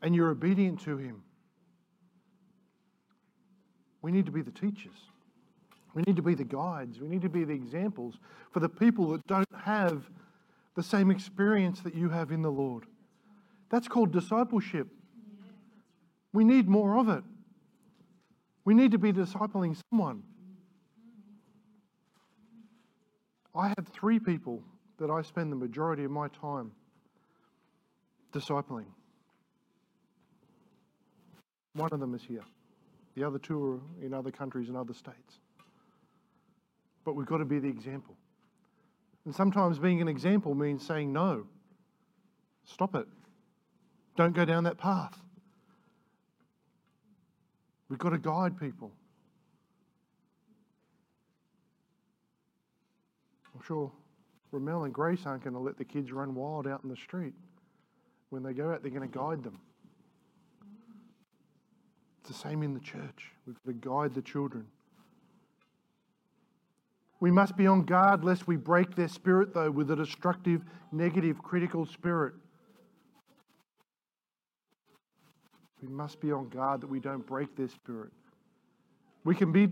and 0.01 0.15
you're 0.15 0.29
obedient 0.29 0.81
to 0.81 0.97
Him, 0.97 1.23
we 4.01 4.11
need 4.11 4.25
to 4.25 4.31
be 4.31 4.41
the 4.41 4.51
teachers. 4.51 5.12
We 5.93 6.01
need 6.07 6.15
to 6.15 6.21
be 6.21 6.35
the 6.35 6.43
guides. 6.43 6.99
We 6.99 7.07
need 7.07 7.21
to 7.21 7.29
be 7.29 7.43
the 7.43 7.53
examples 7.53 8.15
for 8.51 8.59
the 8.59 8.69
people 8.69 9.11
that 9.11 9.25
don't 9.27 9.47
have 9.63 10.09
the 10.75 10.83
same 10.83 11.11
experience 11.11 11.81
that 11.81 11.93
you 11.93 12.09
have 12.09 12.31
in 12.31 12.41
the 12.41 12.51
Lord. 12.51 12.85
That's 13.69 13.87
called 13.87 14.11
discipleship. 14.11 14.87
We 16.31 16.43
need 16.43 16.67
more 16.67 16.97
of 16.97 17.09
it. 17.09 17.23
We 18.65 18.73
need 18.73 18.91
to 18.91 18.97
be 18.97 19.13
discipling 19.13 19.79
someone. 19.89 20.23
I 23.55 23.67
have 23.67 23.87
three 23.91 24.19
people 24.19 24.63
that 24.97 25.11
I 25.11 25.21
spend 25.21 25.51
the 25.51 25.55
majority 25.55 26.03
of 26.05 26.11
my 26.11 26.27
time 26.29 26.71
discipling. 28.31 28.85
One 31.73 31.89
of 31.91 31.99
them 31.99 32.15
is 32.15 32.23
here. 32.23 32.43
The 33.15 33.23
other 33.23 33.37
two 33.37 33.63
are 33.63 34.05
in 34.05 34.13
other 34.13 34.31
countries 34.31 34.69
and 34.69 34.77
other 34.77 34.93
states. 34.93 35.39
But 37.05 37.15
we've 37.15 37.27
got 37.27 37.37
to 37.37 37.45
be 37.45 37.59
the 37.59 37.67
example. 37.67 38.15
And 39.25 39.33
sometimes 39.33 39.79
being 39.79 40.01
an 40.01 40.07
example 40.07 40.53
means 40.55 40.85
saying 40.85 41.11
no. 41.11 41.45
Stop 42.65 42.95
it. 42.95 43.07
Don't 44.15 44.33
go 44.33 44.45
down 44.45 44.63
that 44.65 44.77
path. 44.77 45.17
We've 47.89 47.99
got 47.99 48.09
to 48.09 48.17
guide 48.17 48.59
people. 48.59 48.91
I'm 53.53 53.61
sure 53.65 53.91
Ramel 54.51 54.83
and 54.85 54.93
Grace 54.93 55.21
aren't 55.25 55.43
going 55.43 55.53
to 55.53 55.59
let 55.59 55.77
the 55.77 55.85
kids 55.85 56.11
run 56.11 56.35
wild 56.35 56.67
out 56.67 56.83
in 56.83 56.89
the 56.89 56.95
street. 56.95 57.33
When 58.29 58.43
they 58.43 58.53
go 58.53 58.71
out, 58.71 58.81
they're 58.81 58.91
going 58.91 59.09
to 59.09 59.17
guide 59.17 59.43
them. 59.43 59.59
It's 62.21 62.29
the 62.29 62.49
same 62.49 62.63
in 62.63 62.73
the 62.73 62.79
church. 62.79 63.31
We've 63.45 63.55
got 63.65 63.71
to 63.71 63.89
guide 63.89 64.15
the 64.15 64.21
children. 64.21 64.65
We 67.23 67.31
must 67.31 67.55
be 67.55 67.67
on 67.67 67.83
guard 67.83 68.25
lest 68.25 68.47
we 68.47 68.57
break 68.57 68.97
their 68.97 69.07
spirit, 69.07 69.53
though, 69.53 69.71
with 69.71 69.89
a 69.91 69.95
destructive, 69.95 70.61
negative, 70.91 71.41
critical 71.41 71.85
spirit. 71.85 72.33
We 75.81 75.87
must 75.87 76.19
be 76.19 76.33
on 76.33 76.49
guard 76.49 76.81
that 76.81 76.87
we 76.87 76.99
don't 76.99 77.25
break 77.25 77.55
their 77.55 77.69
spirit. 77.69 78.11
We 79.23 79.35
can 79.35 79.53
be 79.53 79.69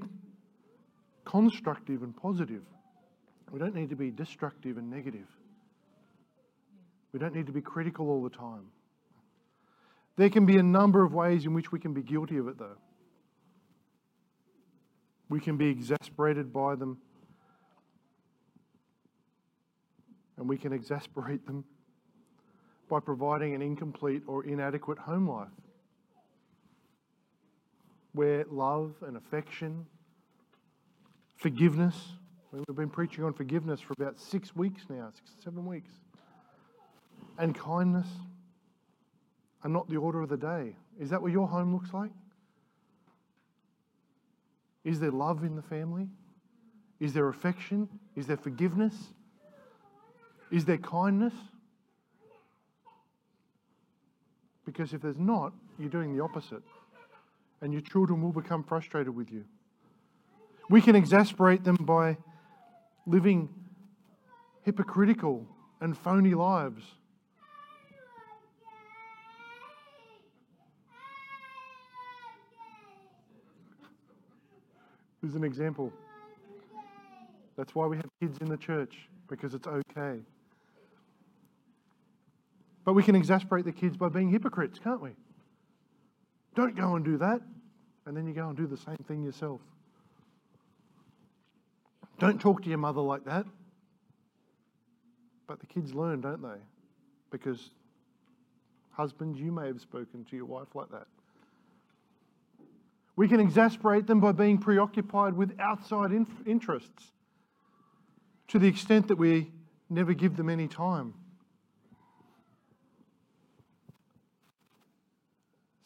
constructive 1.26 2.04
and 2.04 2.16
positive. 2.16 2.62
We 3.52 3.60
don't 3.60 3.76
need 3.76 3.90
to 3.90 3.98
be 3.98 4.12
destructive 4.12 4.78
and 4.78 4.90
negative. 4.90 5.28
We 7.12 7.20
don't 7.20 7.36
need 7.36 7.48
to 7.48 7.52
be 7.52 7.62
critical 7.62 8.10
all 8.10 8.24
the 8.24 8.30
time. 8.30 8.68
There 10.16 10.30
can 10.30 10.46
be 10.46 10.56
a 10.56 10.64
number 10.64 11.04
of 11.04 11.14
ways 11.14 11.46
in 11.46 11.54
which 11.54 11.70
we 11.70 11.82
can 11.82 11.94
be 11.94 12.02
guilty 12.02 12.38
of 12.38 12.48
it, 12.48 12.58
though. 12.58 12.78
We 15.28 15.42
can 15.42 15.58
be 15.58 15.68
exasperated 15.68 16.54
by 16.54 16.76
them, 16.76 16.98
and 20.42 20.50
we 20.50 20.58
can 20.58 20.74
exasperate 20.74 21.46
them 21.46 21.64
by 22.90 23.00
providing 23.00 23.54
an 23.54 23.62
incomplete 23.62 24.24
or 24.26 24.44
inadequate 24.44 24.98
home 24.98 25.30
life 25.30 25.48
where 28.14 28.44
love 28.50 28.96
and 29.06 29.16
affection, 29.16 29.86
forgiveness, 31.36 31.96
we've 32.52 32.76
been 32.76 32.90
preaching 32.90 33.24
on 33.24 33.34
forgiveness 33.34 33.80
for 33.80 33.94
about 33.94 34.20
six 34.20 34.56
weeks 34.56 34.82
now, 34.90 35.12
six, 35.14 35.30
seven 35.44 35.64
weeks, 35.64 35.92
and 37.38 37.54
kindness 37.54 38.08
are 39.64 39.70
not 39.70 39.88
the 39.92 39.98
order 39.98 40.22
of 40.22 40.30
the 40.30 40.38
day. 40.38 40.76
Is 41.00 41.12
that 41.12 41.22
what 41.22 41.32
your 41.32 41.48
home 41.48 41.72
looks 41.72 41.94
like? 41.94 42.12
Is 44.84 45.00
there 45.00 45.12
love 45.12 45.44
in 45.44 45.56
the 45.56 45.62
family? 45.62 46.08
Is 47.00 47.14
there 47.14 47.30
affection? 47.30 47.88
Is 48.16 48.26
there 48.26 48.38
forgiveness? 48.38 48.96
Is 50.52 50.66
there 50.66 50.78
kindness? 50.78 51.34
Because 54.66 54.94
if 54.94 55.02
there's 55.02 55.18
not, 55.18 55.54
you're 55.80 55.90
doing 55.90 56.16
the 56.16 56.24
opposite. 56.24 56.62
And 57.62 57.72
your 57.72 57.82
children 57.82 58.22
will 58.22 58.34
become 58.34 58.64
frustrated 58.64 59.16
with 59.16 59.32
you. 59.32 59.46
We 60.70 60.82
can 60.82 60.96
exasperate 60.96 61.64
them 61.64 61.78
by 61.80 62.18
living 63.06 63.50
hypocritical 64.64 65.46
and 65.80 65.98
phony 65.98 66.34
lives 66.34 66.84
Here's 75.22 75.36
an 75.36 75.44
example. 75.44 75.94
That's 77.56 77.76
why 77.76 77.86
we 77.86 77.98
have 77.98 78.10
kids 78.20 78.40
in 78.42 78.50
the 78.50 78.58
church, 78.58 79.08
because 79.30 79.54
it's 79.54 79.68
okay. 79.68 80.20
But 82.84 82.94
we 82.94 83.04
can 83.04 83.16
exasperate 83.16 83.66
the 83.66 83.72
kids 83.72 83.98
by 83.98 84.10
being 84.10 84.30
hypocrites, 84.30 84.80
can't 84.80 85.02
we? 85.02 85.12
Don't 86.56 86.76
go 86.76 86.96
and 86.96 87.06
do 87.06 87.18
that. 87.18 87.42
And 88.06 88.18
then 88.18 88.26
you 88.26 88.34
go 88.34 88.48
and 88.48 88.58
do 88.58 88.66
the 88.66 88.78
same 88.78 88.98
thing 89.08 89.24
yourself. 89.24 89.62
Don't 92.20 92.42
talk 92.42 92.64
to 92.64 92.70
your 92.70 92.78
mother 92.78 93.02
like 93.02 93.26
that. 93.26 93.46
But 95.48 95.60
the 95.60 95.68
kids 95.68 95.94
learn, 95.94 96.22
don't 96.22 96.42
they? 96.42 96.60
Because 97.30 97.70
husbands, 98.92 99.40
you 99.40 99.52
may 99.52 99.68
have 99.68 99.82
spoken 99.82 100.26
to 100.26 100.36
your 100.36 100.46
wife 100.46 100.74
like 100.74 100.90
that. 100.92 101.08
We 103.16 103.28
can 103.28 103.40
exasperate 103.40 104.08
them 104.08 104.20
by 104.20 104.32
being 104.32 104.58
preoccupied 104.58 105.34
with 105.36 105.60
outside 105.60 106.12
interests 106.46 107.12
to 108.48 108.60
the 108.60 108.68
extent 108.68 109.08
that 109.10 109.18
we 109.18 109.52
never 109.90 110.14
give 110.14 110.38
them 110.38 110.50
any 110.50 110.68
time. 110.68 111.14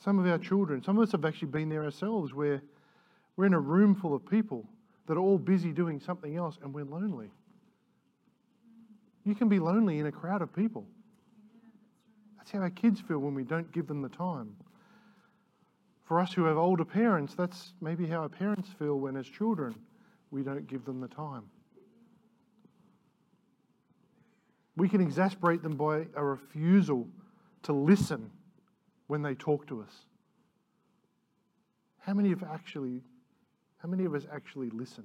Some 0.05 0.19
of 0.19 0.27
our 0.27 0.37
children, 0.37 0.83
some 0.83 0.99
of 0.99 1.03
us 1.03 1.11
have 1.13 1.25
actually 1.25 1.47
been 1.47 1.67
there 1.67 1.83
ourselves 1.83 2.31
where 2.31 2.61
we're 3.35 3.47
in 3.47 3.55
a 3.55 3.59
room 3.59 3.95
full 3.95 4.13
of 4.13 4.23
people 4.23 4.63
that 5.07 5.13
are 5.13 5.19
all 5.19 5.39
busy 5.39 5.71
doing 5.71 5.99
something 5.99 6.35
else 6.35 6.59
and 6.61 6.71
we're 6.71 6.85
lonely. 6.85 7.31
You 9.23 9.33
can 9.33 9.49
be 9.49 9.57
lonely 9.57 9.97
in 9.97 10.05
a 10.05 10.11
crowd 10.11 10.43
of 10.43 10.55
people. 10.55 10.85
That's 12.37 12.51
how 12.51 12.59
our 12.59 12.69
kids 12.69 13.01
feel 13.01 13.17
when 13.17 13.33
we 13.33 13.43
don't 13.43 13.71
give 13.71 13.87
them 13.87 14.03
the 14.03 14.09
time. 14.09 14.55
For 16.03 16.19
us 16.19 16.31
who 16.31 16.43
have 16.43 16.57
older 16.57 16.85
parents, 16.85 17.33
that's 17.33 17.73
maybe 17.81 18.05
how 18.05 18.19
our 18.19 18.29
parents 18.29 18.69
feel 18.77 18.99
when, 18.99 19.17
as 19.17 19.25
children, 19.25 19.73
we 20.29 20.43
don't 20.43 20.67
give 20.67 20.85
them 20.85 21.01
the 21.01 21.07
time. 21.07 21.45
We 24.77 24.87
can 24.87 25.01
exasperate 25.01 25.63
them 25.63 25.75
by 25.75 26.05
a 26.15 26.23
refusal 26.23 27.07
to 27.63 27.73
listen 27.73 28.29
when 29.07 29.21
they 29.21 29.35
talk 29.35 29.67
to 29.67 29.81
us. 29.81 29.93
How 31.99 32.13
many 32.13 32.31
of 32.31 32.43
actually 32.43 33.01
how 33.79 33.89
many 33.89 34.05
of 34.05 34.15
us 34.15 34.25
actually 34.31 34.69
listen? 34.71 35.03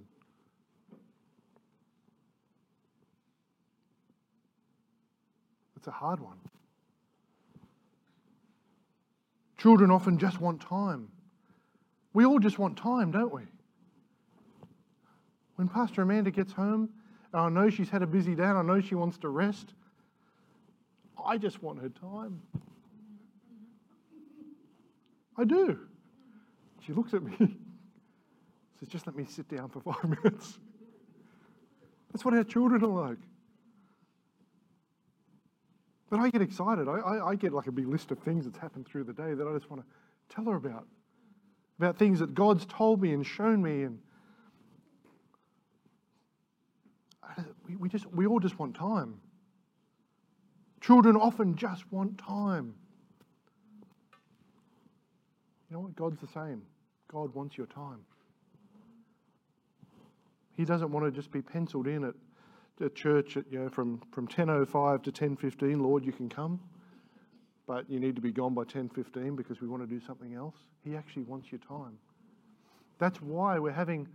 It's 5.77 5.87
a 5.87 5.91
hard 5.91 6.21
one. 6.21 6.39
Children 9.59 9.91
often 9.91 10.19
just 10.19 10.41
want 10.41 10.63
time. 10.63 11.09
We 12.15 12.25
all 12.25 12.39
just 12.39 12.59
want 12.59 12.79
time, 12.79 13.11
don't 13.11 13.33
we? 13.33 13.43
When 15.57 15.69
Pastor 15.69 16.03
Amanda 16.03 16.31
gets 16.31 16.53
home, 16.55 16.89
I 17.35 17.49
know 17.51 17.69
she's 17.69 17.91
had 17.91 18.03
a 18.03 18.07
busy 18.07 18.35
day 18.35 18.45
and 18.45 18.59
I 18.59 18.63
know 18.63 18.81
she 18.81 18.95
wants 18.95 19.19
to 19.19 19.29
rest, 19.29 19.75
I 21.25 21.37
just 21.37 21.63
want 21.63 21.81
her 21.81 21.91
time. 21.91 22.41
I 25.41 25.45
do. 25.45 25.79
She 26.87 26.93
looks 26.93 27.15
at 27.15 27.23
me, 27.23 27.35
says, 28.79 28.89
just 28.89 29.07
let 29.07 29.17
me 29.17 29.25
sit 29.25 29.49
down 29.49 29.71
for 29.71 29.81
five 29.81 30.05
minutes. 30.23 30.59
That's 32.13 32.25
what 32.25 32.35
our 32.35 32.45
children 32.45 32.85
are 32.85 33.09
like. 33.09 33.19
But 36.11 36.21
I 36.21 36.29
get 36.29 36.43
excited. 36.43 36.89
I, 36.89 36.99
I, 36.99 37.29
I, 37.31 37.35
get 37.37 37.53
like 37.53 37.69
a 37.69 37.73
big 37.73 37.87
list 37.87 38.11
of 38.11 38.19
things 38.19 38.45
that's 38.45 38.59
happened 38.59 38.87
through 38.87 39.05
the 39.05 39.13
day 39.13 39.33
that 39.33 39.47
I 39.47 39.53
just 39.57 39.71
want 39.71 39.83
to 39.83 40.35
tell 40.35 40.45
her 40.47 40.57
about. 40.57 40.87
About 41.79 41.97
things 41.97 42.19
that 42.19 42.35
God's 42.35 42.67
told 42.67 43.01
me 43.01 43.13
and 43.13 43.25
shown 43.25 43.63
me. 43.63 43.85
And 43.85 43.99
we, 47.67 47.77
we, 47.77 47.89
just, 47.89 48.07
we 48.13 48.27
all 48.27 48.41
just 48.41 48.59
want 48.59 48.75
time. 48.75 49.21
Children 50.81 51.17
often 51.17 51.55
just 51.55 51.91
want 51.93 52.19
time. 52.19 52.75
You 55.71 55.77
know 55.77 55.81
what? 55.83 55.97
God's 55.97 56.21
the 56.21 56.27
same. 56.27 56.63
God 57.09 57.33
wants 57.35 57.57
your 57.57 57.67
time. 57.69 58.01
He 60.57 60.65
doesn't 60.65 60.91
want 60.91 61.07
to 61.07 61.13
just 61.13 61.31
be 61.31 61.41
penciled 61.41 61.87
in 61.87 62.05
at 62.05 62.15
church 62.95 63.37
at, 63.37 63.45
you 63.51 63.59
know, 63.59 63.69
from, 63.69 64.01
from 64.11 64.27
10.05 64.27 65.03
to 65.03 65.13
10.15, 65.13 65.81
Lord, 65.81 66.05
you 66.05 66.13
can 66.13 66.29
come, 66.29 66.61
but 67.67 67.89
you 67.91 68.01
need 68.01 68.17
to 68.17 68.23
be 68.23 68.33
gone 68.33 68.55
by 68.55 68.65
10.15 68.65 69.37
because 69.37 69.61
we 69.61 69.69
want 69.69 69.83
to 69.83 69.87
do 69.87 70.01
something 70.07 70.35
else. 70.35 70.57
He 70.83 70.97
actually 70.97 71.25
wants 71.25 71.53
your 71.53 71.61
time. 71.69 71.99
That's 72.99 73.21
why 73.21 73.59
we're 73.59 73.71
having 73.71 74.09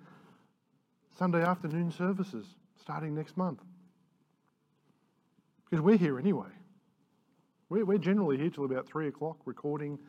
Sunday 1.17 1.43
afternoon 1.43 1.91
services 1.91 2.45
starting 2.81 3.13
next 3.13 3.37
month. 3.37 3.61
Because 5.69 5.83
we're 5.83 5.97
here 5.97 6.19
anyway. 6.19 6.49
We're, 7.69 7.85
we're 7.85 7.97
generally 7.97 8.37
here 8.37 8.49
till 8.49 8.65
about 8.65 8.87
3 8.87 9.07
o'clock 9.07 9.37
recording 9.45 9.99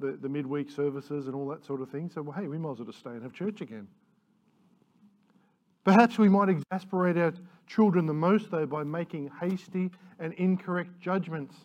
the, 0.00 0.12
the 0.12 0.28
midweek 0.28 0.70
services 0.70 1.26
and 1.26 1.34
all 1.34 1.48
that 1.48 1.64
sort 1.64 1.80
of 1.80 1.90
thing. 1.90 2.10
So, 2.12 2.22
well, 2.22 2.36
hey, 2.38 2.48
we 2.48 2.58
might 2.58 2.72
as 2.72 2.78
well 2.78 2.86
just 2.86 2.98
stay 2.98 3.10
and 3.10 3.22
have 3.22 3.32
church 3.32 3.60
again. 3.60 3.86
Perhaps 5.84 6.18
we 6.18 6.28
might 6.28 6.48
exasperate 6.48 7.16
our 7.16 7.32
children 7.66 8.06
the 8.06 8.14
most, 8.14 8.50
though, 8.50 8.66
by 8.66 8.84
making 8.84 9.30
hasty 9.40 9.90
and 10.18 10.32
incorrect 10.34 10.98
judgments 11.00 11.56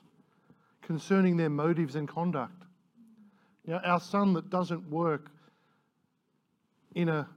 concerning 0.81 1.37
their 1.37 1.49
motives 1.49 1.95
and 1.95 2.07
conduct. 2.07 2.63
Know, 3.69 3.79
our 3.83 3.99
son 3.99 4.33
that 4.33 4.49
doesn't 4.49 4.89
work 4.89 5.29
in 6.95 7.07
a 7.07 7.27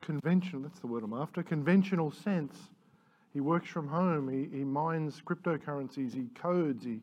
conventional, 0.00 0.62
that's 0.62 0.80
the 0.80 0.88
word 0.88 1.04
I'm 1.04 1.12
after, 1.12 1.44
conventional 1.44 2.10
sense. 2.10 2.58
He 3.32 3.40
works 3.40 3.68
from 3.68 3.86
home, 3.86 4.28
he, 4.28 4.56
he 4.56 4.64
mines 4.64 5.22
cryptocurrencies, 5.24 6.12
he 6.12 6.26
codes, 6.34 6.84
he 6.84 7.02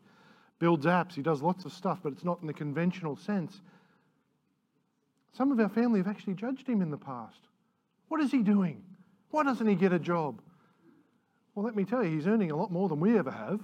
builds 0.61 0.85
apps, 0.85 1.15
he 1.15 1.23
does 1.23 1.41
lots 1.41 1.65
of 1.65 1.73
stuff, 1.73 1.99
but 2.03 2.13
it's 2.13 2.23
not 2.23 2.39
in 2.39 2.47
the 2.47 2.53
conventional 2.53 3.17
sense. 3.17 3.61
Some 5.33 5.51
of 5.51 5.59
our 5.59 5.67
family 5.67 5.99
have 5.99 6.07
actually 6.07 6.35
judged 6.35 6.67
him 6.67 6.83
in 6.83 6.91
the 6.91 6.97
past. 6.97 7.39
What 8.09 8.21
is 8.21 8.31
he 8.31 8.43
doing? 8.43 8.83
Why 9.31 9.43
doesn't 9.43 9.67
he 9.67 9.73
get 9.73 9.91
a 9.91 9.97
job? 9.97 10.39
Well, 11.55 11.65
let 11.65 11.75
me 11.75 11.83
tell 11.83 12.03
you, 12.03 12.11
he's 12.11 12.27
earning 12.27 12.51
a 12.51 12.55
lot 12.55 12.71
more 12.71 12.87
than 12.87 12.99
we 12.99 13.17
ever 13.17 13.31
have. 13.31 13.59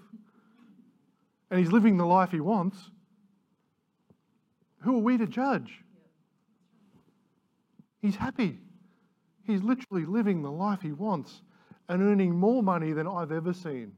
And 1.51 1.59
he's 1.59 1.71
living 1.71 1.97
the 1.97 2.05
life 2.05 2.31
he 2.31 2.39
wants. 2.39 2.89
Who 4.81 4.95
are 4.95 5.01
we 5.01 5.19
to 5.19 5.27
judge? 5.27 5.83
He's 8.01 8.15
happy. 8.15 8.57
He's 9.43 9.61
literally 9.61 10.05
living 10.05 10.41
the 10.41 10.51
life 10.51 10.81
he 10.81 10.93
wants 10.93 11.41
and 11.89 12.01
earning 12.01 12.35
more 12.35 12.63
money 12.63 12.91
than 12.91 13.07
I've 13.07 13.31
ever 13.31 13.53
seen. 13.53 13.93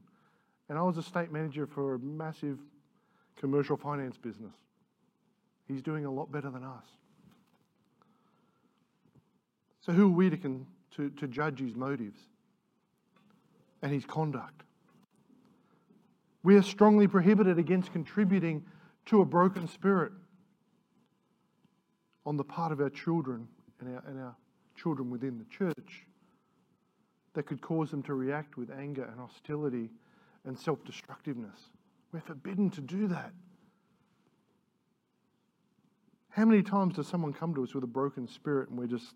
And 0.68 0.78
I 0.78 0.82
was 0.82 0.98
a 0.98 1.02
state 1.02 1.32
manager 1.32 1.66
for 1.66 1.94
a 1.94 1.98
massive 1.98 2.58
commercial 3.40 3.76
finance 3.76 4.18
business. 4.18 4.52
He's 5.66 5.82
doing 5.82 6.04
a 6.04 6.10
lot 6.10 6.30
better 6.30 6.50
than 6.50 6.62
us. 6.62 6.84
So, 9.80 9.92
who 9.92 10.06
are 10.08 10.14
we 10.14 10.28
to, 10.28 10.36
con- 10.36 10.66
to, 10.96 11.08
to 11.10 11.26
judge 11.26 11.58
his 11.58 11.74
motives 11.74 12.20
and 13.80 13.90
his 13.90 14.04
conduct? 14.04 14.62
We 16.42 16.56
are 16.56 16.62
strongly 16.62 17.08
prohibited 17.08 17.58
against 17.58 17.92
contributing 17.92 18.64
to 19.06 19.22
a 19.22 19.24
broken 19.24 19.68
spirit 19.68 20.12
on 22.26 22.36
the 22.36 22.44
part 22.44 22.72
of 22.72 22.80
our 22.80 22.90
children 22.90 23.48
and 23.80 23.94
our, 23.96 24.02
and 24.06 24.20
our 24.20 24.36
children 24.76 25.10
within 25.10 25.38
the 25.38 25.44
church 25.46 26.06
that 27.32 27.44
could 27.44 27.62
cause 27.62 27.90
them 27.90 28.02
to 28.02 28.14
react 28.14 28.58
with 28.58 28.70
anger 28.70 29.04
and 29.04 29.18
hostility 29.18 29.88
and 30.44 30.58
self 30.58 30.84
destructiveness. 30.84 31.70
We're 32.12 32.20
forbidden 32.20 32.70
to 32.70 32.80
do 32.80 33.08
that. 33.08 33.32
How 36.30 36.44
many 36.44 36.62
times 36.62 36.96
does 36.96 37.08
someone 37.08 37.32
come 37.32 37.54
to 37.54 37.62
us 37.62 37.74
with 37.74 37.84
a 37.84 37.88
broken 37.88 38.28
spirit 38.28 38.68
and 38.68 38.78
we're 38.78 38.86
just 38.86 39.14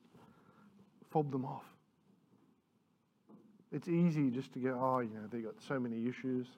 fob 1.14 1.30
them 1.30 1.44
off. 1.44 1.62
It's 3.72 3.86
easy 3.86 4.30
just 4.30 4.52
to 4.54 4.58
go, 4.58 4.76
oh, 4.80 4.98
you 4.98 5.10
know, 5.10 5.28
they've 5.30 5.44
got 5.44 5.54
so 5.66 5.78
many 5.78 6.08
issues. 6.08 6.48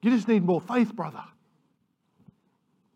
You 0.00 0.12
just 0.12 0.28
need 0.28 0.44
more 0.44 0.60
faith, 0.60 0.94
brother. 0.94 1.24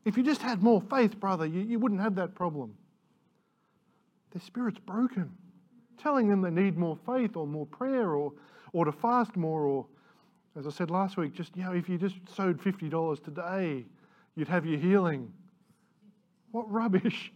If 0.04 0.16
you 0.16 0.22
just 0.22 0.40
had 0.40 0.62
more 0.62 0.80
faith, 0.80 1.18
brother, 1.18 1.46
you, 1.46 1.62
you 1.62 1.80
wouldn't 1.80 2.00
have 2.00 2.14
that 2.14 2.36
problem. 2.36 2.76
Their 4.32 4.42
spirit's 4.42 4.78
broken. 4.78 5.32
Telling 6.00 6.28
them 6.28 6.42
they 6.42 6.50
need 6.50 6.78
more 6.78 6.96
faith 7.04 7.36
or 7.36 7.46
more 7.46 7.66
prayer 7.66 8.12
or, 8.12 8.32
or 8.72 8.84
to 8.84 8.92
fast 8.92 9.36
more 9.36 9.62
or, 9.62 9.86
as 10.56 10.66
I 10.66 10.70
said 10.70 10.90
last 10.90 11.16
week, 11.16 11.34
just, 11.34 11.56
you 11.56 11.64
know, 11.64 11.72
if 11.72 11.88
you 11.88 11.98
just 11.98 12.16
sowed 12.34 12.60
$50 12.60 13.24
today, 13.24 13.84
you'd 14.36 14.48
have 14.48 14.64
your 14.64 14.78
healing. 14.78 15.32
What 16.52 16.70
rubbish. 16.70 17.32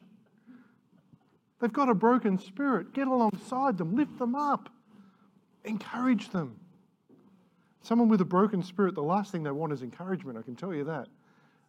They've 1.61 1.73
got 1.73 1.89
a 1.89 1.95
broken 1.95 2.39
spirit. 2.39 2.93
Get 2.93 3.09
alongside 3.09 3.79
them, 3.79 3.97
lift 3.97 4.19
them 4.19 4.37
up, 4.37 4.69
encourage 5.64 6.31
them. 6.31 6.61
Someone 7.83 8.09
with 8.09 8.21
a 8.21 8.25
broken 8.25 8.62
spirit, 8.62 8.95
the 8.95 9.03
last 9.03 9.33
thing 9.33 9.43
they 9.43 9.51
want 9.51 9.73
is 9.73 9.83
encouragement, 9.83 10.39
I 10.39 10.43
can 10.43 10.55
tell 10.55 10.75
you 10.75 10.85
that. 10.85 11.09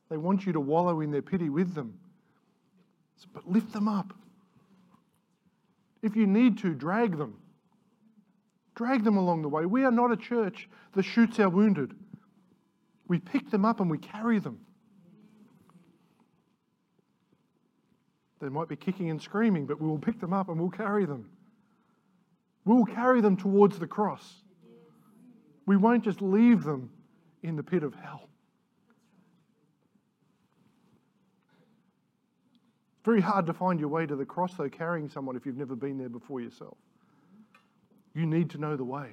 They 0.10 0.18
want 0.18 0.46
you 0.46 0.54
to 0.54 0.60
wallow 0.60 1.02
in 1.02 1.12
their 1.12 1.22
pity 1.22 1.50
with 1.50 1.74
them. 1.74 1.98
But 3.34 3.50
lift 3.50 3.74
them 3.74 3.88
up. 3.88 4.14
If 6.02 6.16
you 6.16 6.26
need 6.26 6.58
to, 6.60 6.74
drag 6.74 7.18
them. 7.18 7.38
Drag 8.80 9.04
them 9.04 9.18
along 9.18 9.42
the 9.42 9.50
way. 9.50 9.66
We 9.66 9.84
are 9.84 9.92
not 9.92 10.10
a 10.10 10.16
church 10.16 10.70
that 10.94 11.04
shoots 11.04 11.38
our 11.38 11.50
wounded. 11.50 11.94
We 13.10 13.20
pick 13.20 13.52
them 13.52 13.66
up 13.66 13.82
and 13.82 13.92
we 13.92 13.98
carry 13.98 14.40
them. 14.40 14.62
They 18.40 18.48
might 18.48 18.70
be 18.70 18.78
kicking 18.78 19.10
and 19.10 19.22
screaming, 19.22 19.66
but 19.66 19.82
we 19.82 19.88
will 19.90 20.00
pick 20.00 20.22
them 20.22 20.32
up 20.32 20.48
and 20.48 20.58
we'll 20.58 20.70
carry 20.70 21.04
them. 21.04 21.30
We'll 22.64 22.86
carry 22.86 23.20
them 23.20 23.36
towards 23.36 23.80
the 23.80 23.86
cross. 23.86 24.44
We 25.66 25.76
won't 25.76 26.06
just 26.06 26.22
leave 26.22 26.64
them 26.64 26.90
in 27.44 27.58
the 27.58 27.64
pit 27.64 27.84
of 27.84 27.94
hell. 27.96 28.30
It's 32.94 33.04
very 33.04 33.20
hard 33.20 33.46
to 33.48 33.54
find 33.54 33.78
your 33.78 33.90
way 33.90 34.06
to 34.06 34.16
the 34.16 34.26
cross, 34.26 34.54
though, 34.54 34.70
carrying 34.70 35.10
someone 35.10 35.36
if 35.36 35.46
you've 35.46 35.58
never 35.58 35.76
been 35.76 35.98
there 35.98 36.08
before 36.08 36.40
yourself. 36.40 36.78
You 38.14 38.26
need 38.26 38.50
to 38.52 38.58
know 38.58 38.76
the 38.76 38.84
way. 38.84 39.10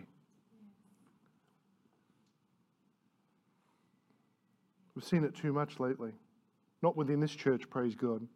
We've 4.95 5.05
seen 5.05 5.25
it 5.25 5.35
too 5.35 5.53
much 5.53 5.79
lately. 5.79 6.13
Not 6.83 6.97
within 6.97 7.21
this 7.21 7.33
church, 7.33 7.69
praise 7.69 7.95
God 7.95 8.27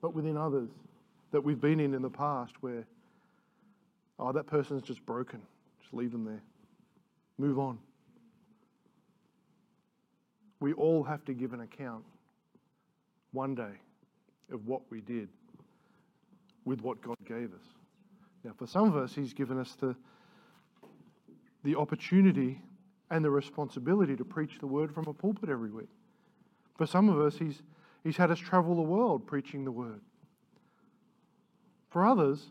but 0.00 0.14
within 0.14 0.36
others 0.36 0.70
that 1.30 1.42
we've 1.42 1.60
been 1.60 1.80
in 1.80 1.94
in 1.94 2.02
the 2.02 2.10
past 2.10 2.54
where, 2.60 2.86
oh, 4.18 4.32
that 4.32 4.46
person's 4.46 4.82
just 4.82 5.04
broken. 5.06 5.40
Just 5.82 5.94
leave 5.94 6.12
them 6.12 6.24
there. 6.24 6.42
Move 7.38 7.58
on. 7.58 7.78
We 10.58 10.72
all 10.74 11.02
have 11.02 11.24
to 11.26 11.32
give 11.32 11.52
an 11.52 11.60
account 11.60 12.04
one 13.32 13.54
day 13.54 13.72
of 14.52 14.66
what 14.66 14.82
we 14.90 15.00
did 15.00 15.28
with 16.64 16.80
what 16.80 17.00
God 17.00 17.16
gave 17.26 17.52
us. 17.54 17.79
Now, 18.44 18.52
for 18.56 18.66
some 18.66 18.84
of 18.84 18.96
us, 18.96 19.14
He's 19.14 19.32
given 19.32 19.58
us 19.58 19.76
the, 19.80 19.94
the 21.64 21.76
opportunity 21.76 22.60
and 23.10 23.24
the 23.24 23.30
responsibility 23.30 24.16
to 24.16 24.24
preach 24.24 24.58
the 24.60 24.66
word 24.66 24.94
from 24.94 25.06
a 25.06 25.12
pulpit 25.12 25.48
every 25.48 25.70
week. 25.70 25.90
For 26.76 26.86
some 26.86 27.08
of 27.08 27.20
us, 27.20 27.36
He's, 27.36 27.62
he's 28.04 28.16
had 28.16 28.30
us 28.30 28.38
travel 28.38 28.74
the 28.74 28.82
world 28.82 29.26
preaching 29.26 29.64
the 29.64 29.72
word. 29.72 30.00
For 31.90 32.06
others, 32.06 32.46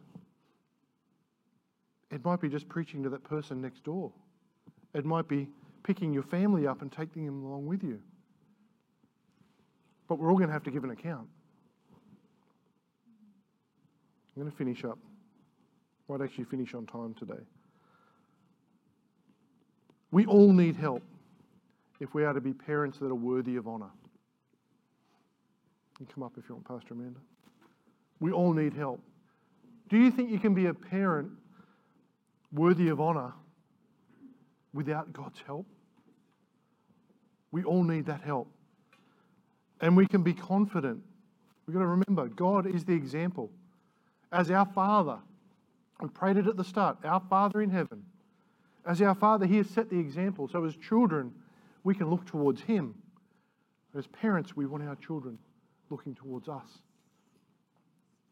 it 2.12 2.24
might 2.26 2.42
be 2.42 2.50
just 2.50 2.68
preaching 2.68 3.04
to 3.04 3.10
that 3.10 3.24
person 3.24 3.62
next 3.62 3.84
door. 3.84 4.12
It 4.94 5.06
might 5.06 5.28
be 5.28 5.48
picking 5.84 6.14
your 6.14 6.24
family 6.24 6.68
up 6.68 6.82
and 6.82 6.92
taking 6.92 7.26
them 7.26 7.44
along 7.46 7.68
with 7.68 7.84
you. 7.84 8.02
But 10.08 10.20
we're 10.20 10.30
all 10.30 10.38
going 10.38 10.48
to 10.50 10.54
have 10.54 10.64
to 10.64 10.72
give 10.72 10.84
an 10.84 10.90
account. 10.90 11.28
I'm 14.36 14.44
going 14.44 14.52
to 14.52 14.58
finish 14.58 14.84
up. 14.84 14.98
Might 16.10 16.22
actually 16.22 16.46
finish 16.46 16.74
on 16.74 16.88
time 16.88 17.14
today. 17.14 17.44
We 20.10 20.26
all 20.26 20.52
need 20.52 20.76
help 20.76 21.04
if 22.00 22.16
we 22.16 22.24
are 22.26 22.34
to 22.34 22.42
be 22.42 22.52
parents 22.52 22.98
that 22.98 23.12
are 23.12 23.16
worthy 23.16 23.58
of 23.58 23.68
honour. 23.68 23.92
You 26.00 26.08
come 26.12 26.24
up 26.24 26.34
if 26.38 26.50
you 26.50 26.56
want, 26.56 26.68
Pastor 26.68 26.96
Amanda. 26.96 27.20
We 28.20 28.32
all 28.32 28.54
need 28.54 28.74
help. 28.74 29.02
Do 29.90 29.98
you 29.98 30.10
think 30.10 30.32
you 30.32 30.40
can 30.40 30.56
be 30.56 30.66
a 30.66 30.74
parent 30.74 31.30
worthy 32.52 32.90
of 32.90 33.00
honour 33.00 33.34
without 34.74 35.14
God's 35.14 35.40
help? 35.46 35.68
We 37.52 37.64
all 37.64 37.84
need 37.84 38.08
that 38.08 38.22
help. 38.22 38.48
And 39.80 39.96
we 39.96 40.08
can 40.08 40.24
be 40.24 40.34
confident. 40.34 41.04
We've 41.68 41.76
got 41.76 41.82
to 41.82 41.88
remember, 41.88 42.28
God 42.30 42.66
is 42.66 42.84
the 42.84 42.94
example. 42.94 43.52
As 44.32 44.50
our 44.50 44.66
Father, 44.66 45.20
we 46.00 46.08
prayed 46.10 46.38
it 46.38 46.48
at 46.48 46.58
the 46.58 46.64
start, 46.64 46.98
our 47.04 47.22
Father 47.30 47.62
in 47.62 47.70
heaven. 47.70 48.04
As 48.86 49.02
our 49.02 49.16
Father, 49.16 49.46
He 49.46 49.58
has 49.58 49.70
set 49.70 49.90
the 49.90 50.00
example. 50.00 50.48
So 50.48 50.64
as 50.66 50.76
children, 50.76 51.34
we 51.84 51.94
can 51.94 52.10
look 52.10 52.26
towards 52.26 52.62
Him. 52.62 52.96
As 53.98 54.08
parents, 54.08 54.56
we 54.56 54.66
want 54.66 54.84
our 54.84 54.96
children 54.96 55.38
looking 55.90 56.16
towards 56.16 56.48
us 56.48 56.68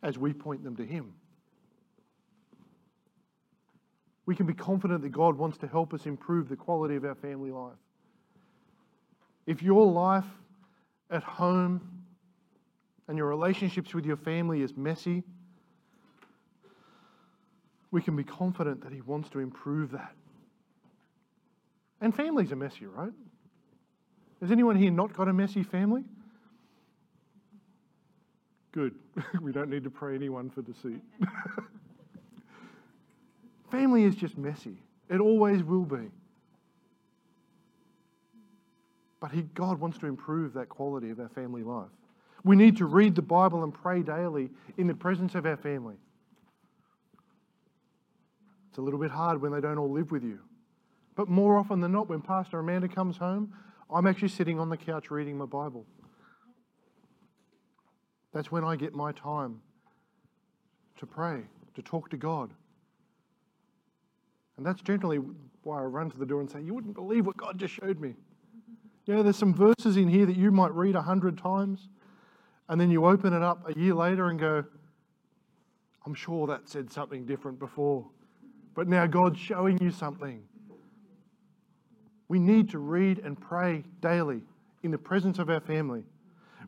as 0.03 0.17
we 0.17 0.31
point 0.33 0.63
them 0.63 0.75
to 0.77 0.85
Him. 0.85 1.13
We 4.25 4.35
can 4.35 4.45
be 4.45 4.53
confident 4.53 5.01
that 5.01 5.09
God 5.09 5.37
wants 5.37 5.57
to 5.59 5.67
help 5.67 5.93
us 5.93 6.05
improve 6.05 6.49
the 6.49 6.55
quality 6.55 6.95
of 6.95 7.05
our 7.05 7.15
family 7.15 7.51
life. 7.51 7.77
If 9.45 9.63
your 9.63 9.85
life 9.85 10.25
at 11.09 11.23
home 11.23 11.81
and 13.07 13.17
your 13.17 13.27
relationships 13.27 13.93
with 13.93 14.05
your 14.05 14.17
family 14.17 14.61
is 14.61 14.75
messy, 14.75 15.23
we 17.91 18.01
can 18.01 18.15
be 18.15 18.23
confident 18.23 18.83
that 18.83 18.91
He 18.91 19.01
wants 19.01 19.29
to 19.29 19.39
improve 19.39 19.91
that. 19.91 20.13
And 22.01 22.15
families 22.15 22.51
are 22.51 22.55
messy, 22.55 22.85
right? 22.85 23.11
Has 24.41 24.51
anyone 24.51 24.75
here 24.75 24.91
not 24.91 25.13
got 25.13 25.27
a 25.27 25.33
messy 25.33 25.63
family? 25.63 26.03
Good. 28.71 28.93
we 29.41 29.51
don't 29.51 29.69
need 29.69 29.83
to 29.83 29.89
pray 29.89 30.13
anyone 30.13 30.49
for 30.49 30.61
deceit. 30.61 31.01
family 33.71 34.03
is 34.03 34.15
just 34.15 34.37
messy. 34.37 34.77
It 35.09 35.19
always 35.19 35.63
will 35.63 35.85
be. 35.85 36.11
But 39.19 39.31
he, 39.31 39.41
God 39.55 39.79
wants 39.79 39.97
to 39.99 40.05
improve 40.05 40.53
that 40.53 40.69
quality 40.69 41.09
of 41.09 41.19
our 41.19 41.29
family 41.29 41.63
life. 41.63 41.89
We 42.43 42.55
need 42.55 42.77
to 42.77 42.85
read 42.85 43.15
the 43.15 43.21
Bible 43.23 43.63
and 43.63 43.73
pray 43.73 44.03
daily 44.03 44.49
in 44.77 44.85
the 44.85 44.93
presence 44.93 45.33
of 45.33 45.45
our 45.45 45.57
family. 45.57 45.95
It's 48.77 48.79
a 48.79 48.83
little 48.83 48.99
bit 48.99 49.09
hard 49.09 49.41
when 49.41 49.51
they 49.51 49.59
don't 49.59 49.79
all 49.79 49.91
live 49.91 50.11
with 50.11 50.23
you. 50.23 50.37
But 51.15 51.27
more 51.27 51.57
often 51.57 51.79
than 51.79 51.93
not, 51.93 52.09
when 52.09 52.21
Pastor 52.21 52.59
Amanda 52.59 52.87
comes 52.87 53.17
home, 53.17 53.51
I'm 53.91 54.05
actually 54.05 54.27
sitting 54.27 54.59
on 54.59 54.69
the 54.69 54.77
couch 54.77 55.09
reading 55.09 55.35
my 55.35 55.45
Bible. 55.45 55.83
That's 58.33 58.51
when 58.51 58.63
I 58.63 58.75
get 58.75 58.93
my 58.93 59.13
time 59.13 59.61
to 60.99 61.07
pray, 61.07 61.41
to 61.73 61.81
talk 61.81 62.11
to 62.11 62.17
God. 62.17 62.53
And 64.57 64.63
that's 64.63 64.83
generally 64.83 65.21
why 65.63 65.79
I 65.79 65.85
run 65.85 66.11
to 66.11 66.17
the 66.19 66.27
door 66.27 66.41
and 66.41 66.51
say, 66.51 66.61
You 66.61 66.75
wouldn't 66.75 66.93
believe 66.93 67.25
what 67.25 67.35
God 67.35 67.57
just 67.57 67.73
showed 67.73 67.99
me. 67.99 68.13
Yeah, 69.07 69.23
there's 69.23 69.37
some 69.37 69.55
verses 69.55 69.97
in 69.97 70.07
here 70.07 70.27
that 70.27 70.37
you 70.37 70.51
might 70.51 70.71
read 70.75 70.93
a 70.93 71.01
hundred 71.01 71.39
times, 71.39 71.89
and 72.69 72.79
then 72.79 72.91
you 72.91 73.07
open 73.07 73.33
it 73.33 73.41
up 73.41 73.67
a 73.67 73.73
year 73.73 73.95
later 73.95 74.27
and 74.29 74.39
go, 74.39 74.65
I'm 76.05 76.13
sure 76.13 76.45
that 76.45 76.69
said 76.69 76.91
something 76.91 77.25
different 77.25 77.57
before. 77.57 78.05
But 78.77 78.87
now 78.87 79.07
God's 79.07 79.39
showing 79.39 79.79
you 79.81 79.89
something. 79.89 80.43
We 82.27 82.37
need 82.37 82.69
to 82.69 82.77
read 82.77 83.17
and 83.17 83.35
pray 83.41 83.83
daily 84.01 84.43
in 84.83 84.91
the 84.91 84.99
presence 84.99 85.39
of 85.39 85.49
our 85.49 85.59
family. 85.59 86.03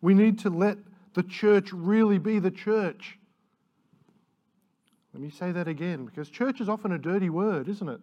We 0.01 0.16
need 0.16 0.39
to 0.39 0.49
let 0.49 0.80
the 1.14 1.22
church 1.22 1.72
really 1.72 2.18
be 2.18 2.39
the 2.39 2.49
church. 2.49 3.20
Let 5.14 5.22
me 5.22 5.30
say 5.30 5.51
that 5.51 5.68
again 5.68 6.03
because 6.05 6.32
church 6.32 6.60
is 6.60 6.68
often 6.68 6.93
a 6.93 6.97
dirty 6.97 7.30
word, 7.30 7.70
isn't 7.70 7.88
it? 7.88 7.99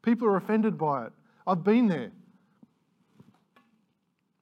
People 0.00 0.28
are 0.28 0.38
offended 0.38 0.78
by 0.78 1.04
it. 1.04 1.12
I've 1.46 1.62
been 1.62 1.88
there. 1.88 2.10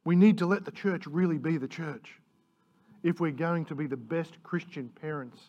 We 0.04 0.14
need 0.14 0.38
to 0.38 0.46
let 0.46 0.64
the 0.64 0.70
church 0.70 1.08
really 1.08 1.38
be 1.38 1.56
the 1.56 1.66
church 1.66 2.12
if 3.02 3.18
we're 3.18 3.32
going 3.32 3.64
to 3.64 3.74
be 3.74 3.88
the 3.88 3.96
best 3.96 4.40
Christian 4.44 4.88
parents 4.88 5.40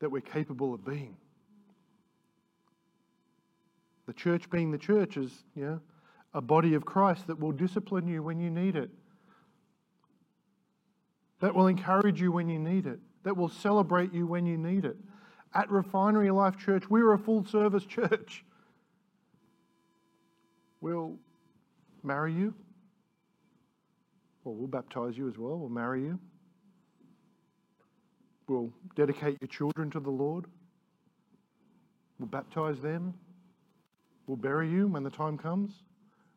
that 0.00 0.10
we're 0.10 0.20
capable 0.20 0.74
of 0.74 0.84
being. 0.84 1.16
The 4.06 4.12
church 4.12 4.50
being 4.50 4.70
the 4.70 4.78
church 4.78 5.16
is, 5.16 5.30
know, 5.64 5.80
a 6.34 6.40
body 6.40 6.74
of 6.74 6.84
Christ 6.84 7.26
that 7.26 7.38
will 7.38 7.52
discipline 7.52 8.06
you 8.08 8.22
when 8.22 8.38
you 8.38 8.50
need 8.50 8.76
it, 8.76 8.90
that 11.40 11.54
will 11.54 11.68
encourage 11.68 12.20
you 12.20 12.32
when 12.32 12.48
you 12.48 12.58
need 12.58 12.86
it, 12.86 12.98
that 13.22 13.36
will 13.36 13.48
celebrate 13.48 14.12
you 14.12 14.26
when 14.26 14.44
you 14.46 14.58
need 14.58 14.84
it. 14.84 14.96
At 15.54 15.70
Refinery 15.70 16.30
Life 16.30 16.58
Church, 16.58 16.90
we're 16.90 17.12
a 17.12 17.18
full 17.18 17.44
service 17.44 17.84
church. 17.84 18.44
We'll 20.80 21.16
marry 22.02 22.34
you, 22.34 22.54
well, 24.44 24.54
we'll 24.54 24.68
baptize 24.68 25.16
you 25.16 25.26
as 25.26 25.38
well. 25.38 25.58
We'll 25.58 25.70
marry 25.70 26.02
you. 26.02 26.18
We'll 28.46 28.70
dedicate 28.94 29.38
your 29.40 29.48
children 29.48 29.90
to 29.92 30.00
the 30.00 30.10
Lord. 30.10 30.44
We'll 32.18 32.28
baptize 32.28 32.78
them. 32.80 33.14
We'll 34.26 34.36
bury 34.36 34.70
you 34.70 34.88
when 34.88 35.02
the 35.02 35.10
time 35.10 35.36
comes. 35.36 35.82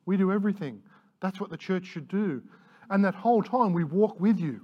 We 0.06 0.18
do 0.18 0.32
everything. 0.32 0.82
That's 1.22 1.40
what 1.40 1.50
the 1.50 1.58
church 1.58 1.86
should 1.86 2.08
do. 2.08 2.42
And 2.90 3.04
that 3.04 3.16
whole 3.16 3.44
time 3.44 3.74
we 3.74 3.84
walk 3.84 4.20
with 4.20 4.40
you. 4.40 4.62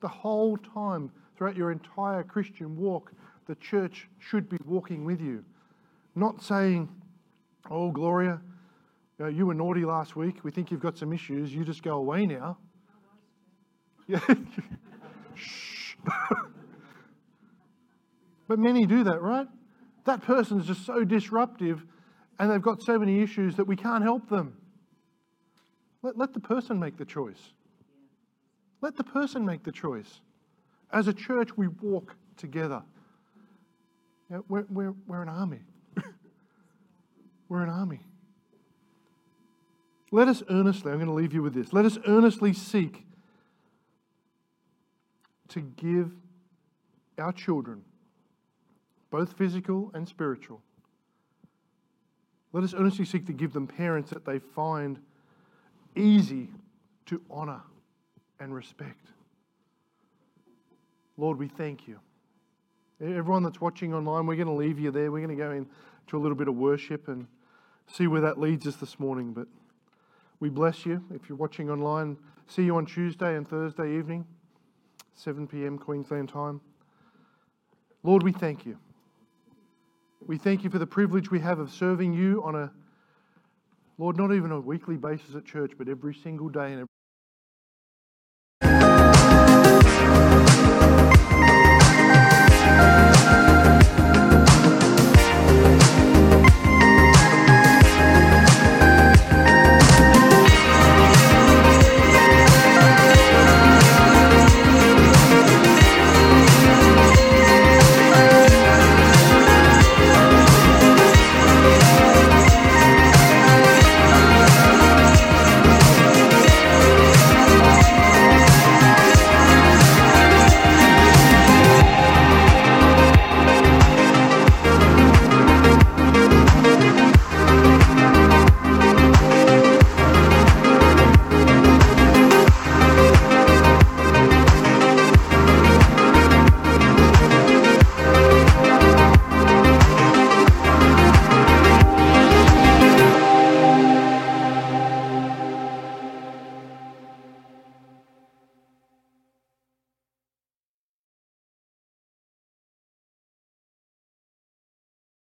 The 0.00 0.08
whole 0.08 0.56
time, 0.56 1.10
throughout 1.36 1.56
your 1.56 1.70
entire 1.72 2.22
Christian 2.22 2.76
walk, 2.76 3.12
the 3.46 3.54
church 3.56 4.08
should 4.18 4.48
be 4.48 4.58
walking 4.64 5.04
with 5.04 5.20
you. 5.20 5.44
Not 6.14 6.42
saying, 6.42 6.88
Oh, 7.70 7.90
Gloria, 7.90 8.40
you, 9.18 9.24
know, 9.24 9.30
you 9.30 9.46
were 9.46 9.54
naughty 9.54 9.84
last 9.84 10.16
week. 10.16 10.42
We 10.42 10.50
think 10.50 10.70
you've 10.70 10.80
got 10.80 10.96
some 10.96 11.12
issues. 11.12 11.54
You 11.54 11.64
just 11.64 11.82
go 11.82 11.96
away 11.96 12.26
now. 12.26 12.58
Yeah. 14.06 14.20
Shh. 15.34 15.94
but 18.48 18.58
many 18.58 18.86
do 18.86 19.04
that, 19.04 19.20
right? 19.20 19.46
That 20.04 20.22
person's 20.22 20.66
just 20.66 20.84
so 20.84 21.04
disruptive 21.04 21.84
and 22.38 22.50
they've 22.50 22.62
got 22.62 22.82
so 22.82 22.98
many 22.98 23.20
issues 23.20 23.56
that 23.56 23.66
we 23.66 23.76
can't 23.76 24.02
help 24.02 24.28
them. 24.28 24.56
Let, 26.02 26.16
let 26.16 26.32
the 26.32 26.40
person 26.40 26.80
make 26.80 26.96
the 26.96 27.04
choice. 27.04 27.52
Let 28.80 28.96
the 28.96 29.04
person 29.04 29.44
make 29.44 29.62
the 29.62 29.72
choice. 29.72 30.20
As 30.92 31.06
a 31.06 31.12
church, 31.12 31.56
we 31.56 31.68
walk 31.68 32.16
together. 32.36 32.82
We're, 34.48 34.64
we're, 34.70 34.94
we're 35.06 35.22
an 35.22 35.28
army. 35.28 35.60
we're 37.48 37.62
an 37.62 37.68
army. 37.68 38.00
Let 40.12 40.28
us 40.28 40.42
earnestly, 40.48 40.90
I'm 40.90 40.98
going 40.98 41.08
to 41.08 41.14
leave 41.14 41.32
you 41.32 41.42
with 41.42 41.54
this, 41.54 41.72
let 41.72 41.84
us 41.84 41.98
earnestly 42.06 42.52
seek 42.52 43.04
to 45.48 45.60
give 45.60 46.12
our 47.18 47.32
children, 47.32 47.82
both 49.10 49.32
physical 49.34 49.90
and 49.94 50.08
spiritual, 50.08 50.60
let 52.52 52.64
us 52.64 52.74
earnestly 52.74 53.04
seek 53.04 53.26
to 53.26 53.32
give 53.32 53.52
them 53.52 53.66
parents 53.66 54.10
that 54.10 54.24
they 54.24 54.38
find 54.38 54.98
easy 55.94 56.48
to 57.06 57.20
honour 57.30 57.60
and 58.38 58.54
respect. 58.54 59.08
Lord, 61.16 61.38
we 61.38 61.48
thank 61.48 61.86
you. 61.86 62.00
Everyone 63.00 63.42
that's 63.42 63.60
watching 63.60 63.94
online, 63.94 64.26
we're 64.26 64.36
going 64.36 64.46
to 64.46 64.52
leave 64.52 64.78
you 64.78 64.90
there. 64.90 65.10
We're 65.10 65.24
going 65.26 65.36
to 65.36 65.42
go 65.42 65.50
into 65.52 66.16
a 66.16 66.18
little 66.18 66.36
bit 66.36 66.48
of 66.48 66.56
worship 66.56 67.08
and 67.08 67.26
see 67.86 68.06
where 68.06 68.20
that 68.20 68.38
leads 68.38 68.66
us 68.66 68.76
this 68.76 68.98
morning. 68.98 69.32
But 69.32 69.46
We 70.38 70.48
bless 70.48 70.86
you. 70.86 71.04
If 71.14 71.28
you're 71.28 71.38
watching 71.38 71.70
online, 71.70 72.16
see 72.46 72.62
you 72.62 72.76
on 72.76 72.86
Tuesday 72.86 73.36
and 73.36 73.46
Thursday 73.48 73.96
evening, 73.98 74.26
7 75.14 75.46
p.m. 75.46 75.78
Queensland 75.78 76.28
time. 76.28 76.60
Lord, 78.02 78.22
we 78.22 78.32
thank 78.32 78.64
you. 78.64 78.78
We 80.26 80.36
thank 80.38 80.64
you 80.64 80.70
for 80.70 80.78
the 80.78 80.86
privilege 80.86 81.30
we 81.30 81.40
have 81.40 81.58
of 81.58 81.70
serving 81.70 82.12
you 82.12 82.42
on 82.44 82.54
a, 82.54 82.70
Lord, 83.98 84.16
not 84.16 84.32
even 84.32 84.52
a 84.52 84.60
weekly 84.60 84.96
basis 84.96 85.34
at 85.34 85.44
church, 85.44 85.72
but 85.78 85.88
every 85.88 86.14
single 86.14 86.48
day 86.48 86.72
and 86.72 86.74
every 86.74 86.89